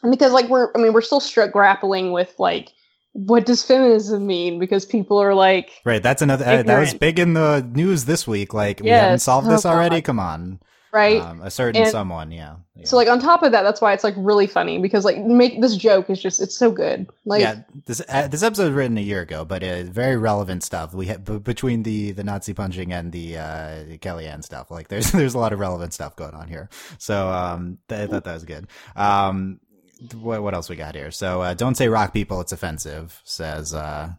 because 0.10 0.32
like 0.34 0.50
we're 0.50 0.72
I 0.76 0.80
mean 0.80 0.94
we're 0.94 1.02
still 1.02 1.20
str- 1.20 1.46
grappling 1.46 2.12
with 2.12 2.34
like 2.38 2.70
what 3.14 3.46
does 3.46 3.64
feminism 3.64 4.28
mean 4.28 4.60
because 4.60 4.86
people 4.86 5.18
are 5.18 5.34
like 5.34 5.72
Right, 5.86 6.04
that's 6.04 6.22
another 6.22 6.46
uh, 6.46 6.64
that 6.64 6.80
was 6.80 6.94
big 6.94 7.18
in 7.20 7.34
the 7.34 7.68
news 7.74 8.06
this 8.06 8.28
week. 8.28 8.54
Like 8.54 8.80
we 8.82 8.90
haven't 8.90 9.14
Yes. 9.14 9.24
solved 9.24 9.48
Oh, 9.48 9.52
this 9.52 9.66
already. 9.66 9.98
God. 9.98 10.04
Come 10.04 10.20
on, 10.20 10.60
right 10.92 11.22
Um, 11.22 11.42
a 11.42 11.50
certain 11.52 11.82
And- 11.84 11.92
someone, 11.92 12.32
yeah. 12.32 12.56
yeah. 12.76 12.86
so 12.86 12.96
like 12.96 13.08
on 13.08 13.20
top 13.20 13.44
of 13.44 13.52
that 13.52 13.64
that's 13.64 13.82
why 13.82 13.94
it's 13.94 14.04
like 14.04 14.14
really 14.18 14.48
funny 14.48 14.80
because 14.80 15.04
like 15.06 15.18
make 15.20 15.62
this 15.62 15.76
joke 15.76 16.10
is 16.10 16.22
just 16.22 16.42
it's 16.42 16.56
so 16.56 16.72
good 16.72 17.10
like 17.26 17.42
yeah, 17.42 17.62
this 17.86 18.02
uh, 18.08 18.28
this 18.28 18.44
episode 18.44 18.64
was 18.68 18.72
written 18.74 18.98
a 18.98 19.02
year 19.02 19.22
ago, 19.22 19.44
but 19.46 19.64
uh, 19.64 19.84
very 19.84 20.16
relevant 20.18 20.64
stuff. 20.64 20.94
We 20.94 21.08
had 21.08 21.26
b- 21.26 21.40
between 21.40 21.84
the 21.84 22.12
the 22.12 22.24
Nazi 22.24 22.54
punching 22.54 22.94
and 22.94 23.12
the 23.12 23.38
uh, 23.38 23.44
Kellyanne 24.00 24.44
stuff. 24.44 24.72
Like 24.72 24.88
there's 24.88 25.12
there's 25.20 25.34
a 25.36 25.40
lot 25.40 25.54
of 25.54 25.60
relevant 25.60 25.94
stuff 25.94 26.16
going 26.16 26.34
on 26.34 26.48
here. 26.48 26.70
So 26.98 27.28
um, 27.30 27.78
th- 27.90 28.02
I 28.02 28.08
thought 28.08 28.24
that 28.24 28.34
was 28.34 28.46
good. 28.46 28.68
Um, 28.96 29.60
what 30.22 30.42
what 30.44 30.54
else 30.54 30.70
we 30.70 30.76
got 30.76 30.96
here? 30.96 31.12
So 31.12 31.42
uh, 31.42 31.54
don't 31.54 31.76
say 31.76 31.88
rock 31.90 32.14
people. 32.14 32.40
It's 32.42 32.52
offensive. 32.52 33.20
Says 33.26 33.74
uh, 33.74 34.12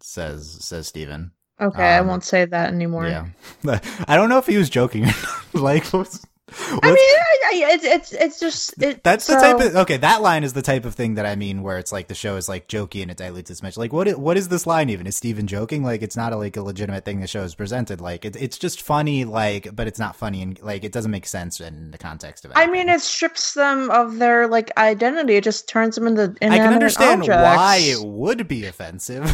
says 0.00 0.58
says 0.64 0.86
Steven. 0.86 1.32
Okay, 1.62 1.96
I 1.96 1.98
Um, 2.00 2.08
won't 2.08 2.24
say 2.24 2.44
that 2.44 2.72
anymore. 2.72 3.06
Yeah, 3.06 3.26
I 4.08 4.16
don't 4.16 4.28
know 4.28 4.38
if 4.38 4.46
he 4.46 4.56
was 4.58 4.68
joking. 4.68 5.04
or 5.04 5.06
not. 5.06 5.38
like, 5.54 5.84
what's, 5.86 6.26
I 6.58 6.86
mean, 6.86 6.96
I, 6.98 7.34
I, 7.44 7.72
it's 7.74 7.84
it's 7.84 8.12
it's 8.12 8.40
just 8.40 8.82
it, 8.82 9.02
That's 9.02 9.26
the 9.26 9.34
so- 9.34 9.40
type 9.40 9.66
of 9.66 9.76
okay. 9.76 9.96
That 9.96 10.22
line 10.22 10.44
is 10.44 10.52
the 10.52 10.62
type 10.62 10.84
of 10.84 10.94
thing 10.94 11.14
that 11.14 11.26
I 11.26 11.36
mean, 11.36 11.62
where 11.62 11.78
it's 11.78 11.92
like 11.92 12.08
the 12.08 12.14
show 12.14 12.36
is 12.36 12.48
like 12.48 12.68
jokey 12.68 13.02
and 13.02 13.10
it 13.10 13.16
dilutes 13.16 13.50
its 13.50 13.62
message. 13.62 13.78
Like, 13.78 13.92
what 13.92 14.18
what 14.18 14.36
is 14.36 14.48
this 14.48 14.66
line 14.66 14.90
even? 14.90 15.06
Is 15.06 15.16
Steven 15.16 15.46
joking? 15.46 15.82
Like, 15.82 16.02
it's 16.02 16.16
not 16.16 16.32
a, 16.32 16.36
like 16.36 16.56
a 16.56 16.62
legitimate 16.62 17.04
thing 17.04 17.20
the 17.20 17.26
show 17.26 17.42
is 17.42 17.54
presented. 17.54 18.00
Like, 18.00 18.24
it, 18.24 18.36
it's 18.36 18.58
just 18.58 18.82
funny. 18.82 19.24
Like, 19.24 19.74
but 19.74 19.86
it's 19.86 19.98
not 19.98 20.16
funny 20.16 20.42
and 20.42 20.60
like 20.62 20.84
it 20.84 20.92
doesn't 20.92 21.10
make 21.10 21.26
sense 21.26 21.60
in 21.60 21.90
the 21.90 21.98
context 21.98 22.44
of 22.44 22.50
it. 22.50 22.56
I 22.56 22.66
mean, 22.66 22.88
it 22.88 23.00
strips 23.00 23.54
them 23.54 23.90
of 23.90 24.18
their 24.18 24.48
like 24.48 24.70
identity. 24.76 25.36
It 25.36 25.44
just 25.44 25.68
turns 25.68 25.94
them 25.94 26.06
into 26.06 26.34
I 26.42 26.58
can 26.58 26.72
understand 26.72 27.22
objects. 27.22 27.56
why 27.56 27.76
it 27.80 28.04
would 28.04 28.48
be 28.48 28.66
offensive, 28.66 29.24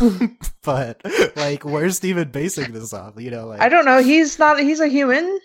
but 0.62 1.00
like, 1.36 1.64
where's 1.64 1.96
Steven 1.96 2.30
basing 2.30 2.72
this 2.72 2.92
off? 2.92 3.14
You 3.18 3.30
know, 3.30 3.46
like 3.46 3.60
I 3.60 3.68
don't 3.68 3.84
know. 3.84 4.02
He's 4.02 4.38
not. 4.38 4.60
He's 4.60 4.80
a 4.80 4.88
human. 4.88 5.38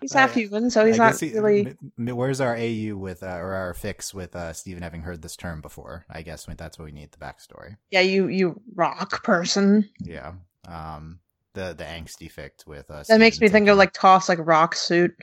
He's 0.00 0.12
half 0.12 0.30
I- 0.30 0.40
human, 0.40 0.70
so 0.70 0.84
he's 0.86 0.98
I 0.98 1.10
not 1.10 1.20
he- 1.20 1.32
really. 1.38 1.66
m- 1.98 2.08
m- 2.08 2.16
where's 2.16 2.40
our 2.40 2.56
AU 2.56 2.96
with 2.96 3.22
uh, 3.22 3.26
or 3.36 3.54
our 3.54 3.74
fix 3.74 4.12
with 4.14 4.34
uh, 4.34 4.52
Steven 4.52 4.82
having 4.82 5.02
heard 5.02 5.22
this 5.22 5.36
term 5.36 5.60
before? 5.60 6.04
I 6.10 6.22
guess 6.22 6.46
that's 6.56 6.78
what 6.78 6.84
we 6.86 6.92
need 6.92 7.12
the 7.12 7.18
backstory. 7.18 7.76
Yeah, 7.90 8.00
you 8.00 8.28
you 8.28 8.60
rock 8.74 9.22
person. 9.24 9.88
Yeah. 10.00 10.32
Um 10.66 11.20
the 11.54 11.74
the 11.76 11.84
angsty 11.84 12.30
fict 12.30 12.64
with 12.66 12.90
uh 12.90 13.02
That 13.08 13.18
makes 13.18 13.40
me 13.40 13.46
Steven 13.48 13.52
think 13.64 13.68
of 13.70 13.78
like 13.78 13.92
Toph 13.92 14.28
like 14.28 14.38
rock 14.42 14.74
suit. 14.74 15.14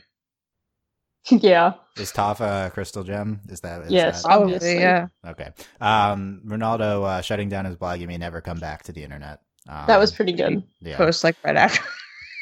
yeah 1.30 1.74
is 1.96 2.12
Toph 2.12 2.40
a 2.40 2.70
crystal 2.70 3.02
gem? 3.04 3.40
Is 3.48 3.60
that 3.60 3.82
is 3.82 3.90
Yes. 3.90 4.22
that- 4.22 4.28
Probably, 4.28 4.54
Obviously. 4.54 4.80
yeah. 4.80 5.06
okay. 5.26 5.50
Um 5.80 6.42
Ronaldo 6.46 7.04
uh 7.04 7.20
shutting 7.22 7.48
down 7.48 7.64
his 7.64 7.76
blog, 7.76 8.00
you 8.00 8.06
may 8.06 8.18
never 8.18 8.40
come 8.40 8.58
back 8.58 8.82
to 8.84 8.92
the 8.92 9.02
internet. 9.04 9.40
Um, 9.68 9.84
that 9.86 9.98
was 9.98 10.12
pretty 10.12 10.32
good 10.32 10.62
yeah. 10.80 10.96
Post 10.96 11.24
like 11.24 11.36
right 11.44 11.56
after. 11.56 11.82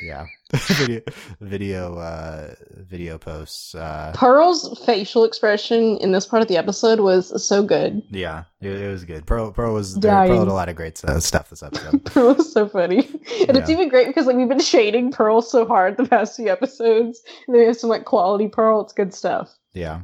Yeah. 0.03 0.27
video 0.53 1.01
video 1.41 1.97
uh 1.99 2.55
video 2.77 3.19
posts. 3.19 3.75
Uh 3.75 4.13
pearl's 4.15 4.81
facial 4.85 5.25
expression 5.25 5.97
in 5.99 6.13
this 6.13 6.27
part 6.27 6.43
of 6.43 6.49
the 6.49 6.57
episode 6.57 7.01
was 7.01 7.45
so 7.45 7.63
good 7.63 8.03
yeah, 8.11 8.45
it, 8.61 8.71
it 8.71 8.89
was 8.89 9.05
good. 9.05 9.27
pearl 9.27 9.51
Pro 9.53 9.73
was 9.73 9.95
there, 9.95 10.13
Dying. 10.13 10.29
Pro 10.31 10.39
had 10.41 10.49
a 10.49 10.53
lot 10.53 10.69
of 10.69 10.77
great 10.77 11.03
uh, 11.05 11.19
stuff 11.19 11.51
this 11.51 11.63
episode. 11.63 11.95
it 12.07 12.15
was 12.17 12.53
so 12.53 12.69
funny 12.69 13.09
and 13.49 13.57
it's 13.57 13.71
even 13.71 13.89
great 13.89 14.07
because 14.07 14.27
like 14.27 14.37
we've 14.37 14.49
been 14.49 14.61
shading 14.61 15.11
pearl 15.11 15.43
so 15.43 15.67
hard 15.67 15.97
the 15.97 16.05
past 16.07 16.37
few 16.37 16.49
episodes 16.49 17.23
and 17.47 17.55
then 17.55 17.63
we 17.63 17.67
have 17.67 17.77
some 17.77 17.91
like 17.91 18.05
quality 18.05 18.49
pearl 18.49 18.83
it's 18.83 18.93
good 18.93 19.13
stuff 19.15 19.51
Yeah. 19.75 20.03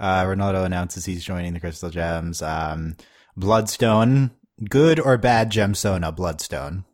Uh, 0.00 0.24
Ronaldo 0.24 0.64
announces 0.64 1.04
he's 1.04 1.22
joining 1.24 1.52
the 1.54 1.60
Crystal 1.60 1.88
Gems. 1.88 2.42
Um, 2.42 2.96
Bloodstone, 3.36 4.32
good 4.68 4.98
or 4.98 5.16
bad 5.18 5.52
gemstone? 5.52 6.14
Bloodstone. 6.16 6.84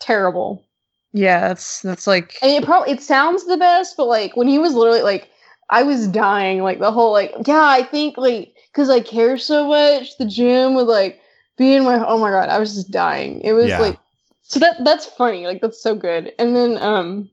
terrible 0.00 0.64
yeah, 1.12 1.48
that's 1.48 1.80
that's 1.82 2.06
like 2.06 2.36
And 2.42 2.52
it 2.52 2.64
probably 2.64 2.92
it 2.92 3.02
sounds 3.02 3.46
the 3.46 3.56
best, 3.56 3.96
but 3.96 4.06
like 4.06 4.36
when 4.36 4.48
he 4.48 4.58
was 4.58 4.74
literally 4.74 5.02
like, 5.02 5.30
I 5.68 5.82
was 5.82 6.08
dying. 6.08 6.62
Like 6.62 6.78
the 6.78 6.92
whole 6.92 7.12
like, 7.12 7.32
yeah, 7.46 7.64
I 7.64 7.82
think 7.82 8.16
like 8.16 8.54
because 8.72 8.90
I 8.90 9.00
care 9.00 9.38
so 9.38 9.68
much, 9.68 10.16
the 10.18 10.26
gym 10.26 10.74
would 10.74 10.86
like 10.86 11.20
be 11.56 11.74
in 11.74 11.84
my. 11.84 12.04
Oh 12.06 12.18
my 12.18 12.30
god, 12.30 12.48
I 12.48 12.58
was 12.58 12.74
just 12.74 12.90
dying. 12.90 13.40
It 13.42 13.52
was 13.52 13.70
Yeah. 13.70 13.80
like, 13.80 13.98
so 14.42 14.60
that 14.60 14.82
that's 14.84 15.06
funny. 15.06 15.46
Like 15.46 15.60
that's 15.60 15.82
so 15.82 15.94
good. 15.94 16.32
And 16.38 16.54
then 16.56 16.78
um, 16.78 17.30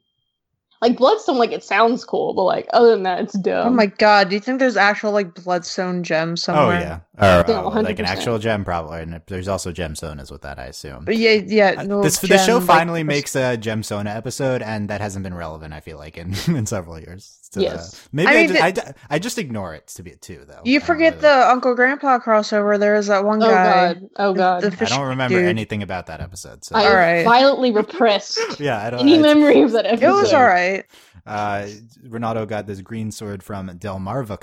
like 0.81 0.97
Bloodstone, 0.97 1.37
like 1.37 1.51
it 1.51 1.63
sounds 1.63 2.03
cool, 2.05 2.33
but 2.33 2.43
like 2.43 2.67
other 2.73 2.91
than 2.91 3.03
that, 3.03 3.21
it's 3.21 3.37
dumb. 3.39 3.67
oh 3.67 3.71
my 3.71 3.85
god. 3.87 4.29
Do 4.29 4.35
you 4.35 4.39
think 4.41 4.59
there's 4.59 4.77
actual 4.77 5.11
like 5.11 5.33
bloodstone 5.35 6.03
gems 6.03 6.43
somewhere? 6.43 6.67
Oh 6.67 6.71
yeah, 6.71 6.99
or 7.19 7.43
Yeah, 7.47 7.62
uh, 7.63 7.82
like 7.82 7.99
an 7.99 8.06
actual 8.06 8.38
gem, 8.39 8.63
probably. 8.63 9.01
And 9.01 9.21
there's 9.27 9.47
also 9.47 9.71
gemstone, 9.71 10.21
is 10.21 10.30
what 10.32 10.41
that 10.43 10.60
I 10.60 10.65
assume. 10.65 11.06
But 11.06 11.17
yeah, 11.17 11.32
yeah. 11.45 11.75
Uh, 11.80 11.84
no, 11.84 12.03
this 12.03 12.19
the 12.19 12.27
show 12.38 12.45
gem, 12.45 12.56
like, 12.60 12.67
finally 12.67 13.03
makes 13.03 13.36
a 13.36 13.58
gemstone 13.58 14.13
episode, 14.13 14.62
and 14.62 14.89
that 14.89 15.01
hasn't 15.01 15.23
been 15.23 15.34
relevant. 15.34 15.73
I 15.73 15.80
feel 15.80 15.97
like 15.97 16.17
in 16.17 16.34
in 16.56 16.65
several 16.65 16.99
years. 16.99 17.34
So, 17.51 17.62
uh, 17.62 17.63
Yes. 17.63 18.10
maybe 18.12 18.27
I 18.27 18.32
I, 18.32 18.36
mean, 18.36 18.47
ju- 18.47 18.53
the- 18.53 18.63
I, 18.89 18.93
I 19.10 19.19
just 19.19 19.38
ignore 19.38 19.73
it 19.73 19.88
to 19.88 20.03
be 20.03 20.12
too 20.12 20.43
though. 20.47 20.60
You 20.65 20.80
forget 20.82 21.21
the 21.21 21.49
Uncle 21.49 21.75
Grandpa 21.75 22.19
crossover. 22.19 22.77
There 22.77 22.95
is 22.95 23.08
that 23.08 23.23
one 23.23 23.41
oh 23.41 23.47
guy. 23.49 23.93
god, 23.93 24.10
oh 24.17 24.34
god. 24.34 24.63
the 24.63 24.86
I 24.86 24.89
don't 24.89 25.08
remember 25.08 25.39
dude. 25.39 25.47
anything 25.47 25.82
about 25.82 26.08
that 26.08 26.19
episode. 26.19 26.65
So 26.65 26.75
Alright. 26.75 27.23
violently 27.23 27.71
repressed 27.71 28.39
yeah, 28.60 28.86
I 28.86 28.89
don't. 28.89 28.99
any 28.99 29.13
it's- 29.13 29.36
memory 29.36 29.62
of 29.62 29.71
that 29.71 29.86
episode. 29.86 30.08
It 30.08 30.12
was 30.12 30.34
all 30.34 30.43
right. 30.43 30.84
Uh, 31.25 31.67
Ronaldo 32.06 32.47
got 32.47 32.67
this 32.67 32.82
green 32.82 33.12
sword 33.12 33.41
from 33.43 33.69
Delmarva 33.69 34.39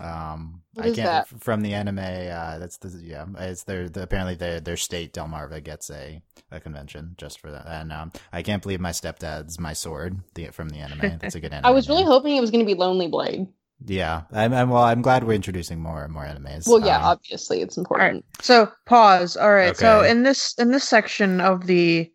Um, 0.00 0.62
What 0.74 0.86
I 0.86 0.88
can't 0.90 0.96
that? 0.96 1.28
from 1.40 1.62
the 1.62 1.74
anime. 1.74 1.98
Uh, 1.98 2.58
that's 2.58 2.76
the 2.78 2.88
yeah. 3.02 3.26
It's 3.38 3.64
their 3.64 3.88
the, 3.88 4.02
apparently 4.02 4.34
their 4.34 4.60
their 4.60 4.76
state 4.76 5.12
Delmarva 5.12 5.62
gets 5.64 5.90
a 5.90 6.20
a 6.50 6.60
convention 6.60 7.14
just 7.18 7.40
for 7.40 7.50
that. 7.50 7.66
And 7.66 7.92
um, 7.92 8.12
I 8.32 8.42
can't 8.42 8.62
believe 8.62 8.80
my 8.80 8.92
stepdad's 8.92 9.58
my 9.58 9.72
sword 9.72 10.20
the 10.34 10.46
from 10.48 10.68
the 10.68 10.78
anime. 10.78 11.18
That's 11.20 11.34
a 11.34 11.40
good 11.40 11.52
anime. 11.54 11.66
I 11.66 11.70
was 11.70 11.88
really 11.88 12.02
name. 12.02 12.10
hoping 12.12 12.36
it 12.36 12.40
was 12.40 12.50
going 12.50 12.64
to 12.64 12.66
be 12.66 12.78
Lonely 12.78 13.08
Blade. 13.08 13.46
yeah. 13.86 14.22
I'm, 14.32 14.52
I'm 14.54 14.70
well. 14.70 14.82
I'm 14.84 15.02
glad 15.02 15.24
we're 15.24 15.34
introducing 15.34 15.80
more 15.80 16.02
and 16.04 16.12
more 16.12 16.24
animes. 16.24 16.66
Well, 16.68 16.80
yeah, 16.80 16.98
Um, 16.98 17.04
obviously 17.04 17.60
it's 17.62 17.76
important. 17.76 18.24
right. 18.24 18.44
So 18.44 18.70
pause. 18.86 19.36
All 19.36 19.52
right. 19.52 19.76
So 19.76 20.02
in 20.02 20.22
this 20.22 20.54
in 20.58 20.70
this 20.70 20.84
section 20.84 21.40
of 21.40 21.66
the 21.66 22.10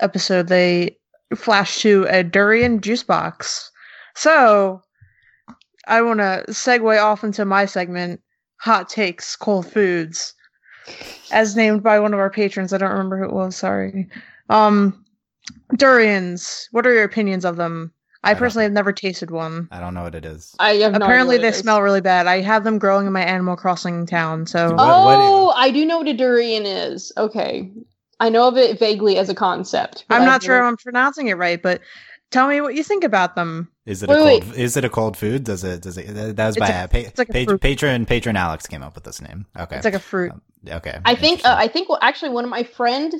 episode, 0.00 0.48
they 0.48 0.98
flash 1.34 1.80
to 1.82 2.06
a 2.08 2.22
durian 2.22 2.80
juice 2.80 3.02
box. 3.02 3.70
So 4.14 4.82
I 5.86 6.02
want 6.02 6.20
to 6.20 6.44
segue 6.48 7.02
off 7.02 7.22
into 7.24 7.44
my 7.44 7.64
segment, 7.66 8.20
hot 8.56 8.88
takes, 8.88 9.36
cold 9.36 9.66
foods, 9.70 10.34
as 11.32 11.56
named 11.56 11.82
by 11.82 12.00
one 12.00 12.12
of 12.14 12.20
our 12.20 12.30
patrons. 12.30 12.72
I 12.72 12.78
don't 12.78 12.90
remember 12.90 13.18
who 13.18 13.24
it 13.24 13.32
was. 13.32 13.56
Sorry. 13.56 14.08
Um, 14.50 15.04
durians. 15.76 16.68
What 16.72 16.86
are 16.86 16.92
your 16.92 17.04
opinions 17.04 17.44
of 17.44 17.56
them? 17.56 17.92
I, 18.24 18.32
I 18.32 18.34
personally 18.34 18.64
have 18.64 18.72
never 18.72 18.92
tasted 18.92 19.30
one. 19.30 19.68
I 19.70 19.78
don't 19.78 19.94
know 19.94 20.02
what 20.02 20.14
it 20.16 20.24
is. 20.24 20.54
I 20.58 20.70
have 20.76 20.94
Apparently, 20.94 21.36
what 21.36 21.42
they 21.42 21.48
it 21.48 21.54
is. 21.54 21.58
smell 21.58 21.82
really 21.82 22.00
bad. 22.00 22.26
I 22.26 22.40
have 22.40 22.64
them 22.64 22.78
growing 22.78 23.06
in 23.06 23.12
my 23.12 23.22
Animal 23.22 23.56
Crossing 23.56 24.06
town. 24.06 24.46
So 24.46 24.70
What- 24.70 24.76
what- 24.78 25.18
Oh, 25.18 25.52
I 25.56 25.70
do 25.70 25.84
know 25.86 25.98
what 25.98 26.08
a 26.08 26.14
durian 26.14 26.66
is. 26.66 27.12
Okay, 27.16 27.70
I 28.18 28.28
know 28.28 28.48
of 28.48 28.56
it 28.56 28.78
vaguely 28.80 29.16
as 29.18 29.28
a 29.28 29.34
concept. 29.34 30.04
I'm 30.10 30.22
I've 30.22 30.26
not 30.26 30.42
sure 30.42 30.56
never- 30.56 30.66
I'm 30.66 30.76
pronouncing 30.76 31.28
it 31.28 31.34
right, 31.36 31.62
but 31.62 31.80
Tell 32.30 32.48
me 32.48 32.60
what 32.60 32.74
you 32.74 32.82
think 32.82 33.04
about 33.04 33.36
them. 33.36 33.68
Is 33.86 34.02
it 34.02 34.08
Wait, 34.08 34.18
a 34.20 34.24
wait. 34.24 34.42
cold? 34.42 34.56
Is 34.56 34.76
it 34.76 34.84
a 34.84 34.88
cold 34.88 35.16
food? 35.16 35.44
Does 35.44 35.62
it? 35.64 35.82
Does 35.82 35.96
it? 35.96 36.06
That 36.36 36.46
was 36.46 36.56
It's 36.56 36.66
by 36.66 36.72
a- 36.72 36.84
uh, 36.84 36.86
pa- 36.88 36.98
it's 36.98 37.18
like 37.18 37.28
a 37.30 37.46
pa- 37.46 37.56
patron. 37.56 38.04
Patron 38.06 38.36
Alex 38.36 38.66
came 38.66 38.82
up 38.82 38.94
with 38.96 39.04
this 39.04 39.20
name. 39.22 39.46
Okay. 39.58 39.76
It's 39.76 39.84
like 39.84 39.94
a 39.94 39.98
fruit. 40.00 40.32
Um, 40.32 40.42
okay. 40.68 40.98
I 41.04 41.14
think 41.14 41.44
uh, 41.44 41.54
I 41.58 41.68
think 41.68 41.88
well, 41.88 41.98
actually 42.02 42.30
one 42.30 42.44
of 42.44 42.50
my 42.50 42.64
friend 42.64 43.14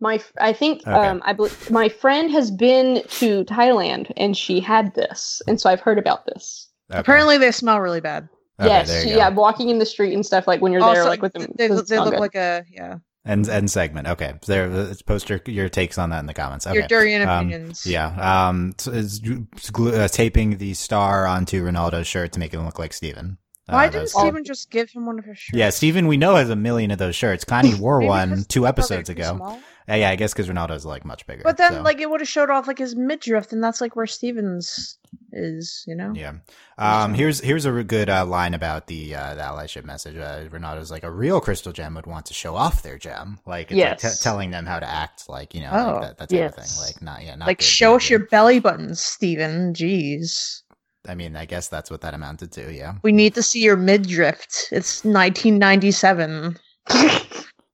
my 0.00 0.20
I 0.40 0.52
think 0.52 0.82
Okay. 0.86 0.92
um 0.92 1.22
I 1.24 1.32
believe 1.32 1.70
my 1.70 1.88
friend 1.88 2.30
has 2.30 2.50
been 2.50 3.02
to 3.20 3.44
Thailand 3.44 4.12
and 4.16 4.36
she 4.36 4.60
had 4.60 4.94
this 4.94 5.42
and 5.48 5.60
so 5.60 5.68
I've 5.70 5.80
heard 5.80 5.98
about 5.98 6.26
this. 6.26 6.68
Okay. 6.90 7.00
Apparently, 7.00 7.38
they 7.38 7.50
smell 7.52 7.80
really 7.80 8.00
bad. 8.00 8.28
Okay, 8.60 8.68
yes, 8.68 8.88
there 8.88 8.98
you 9.02 9.08
she, 9.08 9.10
go. 9.14 9.16
yeah, 9.16 9.28
walking 9.30 9.70
in 9.70 9.78
the 9.78 9.86
street 9.86 10.12
and 10.12 10.24
stuff 10.26 10.46
like 10.46 10.60
when 10.60 10.72
you're 10.72 10.82
there 10.82 10.90
Also, 10.90 11.08
like 11.08 11.22
with 11.22 11.32
them. 11.32 11.50
they, 11.56 11.66
they 11.68 11.74
look 11.74 11.88
good. 11.88 12.20
like 12.20 12.34
a 12.34 12.64
yeah. 12.70 12.96
End 13.24 13.48
end 13.48 13.70
segment. 13.70 14.08
Okay. 14.08 14.34
There. 14.46 14.68
Let's 14.68 15.02
post 15.02 15.30
your 15.30 15.40
your 15.46 15.68
takes 15.68 15.96
on 15.96 16.10
that 16.10 16.18
in 16.20 16.26
the 16.26 16.34
comments. 16.34 16.66
Okay. 16.66 16.78
Your 16.78 16.88
durian 16.88 17.22
Um, 17.22 17.46
opinions. 17.46 17.86
Yeah. 17.86 18.48
Um. 18.48 18.74
so 18.78 18.90
it's 18.92 19.20
it's 19.56 19.70
glue, 19.70 19.94
uh, 19.94 20.08
taping 20.08 20.58
the 20.58 20.74
star 20.74 21.24
onto 21.26 21.64
Ronaldo's 21.64 22.08
shirt 22.08 22.32
to 22.32 22.40
make 22.40 22.52
him 22.52 22.64
look 22.64 22.80
like 22.80 22.92
Steven. 22.92 23.38
Uh, 23.68 23.74
Why 23.74 23.88
didn't 23.88 24.08
Steven 24.08 24.42
just 24.42 24.70
give 24.72 24.90
him 24.90 25.06
one 25.06 25.20
of 25.20 25.24
his 25.24 25.38
shirts? 25.38 25.56
Yeah, 25.56 25.70
Steven, 25.70 26.08
we 26.08 26.16
know 26.16 26.34
has 26.34 26.50
a 26.50 26.56
million 26.56 26.90
of 26.90 26.98
those 26.98 27.14
shirts. 27.14 27.44
Connie 27.44 27.74
wore 27.78 28.00
one 28.00 28.30
two 28.30 28.34
he 28.34 28.38
thought 28.38 28.48
they 28.48 28.58
were 28.60 28.68
episodes 28.68 29.08
ago. 29.08 29.58
Uh, 29.88 29.94
yeah, 29.94 30.10
I 30.10 30.16
guess 30.16 30.32
because 30.32 30.48
Ronaldo's 30.48 30.84
like 30.84 31.04
much 31.04 31.24
bigger. 31.26 31.42
But 31.44 31.58
then, 31.58 31.72
so, 31.74 31.82
like, 31.82 32.00
it 32.00 32.10
would 32.10 32.20
have 32.20 32.28
showed 32.28 32.50
off 32.50 32.66
like 32.66 32.78
his 32.78 32.96
midriff, 32.96 33.52
and 33.52 33.62
that's 33.62 33.80
like 33.80 33.94
where 33.94 34.06
Stevens 34.06 34.98
is. 35.32 35.84
You 35.86 35.94
know. 35.94 36.12
yeah. 36.14 36.34
Um, 36.78 37.14
here's 37.14 37.40
here's 37.40 37.64
a 37.66 37.82
good 37.84 38.08
uh, 38.08 38.24
line 38.26 38.54
about 38.54 38.86
the 38.86 39.14
uh, 39.14 39.34
the 39.34 39.42
allyship 39.42 39.84
message. 39.84 40.16
Uh, 40.16 40.48
Ronaldo's 40.48 40.90
like 40.90 41.04
a 41.04 41.10
real 41.10 41.40
crystal 41.40 41.72
gem 41.72 41.94
would 41.94 42.06
want 42.06 42.26
to 42.26 42.34
show 42.34 42.54
off 42.56 42.82
their 42.82 42.98
gem, 42.98 43.38
like 43.46 43.70
it's 43.70 44.04
like 44.04 44.12
t- 44.12 44.18
telling 44.22 44.50
them 44.50 44.66
how 44.66 44.78
to 44.80 44.86
act, 44.88 45.28
like 45.28 45.54
you 45.54 45.60
know, 45.62 45.70
Oh, 45.72 45.92
like 46.00 46.02
that, 46.02 46.18
that 46.18 46.30
type 46.30 46.56
of 46.58 46.64
thing. 46.64 46.84
Like 46.84 47.02
not 47.02 47.22
yeah, 47.24 47.34
not 47.36 47.46
Like, 47.48 47.58
good, 47.58 47.64
show 47.64 47.92
good, 47.92 47.96
us 48.02 48.10
your 48.10 48.18
belly 48.26 48.60
buttons, 48.60 49.00
Steven. 49.00 49.72
Jeez. 49.74 50.62
I 51.08 51.14
mean, 51.16 51.34
I 51.34 51.46
guess 51.46 51.66
that's 51.68 51.90
what 51.90 52.00
that 52.02 52.14
amounted 52.14 52.52
to. 52.52 52.72
Yeah, 52.72 52.94
We 53.02 53.10
need 53.10 53.34
to 53.34 53.42
see 53.42 53.60
your 53.62 53.76
midriff. 53.76 54.46
It's 54.70 55.04
1997. 55.04 56.56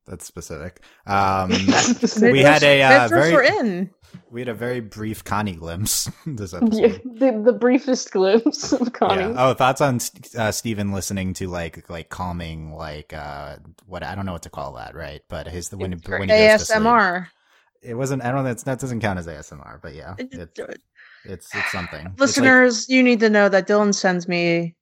that's 0.07 0.25
specific. 0.25 0.81
Um, 1.07 1.53
Specific. 1.53 2.33
we 2.33 2.41
had 2.41 2.63
a 2.63 2.83
uh, 2.83 3.09
very 3.09 3.33
were 3.33 3.43
in. 3.43 3.91
We 4.31 4.41
had 4.41 4.49
a 4.49 4.55
very 4.55 4.81
brief 4.81 5.25
Connie 5.25 5.55
glimpse 5.57 6.11
this 6.27 6.53
Yeah, 6.71 6.89
the, 7.05 7.43
the 7.45 7.53
briefest 7.53 8.11
glimpse 8.13 8.73
of 8.73 8.93
Connie. 8.93 9.23
Yeah. 9.23 9.35
Oh, 9.37 9.55
thoughts 9.55 9.81
on 9.81 10.01
uh, 10.37 10.53
Steven 10.53 10.93
listening 10.93 11.35
to 11.35 11.49
like 11.49 11.89
like 11.89 12.09
calming 12.09 12.75
like 12.75 13.13
uh 13.13 13.57
what 13.87 14.03
I 14.03 14.15
don't 14.15 14.27
know 14.27 14.33
what 14.33 14.43
to 14.43 14.51
call 14.51 14.75
that, 14.75 14.95
right? 14.95 15.23
But 15.29 15.47
his 15.49 15.69
the 15.69 15.77
when 15.77 15.93
It's 15.95 16.09
when 16.09 16.23
he 16.23 16.27
goes 16.29 16.67
sleep. 16.67 16.79
ASMR. 16.81 17.27
It 17.81 17.95
wasn't. 17.95 18.25
I 18.25 18.33
don't. 18.33 18.45
That's 18.45 18.65
that 18.65 18.81
doesn't 18.81 19.01
count 19.01 19.19
as 19.19 19.27
ASMR, 19.29 19.81
but 19.81 19.95
yeah, 19.95 20.15
it, 20.19 20.59
it's 21.25 21.55
it's 21.55 21.73
something. 21.73 22.01
It's 22.07 22.11
like- 22.11 22.19
Listeners, 22.21 22.89
you 22.89 23.03
need 23.03 23.21
to 23.21 23.31
know 23.31 23.49
that 23.49 23.69
Dylan 23.69 23.95
sends 23.95 24.27
me 24.27 24.75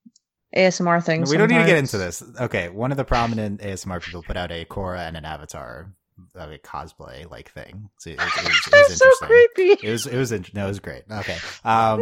ASMR 0.56 1.04
things. 1.04 1.30
we 1.30 1.36
don't 1.36 1.50
need 1.50 1.58
to 1.58 1.66
get 1.66 1.76
into 1.76 1.98
this. 1.98 2.22
Okay, 2.40 2.70
one 2.70 2.90
of 2.90 2.96
the 2.96 3.04
prominent 3.04 3.60
ASMR 3.60 4.02
people 4.02 4.22
put 4.22 4.38
out 4.38 4.50
a 4.50 4.64
Korra 4.64 5.00
and 5.06 5.16
an 5.16 5.26
Avatar 5.26 5.92
uh, 6.38 6.48
cosplay 6.64 7.30
like 7.30 7.50
thing. 7.52 7.88
So 7.98 8.10
it, 8.10 8.14
it, 8.14 8.18
was, 8.20 8.36
it 8.36 8.72
was 8.72 8.98
That's 8.98 9.18
so 9.20 9.26
creepy. 9.26 9.86
It 9.86 9.90
was 9.92 10.06
it 10.06 10.16
was 10.16 10.32
int- 10.32 10.54
no, 10.54 10.64
it 10.64 10.68
was 10.68 10.80
great. 10.80 11.04
Okay, 11.10 11.36
um, 11.64 12.00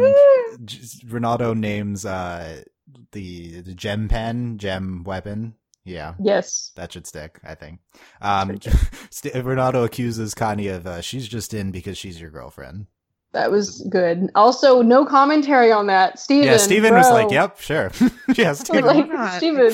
Ronaldo 1.07 1.57
names 1.57 2.05
uh 2.05 2.63
the 3.11 3.61
the 3.61 3.73
gem 3.73 4.07
pen 4.07 4.57
gem 4.57 5.03
weapon. 5.03 5.55
Yeah, 5.87 6.15
Yes. 6.19 6.71
that 6.77 6.91
should 6.93 7.05
stick. 7.05 7.39
I 7.43 7.53
think. 7.53 7.79
Um, 8.19 8.59
St- 9.11 9.35
Ronaldo 9.35 9.85
accuses 9.85 10.33
Connie 10.33 10.67
of 10.69 10.87
uh, 10.87 11.01
she's 11.01 11.27
just 11.27 11.53
in 11.53 11.69
because 11.69 11.95
she's 11.95 12.19
your 12.19 12.31
girlfriend. 12.31 12.87
That 13.33 13.51
was 13.51 13.85
good. 13.89 14.31
Also, 14.33 14.81
no 14.81 15.05
commentary 15.05 15.71
on 15.71 15.85
that. 15.87 16.17
Steven. 16.19 16.45
yeah, 16.47 16.57
Steven 16.57 16.93
was 16.93 17.09
like, 17.11 17.29
"Yep, 17.29 17.59
sure." 17.59 17.91
yeah, 18.33 18.53
Steven. 18.53 18.85
Like. 19.09 19.33
Steven. 19.37 19.73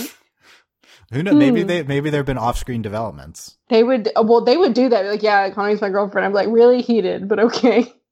Who 1.11 1.23
knows? 1.23 1.35
Maybe 1.35 1.61
Hmm. 1.61 1.67
they 1.67 1.83
maybe 1.83 2.09
there've 2.09 2.25
been 2.25 2.37
off-screen 2.37 2.81
developments. 2.81 3.57
They 3.69 3.83
would, 3.83 4.09
uh, 4.15 4.23
well, 4.23 4.43
they 4.43 4.55
would 4.57 4.73
do 4.73 4.89
that. 4.89 5.05
Like, 5.05 5.23
yeah, 5.23 5.49
Connie's 5.51 5.81
my 5.81 5.89
girlfriend. 5.89 6.25
I'm 6.25 6.33
like, 6.33 6.47
really 6.49 6.81
heated, 6.81 7.27
but 7.27 7.39
okay. 7.39 7.91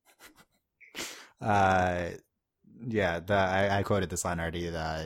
Uh, 1.42 2.10
yeah, 2.86 3.20
the, 3.20 3.34
I, 3.34 3.80
I 3.80 3.84
quoted 3.84 4.10
this 4.10 4.26
line 4.26 4.40
already. 4.42 4.68
Uh, 4.68 5.04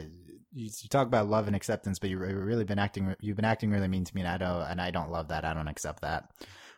you, 0.52 0.66
you 0.82 0.90
talk 0.90 1.06
about 1.08 1.28
love 1.30 1.46
and 1.48 1.56
acceptance, 1.56 2.00
but 2.00 2.10
you've 2.10 2.22
really 2.22 2.64
been 2.64 2.80
acting. 2.80 3.16
You've 3.22 3.36
been 3.36 3.46
acting 3.46 3.70
really 3.70 3.88
mean 3.88 4.04
to 4.04 4.16
me, 4.16 4.22
and 4.22 4.28
I 4.30 4.38
don't. 4.38 4.62
And 4.64 4.82
I 4.82 4.92
don't 4.92 5.12
love 5.12 5.28
that. 5.28 5.46
I 5.46 5.54
don't 5.54 5.68
accept 5.68 6.02
that. 6.02 6.30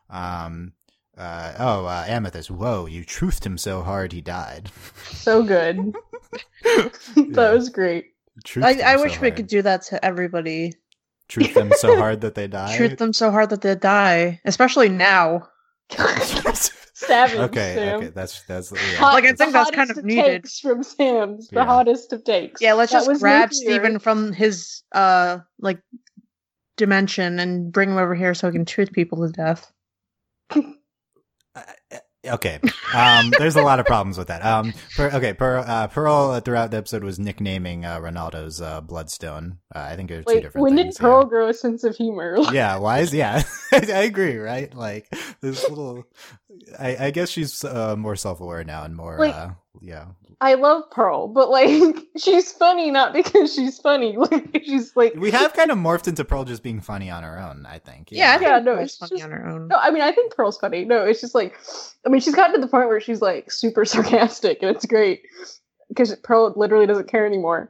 Um. 0.10 0.74
Uh. 1.18 1.54
Oh. 1.58 1.86
Uh, 1.86 2.04
Amethyst. 2.08 2.52
Whoa! 2.52 2.86
You 2.86 3.06
truthed 3.06 3.46
him 3.46 3.58
so 3.58 3.82
hard 3.82 4.12
he 4.12 4.22
died. 4.22 4.70
So 5.12 5.44
good. 5.44 5.80
Yeah. 6.66 6.90
that 7.16 7.54
was 7.54 7.70
great. 7.70 8.08
I, 8.58 8.82
I 8.84 8.96
so 8.98 9.04
wish 9.04 9.22
we 9.22 9.32
could 9.32 9.48
do 9.48 9.62
that 9.62 9.84
to 9.84 10.04
everybody. 10.04 10.74
Truth 11.28 11.54
them 11.54 11.72
so 11.78 11.96
hard 12.00 12.22
that 12.22 12.36
they 12.36 12.48
die. 12.48 12.76
Shoot 12.78 12.98
them 12.98 13.14
so 13.14 13.32
hard 13.32 13.50
that 13.52 13.62
they 13.62 13.76
die, 13.76 14.40
especially 14.46 14.90
now. 14.90 15.48
Savage. 16.98 17.38
okay. 17.38 17.76
Sam. 17.76 17.98
Okay. 17.98 18.08
That's 18.16 18.42
that's. 18.44 18.72
Yeah. 18.72 18.78
Hot- 18.98 19.14
Like, 19.16 19.26
I 19.26 19.34
think 19.34 19.52
that's 19.54 19.70
kind 19.72 19.90
hottest 19.90 20.00
of 20.00 20.06
needed. 20.06 20.44
Takes 20.44 20.60
from 20.62 20.82
Sam's, 20.82 21.50
the 21.50 21.58
Yeah. 21.58 21.66
hottest 21.66 22.14
of 22.14 22.24
takes. 22.24 22.62
Yeah, 22.62 22.74
let's 22.74 22.92
That 22.94 23.00
just 23.00 23.08
was 23.10 23.20
grab 23.20 23.50
nuclear. 23.52 23.74
Steven 23.80 24.00
from 24.00 24.32
his 24.32 24.82
uh 24.94 25.40
like 25.60 25.82
dimension 26.78 27.40
and 27.40 27.72
bring 27.72 27.90
him 27.90 27.98
over 27.98 28.16
here 28.16 28.34
so 28.34 28.48
he 28.50 28.54
can 28.58 28.66
shoot 28.66 28.92
people 28.94 29.26
to 29.28 29.32
death. 29.32 29.72
Okay. 32.28 32.60
Um, 32.94 33.32
there's 33.38 33.56
a 33.56 33.62
lot 33.62 33.80
of 33.80 33.86
problems 33.86 34.18
with 34.18 34.28
that. 34.28 34.44
Um, 34.46 34.74
per, 34.96 35.10
okay. 35.12 35.34
Per, 35.34 35.58
uh, 35.60 35.88
Pearl 35.88 36.40
throughout 36.40 36.72
the 36.72 36.78
episode 36.78 37.04
was 37.04 37.20
nicknaming 37.20 37.86
uh, 37.86 38.00
Ronaldo's 38.00 38.62
uh, 38.62 38.82
bloodstone. 38.82 39.60
Uh, 39.74 39.80
I 39.80 39.96
think 39.96 40.10
there's 40.10 40.26
two 40.26 40.34
Wait, 40.36 40.42
different 40.44 40.64
when 40.64 40.76
things. 40.76 40.96
did 40.96 41.02
Pearl 41.02 41.26
grow 41.26 41.50
a 41.50 41.54
sense 41.54 41.84
of 41.84 41.96
humor? 41.96 42.38
Yeah. 42.40 42.52
yeah. 42.52 42.78
Why 42.78 43.00
is 43.00 43.14
yeah? 43.14 43.44
I 43.72 43.78
agree. 44.04 44.38
Right. 44.38 44.74
Like 44.74 45.08
this 45.42 45.68
little. 45.70 46.06
I, 46.80 47.08
I 47.08 47.12
guess 47.12 47.30
she's 47.30 47.64
uh, 47.64 47.96
more 47.96 48.16
self-aware 48.16 48.64
now 48.64 48.84
and 48.84 48.96
more. 48.96 49.18
Like- 49.20 49.36
uh, 49.36 49.50
yeah. 49.82 50.06
I 50.42 50.56
love 50.56 50.90
Pearl, 50.92 51.28
but 51.28 51.50
like 51.50 51.96
she's 52.18 52.52
funny 52.52 52.92
not 52.92 53.14
because 53.14 53.54
she's 53.54 53.80
funny. 53.80 54.18
Like 54.32 54.62
she's 54.66 54.96
like 54.96 55.16
We 55.16 55.32
have 55.32 55.54
kind 55.54 55.72
of 55.72 55.78
morphed 55.78 56.08
into 56.08 56.26
Pearl 56.26 56.44
just 56.44 56.62
being 56.64 56.82
funny 56.82 57.10
on 57.10 57.24
her 57.24 57.40
own. 57.40 57.66
I 57.66 57.80
think. 57.80 58.10
Yeah, 58.12 58.32
I 58.34 58.38
think 58.38 58.50
Yeah, 58.50 58.60
no, 58.60 58.76
Pearl's 58.76 58.90
it's 58.90 58.98
funny 58.98 59.20
just- 59.22 59.24
on 59.24 59.32
her 59.32 59.48
own. 59.48 59.68
No, 59.70 59.78
I 59.78 59.92
mean 59.92 60.02
I 60.04 60.12
think 60.12 60.36
Pearl's 60.36 60.58
funny. 60.58 60.86
No, 60.86 61.04
it's 61.06 61.22
just 61.22 61.36
like 61.36 61.58
I 62.06 62.10
mean 62.10 62.22
she's 62.22 62.36
gotten 62.36 62.56
to 62.56 62.62
the 62.62 62.68
point 62.68 62.88
where 62.88 63.00
she's 63.02 63.22
like 63.22 63.52
super 63.52 63.86
sarcastic 63.94 64.60
and 64.62 64.76
it's 64.76 64.86
great 64.86 65.24
because 65.90 66.14
Pearl 66.18 66.54
literally 66.56 66.86
doesn't 66.88 67.08
care 67.08 67.26
anymore. 67.26 67.70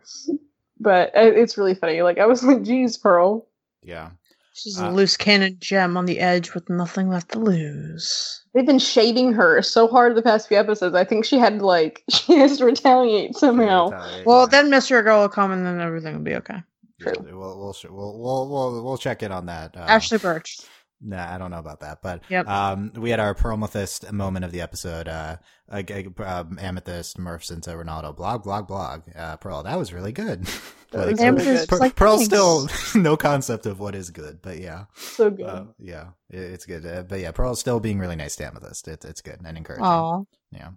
But 0.79 1.15
uh, 1.15 1.21
it's 1.21 1.57
really 1.57 1.75
funny. 1.75 2.01
Like 2.01 2.17
I 2.17 2.25
was 2.25 2.43
like, 2.43 2.63
"Geez, 2.63 2.97
Pearl." 2.97 3.47
Yeah. 3.83 4.09
She's 4.55 4.79
Uh, 4.79 4.89
a 4.89 4.91
loose 4.91 5.17
cannon 5.17 5.57
gem 5.59 5.97
on 5.97 6.05
the 6.05 6.19
edge 6.19 6.53
with 6.53 6.69
nothing 6.69 7.09
left 7.09 7.33
to 7.33 7.39
lose. 7.39 8.41
They've 8.53 8.65
been 8.65 8.79
shading 8.79 9.33
her 9.33 9.61
so 9.61 9.87
hard 9.89 10.15
the 10.15 10.21
past 10.21 10.47
few 10.47 10.57
episodes. 10.57 10.95
I 10.95 11.03
think 11.03 11.25
she 11.25 11.37
had 11.37 11.61
like 11.61 12.03
she 12.09 12.37
has 12.37 12.57
to 12.59 12.65
retaliate 12.65 13.35
somehow. 13.35 13.89
Well, 14.25 14.47
then 14.47 14.69
Mr. 14.71 15.03
Girl 15.03 15.21
will 15.21 15.29
come 15.29 15.51
and 15.51 15.65
then 15.65 15.81
everything 15.81 16.15
will 16.15 16.23
be 16.23 16.35
okay. 16.35 16.63
Yeah, 17.05 17.11
we'll, 17.19 17.33
we'll 17.35 17.75
we'll 17.89 18.19
we'll 18.19 18.49
we'll 18.49 18.83
we'll 18.83 18.97
check 18.97 19.21
in 19.23 19.31
on 19.33 19.45
that. 19.47 19.75
Uh, 19.75 19.81
Ashley 19.81 20.17
Birch. 20.17 20.59
Nah, 21.07 21.33
I 21.33 21.37
don't 21.37 21.51
know 21.51 21.59
about 21.59 21.81
that, 21.81 21.99
but 22.01 22.21
Yep. 22.29 22.47
um, 22.47 22.91
we 22.95 23.11
had 23.11 23.19
our 23.19 23.35
Pearlmethyst 23.35 24.11
moment 24.11 24.43
of 24.43 24.51
the 24.51 24.61
episode. 24.61 25.07
Uh, 25.07 25.37
uh, 25.69 25.81
g- 25.83 26.07
um, 26.23 26.57
Amethyst 26.59 27.17
morphs 27.19 27.51
into 27.51 27.69
Ronaldo. 27.71 28.15
Blog, 28.15 28.43
blog, 28.43 28.67
blog. 28.67 29.03
Uh, 29.15 29.37
Pearl, 29.37 29.61
that 29.63 29.77
was 29.77 29.93
really 29.93 30.11
good. 30.11 30.47
That 30.91 31.07
Like, 31.07 31.11
was 31.17 31.19
really 31.23 31.43
good. 31.57 31.67
Per- 31.67 31.77
like, 31.77 31.95
Pearl 31.95 32.19
still 32.19 32.69
no 32.95 33.17
concept 33.17 33.65
of 33.65 33.79
what 33.81 33.95
is 33.95 34.11
good, 34.11 34.39
but 34.41 34.59
yeah, 34.59 34.85
So 34.95 35.29
good. 35.29 35.45
uh, 35.45 35.63
yeah, 35.77 36.09
it, 36.29 36.39
it's 36.39 36.65
good. 36.65 36.85
Uh, 36.85 37.03
but 37.03 37.19
yeah, 37.19 37.31
Pearl's 37.31 37.59
still 37.59 37.81
being 37.81 37.99
really 37.99 38.15
nice 38.15 38.37
to 38.37 38.45
Amethyst. 38.45 38.87
It's 38.87 39.03
it's 39.03 39.19
good 39.19 39.39
and 39.43 39.57
encouraging. 39.57 39.83
Oh, 39.85 40.25
Yeah, 40.51 40.69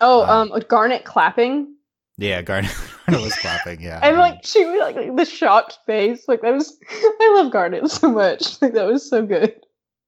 oh, 0.00 0.22
uh, 0.22 0.46
um, 0.54 0.62
Garnet 0.68 1.04
clapping. 1.04 1.74
yeah. 2.16 2.40
Garnet 2.40 2.72
Garnet 3.06 3.24
was 3.24 3.34
clapping. 3.34 3.82
Yeah, 3.82 4.00
And 4.02 4.16
like 4.16 4.46
she 4.46 4.64
was 4.64 4.78
like, 4.80 4.96
like, 4.96 5.14
the 5.16 5.24
shocked 5.26 5.78
face. 5.84 6.24
Like 6.26 6.40
that 6.40 6.54
was 6.54 6.78
I 6.90 7.32
love 7.36 7.52
Garnet 7.52 7.90
so 7.90 8.10
much. 8.10 8.62
Like 8.62 8.72
that 8.74 8.86
was 8.86 9.10
so 9.10 9.26
good. 9.26 9.56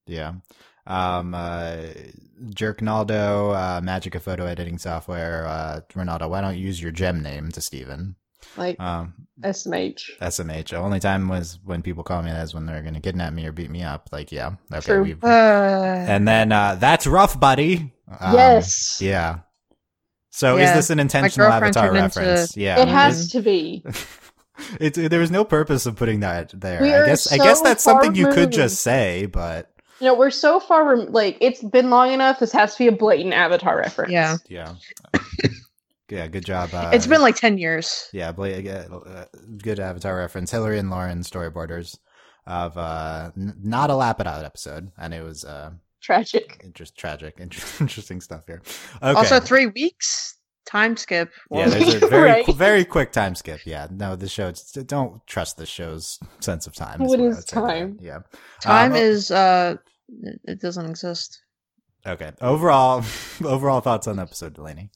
Yeah. 0.08 0.34
Um, 0.86 1.34
uh, 1.34 1.76
Jerk 2.54 2.80
Naldo, 2.80 3.50
uh, 3.50 3.80
Magic 3.82 4.14
of 4.14 4.22
Photo 4.22 4.46
Editing 4.46 4.78
Software, 4.78 5.46
uh, 5.46 5.80
Ronaldo, 5.94 6.30
why 6.30 6.40
don't 6.40 6.56
you 6.56 6.64
use 6.64 6.80
your 6.80 6.92
gem 6.92 7.22
name 7.22 7.50
to 7.52 7.60
Steven? 7.60 8.16
Like 8.56 8.80
Um, 8.80 9.12
SMH. 9.42 10.18
SMH. 10.22 10.70
The 10.70 10.76
only 10.78 11.00
time 11.00 11.28
was 11.28 11.58
when 11.64 11.82
people 11.82 12.04
call 12.04 12.22
me 12.22 12.30
that 12.30 12.42
is 12.42 12.54
when 12.54 12.64
they're 12.64 12.80
going 12.82 12.94
to 12.94 13.00
kidnap 13.00 13.32
me 13.34 13.44
or 13.46 13.52
beat 13.52 13.70
me 13.70 13.82
up. 13.82 14.08
Like, 14.12 14.32
yeah. 14.32 14.52
Okay. 14.72 14.80
True. 14.80 15.02
We've, 15.02 15.22
uh, 15.22 15.26
and 15.26 16.26
then, 16.26 16.52
uh, 16.52 16.76
that's 16.76 17.06
rough, 17.06 17.38
buddy. 17.38 17.92
Um, 18.18 18.34
yes. 18.34 18.98
Yeah. 19.02 19.40
So 20.30 20.56
Yeah. 20.56 20.70
is 20.70 20.74
this 20.76 20.90
an 20.90 21.00
intentional 21.00 21.48
Avatar 21.48 21.88
turned 21.88 21.96
into- 21.98 22.20
reference? 22.20 22.56
yeah. 22.56 22.80
It 22.80 22.88
has 22.88 23.30
to 23.32 23.42
be. 23.42 23.84
It's, 24.80 24.98
there 24.98 25.20
was 25.20 25.30
no 25.30 25.44
purpose 25.44 25.86
of 25.86 25.94
putting 25.94 26.18
that 26.20 26.50
there. 26.52 26.82
We 26.82 26.92
I 26.92 27.06
guess, 27.06 27.30
I 27.32 27.36
guess 27.36 27.60
that's 27.60 27.84
something 27.84 28.16
you 28.16 28.26
could 28.32 28.50
just 28.50 28.80
say, 28.82 29.26
but 29.26 29.70
You 30.00 30.06
know, 30.06 30.14
we're 30.14 30.30
so 30.30 30.60
far 30.60 30.88
rem- 30.96 31.12
like 31.12 31.36
it's 31.40 31.62
been 31.62 31.90
long 31.90 32.12
enough. 32.12 32.38
This 32.38 32.52
has 32.52 32.74
to 32.74 32.78
be 32.78 32.86
a 32.86 32.92
blatant 32.92 33.34
Avatar 33.34 33.76
reference. 33.76 34.12
Yeah. 34.12 34.36
Yeah. 34.48 34.74
yeah, 36.08 36.26
good 36.28 36.44
job. 36.44 36.70
Uh, 36.72 36.90
it's 36.94 37.06
been 37.06 37.20
like 37.20 37.36
10 37.36 37.58
years. 37.58 38.08
yeah, 38.12 38.32
bla- 38.32 38.50
uh, 38.50 39.24
good 39.58 39.80
Avatar 39.80 40.16
reference. 40.16 40.50
Hilary 40.50 40.78
and 40.78 40.90
Lauren 40.90 41.20
storyboarders 41.20 41.98
of 42.46 42.78
uh, 42.78 43.30
n- 43.36 43.56
not 43.62 43.90
a 43.90 43.94
lap 43.94 44.20
it 44.20 44.26
out 44.26 44.44
episode, 44.44 44.90
and 44.96 45.12
it 45.12 45.22
was 45.22 45.44
uh, 45.44 45.70
tragic. 46.00 46.60
interest 46.64 46.96
tragic, 46.96 47.34
inter- 47.38 47.66
interesting 47.80 48.20
stuff 48.20 48.44
here. 48.46 48.62
Okay. 49.02 49.18
Also, 49.18 49.40
three 49.40 49.66
weeks 49.66 50.37
time 50.68 50.96
skip. 50.96 51.30
yeah, 51.50 51.68
there's 51.68 51.94
a 52.02 52.06
very 52.08 52.30
Right. 52.30 52.44
qu- 52.46 52.52
very 52.52 52.84
quick 52.84 53.10
time 53.12 53.34
skip. 53.34 53.60
Yeah, 53.64 53.86
no, 53.90 54.14
the 54.16 54.28
show. 54.28 54.48
it's- 54.48 54.72
Don't 54.84 55.26
trust 55.26 55.56
the 55.56 55.66
show's 55.66 56.18
sense 56.40 56.66
of 56.66 56.74
time. 56.74 57.00
What 57.00 57.18
I 57.20 57.24
is 57.24 57.36
would 57.36 57.46
time? 57.46 57.98
Yeah. 58.00 58.18
time 58.60 58.92
Um, 58.92 58.96
is 58.98 59.30
uh, 59.30 59.76
it, 60.22 60.40
it 60.44 60.60
doesn't 60.60 60.86
exist. 60.88 61.40
Okay. 62.06 62.32
Overall, 62.40 63.02
overall 63.44 63.80
thoughts 63.80 64.06
on 64.06 64.16
the 64.16 64.22
episode, 64.22 64.54
Delaney. 64.54 64.90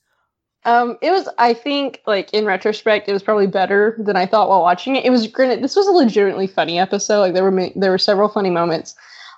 Um, 0.64 0.96
it 1.02 1.10
was. 1.10 1.28
I 1.38 1.54
think, 1.54 2.00
like 2.06 2.32
in 2.32 2.44
retrospect, 2.44 3.08
it 3.08 3.12
was 3.12 3.22
probably 3.24 3.48
better 3.48 3.96
than 3.98 4.14
I 4.14 4.26
thought 4.26 4.48
while 4.48 4.62
watching 4.62 4.94
it. 4.94 5.04
It 5.04 5.10
was 5.10 5.26
granted. 5.26 5.62
This 5.64 5.74
was 5.74 5.88
a 5.88 5.90
legitimately 5.90 6.46
funny 6.46 6.78
episode. 6.78 7.18
Like 7.18 7.34
there 7.34 7.42
were 7.42 7.50
ma- 7.50 7.74
there 7.74 7.90
were 7.90 7.98
several 7.98 8.28
funny 8.28 8.50
moments. 8.50 8.94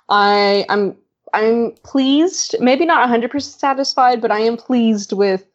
I 0.07 0.65
I'm 0.69 0.95
I'm 1.33 1.71
pleased. 1.83 2.55
Maybe 2.59 2.85
not 2.85 2.99
100 2.99 3.31
percent 3.31 3.59
satisfied, 3.59 4.21
but 4.21 4.29
I 4.31 4.39
am 4.41 4.55
pleased 4.55 5.13
with 5.13 5.45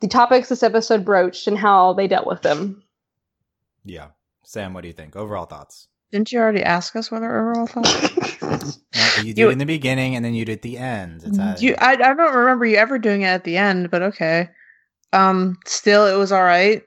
the 0.00 0.08
topics 0.08 0.48
this 0.48 0.62
episode 0.62 1.04
broached 1.04 1.46
and 1.46 1.58
how 1.58 1.92
they 1.92 2.06
dealt 2.06 2.26
with 2.26 2.42
them. 2.42 2.82
Yeah. 3.84 4.08
Sam, 4.44 4.74
what 4.74 4.82
do 4.82 4.88
you 4.88 4.94
think? 4.94 5.16
Overall 5.16 5.44
thoughts. 5.46 5.88
Didn't 6.10 6.32
you 6.32 6.38
already 6.38 6.62
ask 6.62 6.96
us 6.96 7.10
whether 7.10 7.26
overall 7.26 7.66
thoughts? 7.68 8.78
No, 8.96 9.22
you 9.22 9.34
do 9.34 9.42
You- 9.42 9.50
in 9.50 9.58
the 9.58 9.66
beginning 9.66 10.16
and 10.16 10.24
then 10.24 10.34
you 10.34 10.44
do 10.44 10.52
at 10.52 10.62
the 10.62 10.78
end. 10.78 11.22
It's 11.24 11.36
how- 11.36 11.56
you, 11.58 11.74
I, 11.78 11.92
I 11.92 11.96
don't 11.96 12.34
remember 12.34 12.64
you 12.64 12.76
ever 12.76 12.98
doing 12.98 13.22
it 13.22 13.26
at 13.26 13.44
the 13.44 13.56
end, 13.56 13.90
but 13.90 14.02
okay. 14.02 14.48
Um, 15.12 15.58
still, 15.66 16.06
it 16.06 16.16
was 16.16 16.32
all 16.32 16.42
right. 16.44 16.82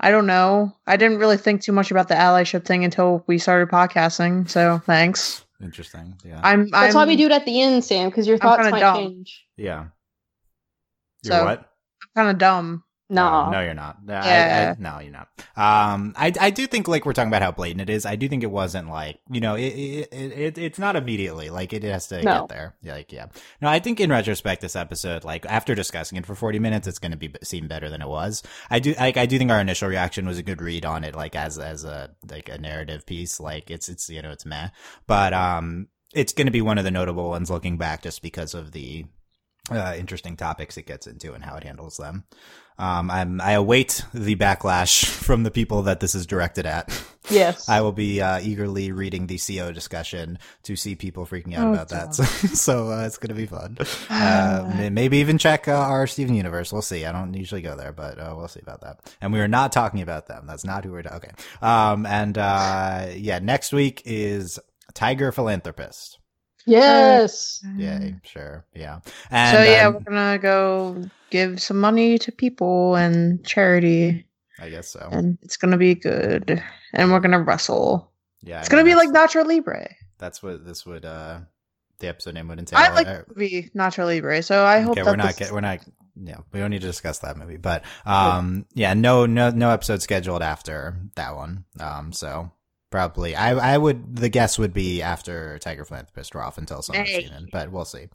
I 0.00 0.10
don't 0.10 0.26
know. 0.26 0.74
I 0.86 0.96
didn't 0.96 1.18
really 1.18 1.36
think 1.36 1.60
too 1.62 1.72
much 1.72 1.90
about 1.90 2.08
the 2.08 2.14
allyship 2.14 2.64
thing 2.64 2.84
until 2.84 3.22
we 3.26 3.36
started 3.38 3.68
podcasting. 3.68 4.48
So 4.48 4.80
thanks. 4.86 5.44
Interesting. 5.62 6.16
Yeah. 6.24 6.40
I'm. 6.42 6.70
That's 6.70 6.94
I'm, 6.94 7.00
why 7.00 7.06
we 7.06 7.16
do 7.16 7.26
it 7.26 7.32
at 7.32 7.44
the 7.44 7.60
end, 7.60 7.84
Sam, 7.84 8.08
because 8.08 8.26
your 8.26 8.38
thoughts 8.38 8.70
might 8.70 8.80
dumb. 8.80 8.96
change. 8.96 9.44
yeah. 9.58 9.86
You're 11.22 11.32
So- 11.36 11.44
what? 11.44 11.69
Kind 12.14 12.30
of 12.30 12.38
dumb. 12.38 12.84
Nah. 13.12 13.46
No, 13.46 13.58
no, 13.58 13.64
you're 13.64 13.74
not. 13.74 13.96
I- 14.08 14.68
I- 14.70 14.76
no, 14.78 15.00
you're 15.00 15.10
not. 15.10 15.26
Um, 15.56 16.14
I, 16.16 16.32
I 16.40 16.50
do 16.50 16.68
think 16.68 16.86
like 16.86 17.04
we're 17.04 17.12
talking 17.12 17.26
about 17.28 17.42
how 17.42 17.50
blatant 17.50 17.80
it 17.80 17.90
is. 17.90 18.06
I 18.06 18.14
do 18.14 18.28
think 18.28 18.44
it 18.44 18.50
wasn't 18.52 18.88
like 18.88 19.18
you 19.28 19.40
know 19.40 19.56
it 19.56 19.62
it, 19.66 20.08
it, 20.12 20.32
it 20.38 20.58
it's 20.58 20.78
not 20.78 20.94
immediately 20.94 21.50
like 21.50 21.72
it 21.72 21.82
has 21.82 22.06
to 22.08 22.22
No. 22.22 22.42
get 22.42 22.48
there. 22.50 22.76
Yeah, 22.82 22.92
Like 22.94 23.10
yeah, 23.12 23.26
no, 23.60 23.68
I 23.68 23.80
think 23.80 23.98
in 23.98 24.10
retrospect 24.10 24.60
this 24.62 24.76
episode 24.76 25.24
like 25.24 25.44
after 25.46 25.74
discussing 25.74 26.18
it 26.18 26.24
for 26.26 26.36
40 26.36 26.60
minutes 26.60 26.86
it's 26.86 27.00
going 27.00 27.10
to 27.10 27.18
be 27.18 27.32
seem 27.42 27.66
better 27.66 27.90
than 27.90 28.00
it 28.00 28.06
was. 28.08 28.44
I 28.70 28.78
do 28.78 28.94
like 28.94 29.16
I 29.16 29.26
do 29.26 29.38
think 29.38 29.50
our 29.50 29.60
initial 29.60 29.88
reaction 29.88 30.24
was 30.24 30.38
a 30.38 30.44
good 30.44 30.62
read 30.62 30.86
on 30.86 31.02
it 31.02 31.16
like 31.16 31.34
as 31.34 31.58
as 31.58 31.82
a 31.82 32.10
like 32.30 32.48
a 32.48 32.58
narrative 32.58 33.06
piece. 33.06 33.40
Like 33.40 33.72
it's 33.72 33.88
it's 33.88 34.08
you 34.08 34.22
know 34.22 34.30
it's 34.30 34.46
meh, 34.46 34.68
but 35.08 35.32
um 35.34 35.88
it's 36.14 36.32
going 36.32 36.46
to 36.46 36.52
be 36.52 36.62
one 36.62 36.78
of 36.78 36.84
the 36.84 36.90
notable 36.92 37.30
ones 37.30 37.50
looking 37.50 37.76
back 37.76 38.02
just 38.02 38.22
because 38.22 38.54
of 38.54 38.70
the 38.70 39.04
uh, 39.70 39.94
interesting 39.98 40.36
topics 40.36 40.76
it 40.76 40.86
gets 40.86 41.06
into 41.06 41.32
and 41.32 41.44
how 41.44 41.56
it 41.56 41.64
handles 41.64 41.96
them. 41.96 42.24
Um, 42.78 43.10
I'm, 43.10 43.42
I 43.42 43.52
await 43.52 44.02
the 44.14 44.36
backlash 44.36 45.04
from 45.24 45.42
the 45.42 45.50
people 45.50 45.82
that 45.82 46.00
this 46.00 46.14
is 46.14 46.26
directed 46.26 46.66
at. 46.66 46.90
Yes. 47.28 47.68
I 47.68 47.82
will 47.82 47.92
be 47.92 48.20
uh, 48.20 48.40
eagerly 48.40 48.90
reading 48.90 49.28
the 49.28 49.38
CO 49.38 49.70
discussion 49.70 50.38
to 50.64 50.74
see 50.74 50.96
people 50.96 51.26
freaking 51.26 51.54
out 51.54 51.68
Oh, 51.68 51.72
about 51.74 51.88
that. 51.90 52.14
So, 52.14 52.24
so 52.54 52.88
uh, 52.90 53.04
it's 53.06 53.18
going 53.18 53.28
to 53.28 53.34
be 53.34 53.46
fun. 53.46 53.76
Uh, 54.10 54.88
maybe 54.90 55.18
even 55.18 55.38
check 55.38 55.68
uh, 55.68 55.72
our 55.72 56.08
Steven 56.08 56.34
Universe. 56.34 56.72
We'll 56.72 56.82
see. 56.82 57.04
I 57.04 57.12
don't 57.12 57.32
usually 57.34 57.60
go 57.62 57.76
there, 57.76 57.92
but 57.92 58.18
uh, 58.18 58.34
we'll 58.36 58.48
see 58.48 58.60
about 58.60 58.80
that. 58.80 59.14
And 59.20 59.32
we 59.32 59.38
are 59.40 59.46
not 59.46 59.70
talking 59.70 60.00
about 60.00 60.26
them. 60.26 60.44
That's 60.48 60.64
not 60.64 60.84
who 60.84 60.90
we're. 60.90 61.02
Ta- 61.02 61.16
okay. 61.16 61.30
Um, 61.62 62.04
and 62.04 62.36
uh, 62.36 63.08
yeah, 63.14 63.38
next 63.38 63.72
week 63.72 64.02
is 64.06 64.58
Tiger 64.94 65.30
Philanthropist. 65.30 66.18
Yes. 66.66 67.64
yeah, 67.76 68.10
sure, 68.22 68.64
yeah. 68.74 69.00
And, 69.30 69.56
so 69.56 69.62
yeah, 69.62 69.86
um, 69.88 69.94
we're 69.94 70.00
gonna 70.00 70.38
go 70.38 71.04
give 71.30 71.60
some 71.60 71.78
money 71.78 72.18
to 72.18 72.32
people 72.32 72.94
and 72.96 73.44
charity, 73.44 74.26
I 74.58 74.68
guess 74.70 74.88
so. 74.92 75.08
and 75.10 75.38
it's 75.42 75.56
gonna 75.56 75.78
be 75.78 75.94
good. 75.94 76.62
And 76.92 77.12
we're 77.12 77.20
gonna 77.20 77.42
wrestle. 77.42 78.10
Yeah, 78.42 78.60
It's 78.60 78.68
I 78.68 78.70
gonna 78.72 78.84
mean, 78.84 78.94
be 78.94 78.96
like 78.98 79.12
that's- 79.12 79.34
Nacho 79.34 79.46
Libre. 79.46 79.94
That's 80.18 80.42
what 80.42 80.64
this 80.64 80.84
would 80.86 81.04
uh 81.04 81.40
the 81.98 82.08
episode 82.08 82.34
name 82.34 82.48
would 82.48 82.58
entail. 82.58 82.78
I 82.78 82.88
like 82.94 83.06
Uh, 83.06 83.12
the 83.18 83.24
movie 83.28 83.70
Nacho 83.76 84.06
Libre, 84.06 84.42
so 84.42 84.64
I 84.64 84.80
hope 84.80 84.92
okay, 84.92 85.02
that 85.02 85.10
we're 85.10 85.16
not 85.16 85.26
this- 85.28 85.36
get, 85.36 85.52
we're 85.52 85.60
not 85.60 85.80
yeah, 86.22 86.38
we 86.52 86.60
don't 86.60 86.70
need 86.70 86.80
to 86.82 86.86
discuss 86.86 87.20
that 87.20 87.36
movie. 87.36 87.56
But 87.56 87.84
um 88.04 88.66
yeah, 88.74 88.94
no 88.94 89.26
no 89.26 89.50
no 89.50 89.70
episode 89.70 90.02
scheduled 90.02 90.42
after 90.42 90.96
that 91.16 91.36
one. 91.36 91.64
Um 91.78 92.12
so 92.12 92.50
probably 92.90 93.34
I 93.34 93.74
I 93.74 93.78
would 93.78 94.16
the 94.16 94.28
guess 94.28 94.58
would 94.58 94.72
be 94.72 95.02
after 95.02 95.58
Tiger 95.58 95.84
Philanthropist 95.84 96.34
we're 96.34 96.42
off 96.42 96.58
until 96.58 96.82
someone's 96.82 97.08
seen 97.08 97.30
it, 97.32 97.50
but 97.52 97.70
we'll 97.70 97.84
see. 97.84 98.08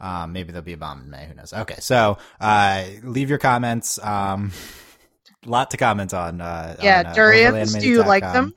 Um 0.00 0.32
maybe 0.32 0.52
there'll 0.52 0.64
be 0.64 0.74
a 0.74 0.78
bomb 0.78 1.02
in 1.02 1.10
May, 1.10 1.26
who 1.26 1.34
knows. 1.34 1.52
Okay, 1.52 1.76
so 1.80 2.18
uh 2.40 2.84
leave 3.02 3.30
your 3.30 3.38
comments. 3.38 3.98
Um 4.02 4.52
lot 5.46 5.70
to 5.70 5.76
comment 5.76 6.14
on 6.14 6.40
uh 6.40 6.76
Yeah, 6.82 7.00
on, 7.00 7.06
uh, 7.06 7.14
durians, 7.14 7.74
do 7.74 7.88
you 7.88 8.02
like 8.02 8.22
them? 8.22 8.54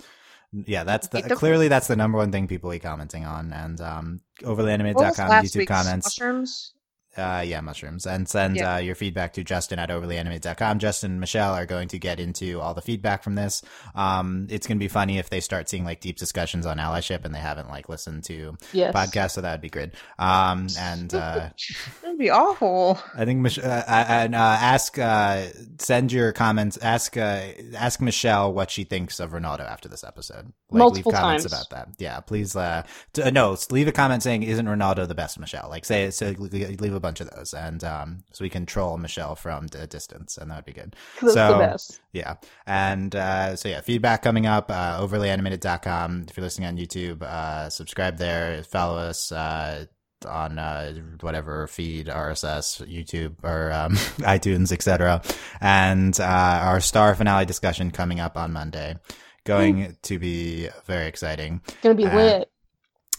Yeah, 0.53 0.83
that's 0.83 1.07
the 1.07 1.21
clearly 1.21 1.69
that's 1.69 1.87
the 1.87 1.95
number 1.95 2.17
one 2.17 2.31
thing 2.31 2.47
people 2.47 2.71
be 2.71 2.79
commenting 2.79 3.25
on, 3.25 3.53
and 3.53 3.79
um, 3.79 4.21
overlyanimated.com 4.41 5.29
YouTube 5.45 5.65
comments. 5.65 6.19
mushrooms. 6.19 6.73
Uh, 7.17 7.43
yeah, 7.45 7.59
mushrooms, 7.59 8.05
and 8.05 8.29
send 8.29 8.55
Yeah. 8.55 8.75
uh, 8.75 8.77
your 8.77 8.95
feedback 8.95 9.33
to 9.33 9.43
Justin 9.43 9.79
at 9.79 9.89
overlyanimated.com. 9.89 10.79
Justin 10.79 11.11
and 11.11 11.19
Michelle 11.19 11.53
are 11.53 11.65
going 11.65 11.89
to 11.89 11.99
get 11.99 12.19
into 12.21 12.61
all 12.61 12.73
the 12.73 12.81
feedback 12.81 13.21
from 13.21 13.35
this. 13.35 13.61
Um, 13.95 14.47
it's 14.49 14.65
going 14.65 14.77
to 14.77 14.79
be 14.83 14.87
funny 14.87 15.17
if 15.17 15.29
they 15.29 15.41
start 15.41 15.67
seeing 15.67 15.83
like 15.83 15.99
deep 15.99 16.17
discussions 16.17 16.65
on 16.65 16.77
allyship 16.77 17.25
and 17.25 17.35
they 17.35 17.39
haven't 17.39 17.67
like 17.69 17.89
listened 17.89 18.23
to 18.25 18.55
Yes. 18.71 18.93
podcasts, 18.95 19.31
so 19.31 19.41
that 19.41 19.51
would 19.51 19.61
be 19.61 19.69
good. 19.69 19.91
Um, 20.17 20.67
and 20.79 21.13
uh, 21.13 21.49
That'd 22.01 22.17
be 22.17 22.29
awful. 22.29 22.97
I 23.13 23.25
think 23.25 23.39
Mich- 23.41 23.59
uh, 23.59 23.83
and 23.87 24.33
uh, 24.33 24.37
ask 24.61 24.97
uh, 24.97 25.47
send 25.79 26.13
your 26.13 26.31
comments. 26.31 26.77
Ask 26.77 27.17
uh, 27.17 27.41
ask 27.75 27.99
Michelle 27.99 28.53
what 28.53 28.71
she 28.71 28.85
thinks 28.85 29.19
of 29.19 29.31
Ronaldo 29.31 29.69
after 29.69 29.89
this 29.89 30.05
episode. 30.05 30.53
Like, 30.69 30.79
Multiple 30.79 31.11
leave 31.11 31.19
comments 31.19 31.43
times. 31.43 31.53
about 31.53 31.69
that. 31.71 31.89
Yeah, 31.99 32.21
please. 32.21 32.55
Uh, 32.55 32.83
t- 33.11 33.21
uh, 33.23 33.31
no, 33.31 33.57
leave 33.69 33.89
a 33.89 33.91
comment 33.91 34.23
saying 34.23 34.43
isn't 34.43 34.65
Ronaldo 34.65 35.07
the 35.07 35.15
best 35.15 35.37
Michelle? 35.39 35.67
Like 35.69 35.83
say 35.83 36.09
so 36.11 36.33
leave 36.37 36.93
a 36.93 37.00
bunch 37.01 37.19
of 37.19 37.29
those, 37.31 37.53
and 37.53 37.83
um, 37.83 38.23
so 38.31 38.43
we 38.43 38.49
can 38.49 38.65
troll 38.65 38.97
Michelle 38.97 39.35
from 39.35 39.67
a 39.75 39.87
distance, 39.87 40.37
and 40.37 40.49
that 40.49 40.57
would 40.57 40.65
be 40.65 40.73
good. 40.73 40.95
So-. 41.19 41.75
Yeah. 42.13 42.35
And 42.65 43.15
uh, 43.15 43.55
so, 43.55 43.69
yeah, 43.69 43.81
feedback 43.81 44.21
coming 44.21 44.45
up, 44.45 44.69
uh, 44.69 44.99
overlyanimated.com. 45.01 46.25
If 46.29 46.37
you're 46.37 46.43
listening 46.43 46.67
on 46.67 46.77
YouTube, 46.77 47.21
uh, 47.21 47.69
subscribe 47.69 48.17
there, 48.17 48.63
follow 48.63 48.97
us 48.97 49.31
uh, 49.31 49.85
on 50.25 50.59
uh, 50.59 50.93
whatever 51.21 51.67
feed, 51.67 52.07
RSS, 52.07 52.85
YouTube, 52.87 53.35
or 53.43 53.71
um, 53.71 53.93
iTunes, 54.21 54.71
etc. 54.71 55.21
And 55.59 56.19
uh, 56.19 56.23
our 56.63 56.81
star 56.81 57.15
finale 57.15 57.45
discussion 57.45 57.91
coming 57.91 58.19
up 58.19 58.37
on 58.37 58.51
Monday. 58.51 58.97
Going 59.43 59.97
to 60.03 60.19
be 60.19 60.69
very 60.85 61.07
exciting. 61.07 61.61
It's 61.67 61.77
gonna 61.81 61.95
be 61.95 62.05
uh, 62.05 62.15
lit. 62.15 62.51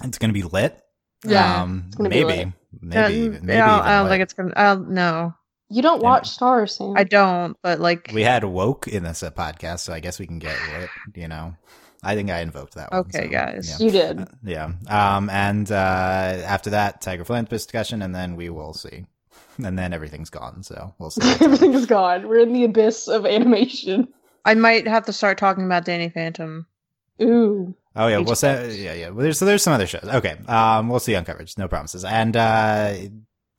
It's 0.04 0.18
to 0.18 0.28
be 0.32 0.44
lit. 0.44 0.80
Yeah, 1.24 1.62
um, 1.62 1.90
gonna 1.96 2.08
maybe. 2.08 2.52
Maybe, 2.80 2.98
Uh, 2.98 3.06
maybe. 3.08 3.20
I 3.20 3.26
don't, 3.28 3.40
even 3.40 3.50
I 3.50 3.94
don't 3.96 4.04
lit. 4.04 4.10
think 4.10 4.22
it's 4.22 4.32
gonna. 4.34 4.52
Uh, 4.56 4.76
no, 4.86 5.34
You 5.68 5.82
don't 5.82 6.00
Yeah. 6.00 6.08
watch 6.08 6.28
stars, 6.28 6.76
Sam. 6.76 6.94
I 6.96 7.04
don't. 7.04 7.56
But 7.62 7.80
like, 7.80 8.10
We 8.12 8.22
had 8.22 8.44
woke 8.44 8.88
in 8.88 9.02
this 9.04 9.22
uh, 9.22 9.30
podcast, 9.30 9.80
so 9.80 9.92
I 9.92 10.00
guess 10.00 10.18
we 10.18 10.26
can 10.26 10.38
get 10.38 10.56
lit. 10.78 10.90
You 11.14 11.28
know, 11.28 11.54
I 12.02 12.14
think 12.14 12.30
I 12.30 12.40
invoked 12.40 12.74
that. 12.74 12.90
One, 12.92 13.00
Okay, 13.02 13.24
so, 13.24 13.28
guys. 13.28 13.76
yeah. 13.80 13.86
you 13.86 13.90
did. 13.92 14.20
Uh, 14.20 14.24
yeah. 14.44 14.72
Um, 14.88 15.30
and 15.30 15.70
uh, 15.72 15.74
after 15.74 16.70
that, 16.70 17.00
Tiger 17.00 17.24
Philanthropist 17.24 17.68
discussion, 17.68 18.02
and 18.02 18.14
then 18.14 18.36
we 18.36 18.50
will 18.50 18.74
see. 18.74 19.06
And 19.62 19.78
then 19.78 19.92
everything's 19.92 20.30
gone, 20.30 20.62
so 20.62 20.94
we'll 20.98 21.10
see. 21.10 21.22
Everything 21.44 21.74
is 21.74 21.84
gone. 21.86 22.26
We're 22.28 22.38
in 22.40 22.52
the 22.54 22.64
abyss 22.64 23.06
of 23.08 23.26
animation. 23.26 24.08
I 24.44 24.54
might 24.54 24.86
have 24.88 25.04
to 25.06 25.12
start 25.12 25.36
talking 25.38 25.64
about 25.64 25.84
Danny 25.84 26.08
Phantom. 26.08 26.66
Ooh. 27.22 27.74
Oh 27.96 28.06
yeah, 28.08 28.18
we'll 28.18 28.26
Makes 28.26 28.40
say 28.40 28.82
yeah, 28.82 28.94
yeah. 28.94 29.08
Well, 29.10 29.22
there's 29.22 29.38
so 29.38 29.44
there's 29.44 29.62
some 29.62 29.72
other 29.72 29.86
shows. 29.86 30.04
Okay. 30.04 30.36
Um, 30.46 30.88
we'll 30.88 31.00
see 31.00 31.14
on 31.14 31.24
coverage. 31.24 31.56
No 31.58 31.68
promises. 31.68 32.04
And 32.04 32.36
uh, 32.36 32.94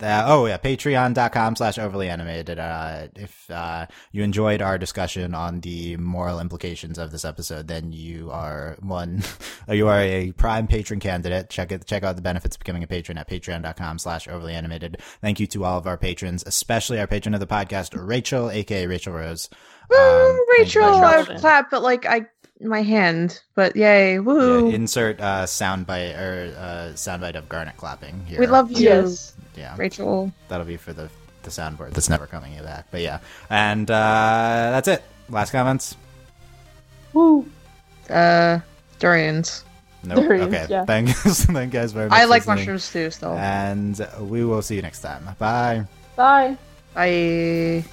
uh, 0.03 0.23
oh 0.27 0.45
yeah, 0.45 0.57
patreon.com 0.57 1.55
slash 1.55 1.77
overly 1.77 2.09
animated. 2.09 2.59
Uh, 2.59 3.07
if 3.15 3.49
uh, 3.49 3.85
you 4.11 4.23
enjoyed 4.23 4.61
our 4.61 4.77
discussion 4.77 5.33
on 5.33 5.61
the 5.61 5.95
moral 5.97 6.39
implications 6.39 6.97
of 6.97 7.11
this 7.11 7.23
episode, 7.23 7.67
then 7.67 7.91
you 7.91 8.29
are 8.31 8.75
one, 8.81 9.23
you 9.69 9.87
are 9.87 10.01
a 10.01 10.31
prime 10.33 10.67
patron 10.67 10.99
candidate. 10.99 11.49
Check 11.49 11.71
it, 11.71 11.85
check 11.85 12.03
out 12.03 12.15
the 12.15 12.21
benefits 12.21 12.55
of 12.55 12.59
becoming 12.59 12.83
a 12.83 12.87
patron 12.87 13.17
at 13.17 13.29
patreon.com 13.29 13.99
slash 13.99 14.27
overly 14.27 14.53
animated. 14.53 15.01
Thank 15.21 15.39
you 15.39 15.47
to 15.47 15.63
all 15.63 15.77
of 15.77 15.87
our 15.87 15.97
patrons, 15.97 16.43
especially 16.45 16.99
our 16.99 17.07
patron 17.07 17.33
of 17.33 17.39
the 17.39 17.47
podcast, 17.47 17.91
Rachel, 17.95 18.49
aka 18.49 18.87
Rachel 18.87 19.13
Rose. 19.13 19.49
Woo, 19.89 19.97
Um, 19.97 20.35
thank 20.35 20.59
Rachel, 20.59 20.83
I 20.83 21.17
would 21.17 21.37
clap, 21.37 21.69
but 21.71 21.81
like, 21.81 22.05
I 22.05 22.17
in 22.17 22.25
my 22.67 22.81
hand, 22.81 23.41
but 23.55 23.75
yay, 23.75 24.19
woo! 24.19 24.69
Yeah, 24.69 24.75
insert 24.75 25.19
uh, 25.19 25.43
soundbite 25.45 26.17
or 26.17 26.55
uh, 26.57 26.91
soundbite 26.95 27.35
of 27.35 27.47
Garnet 27.49 27.77
clapping 27.77 28.25
here. 28.25 28.39
we 28.39 28.47
love 28.47 28.71
you, 28.71 28.77
Yes. 28.89 29.33
Yeah, 29.55 29.75
Rachel. 29.77 30.31
that'll 30.47 30.65
be 30.65 30.77
for 30.77 30.93
the 30.93 31.09
the 31.43 31.49
soundboard 31.49 31.91
that's 31.91 32.09
never 32.09 32.25
coming 32.25 32.55
back. 32.63 32.87
But 32.91 33.01
yeah, 33.01 33.19
and 33.49 33.89
uh, 33.89 34.69
that's 34.71 34.87
it. 34.87 35.03
Last 35.29 35.51
comments. 35.51 35.95
Woo. 37.13 37.45
Uh, 38.09 38.59
durians. 38.99 39.63
Nope. 40.03 40.19
Durians, 40.25 40.47
okay. 40.53 40.65
yeah. 40.69 40.85
Thank, 40.85 41.09
thank 41.15 41.73
you 41.73 41.79
guys 41.79 41.91
very 41.93 42.09
much. 42.09 42.19
I 42.19 42.25
like 42.25 42.41
listening. 42.47 42.57
mushrooms 42.75 42.91
too. 42.91 43.11
Still. 43.11 43.33
And 43.37 44.05
we 44.19 44.43
will 44.43 44.61
see 44.61 44.75
you 44.75 44.81
next 44.81 45.01
time. 45.01 45.23
Bye. 45.39 45.85
Bye. 46.15 46.57
Bye. 46.93 47.83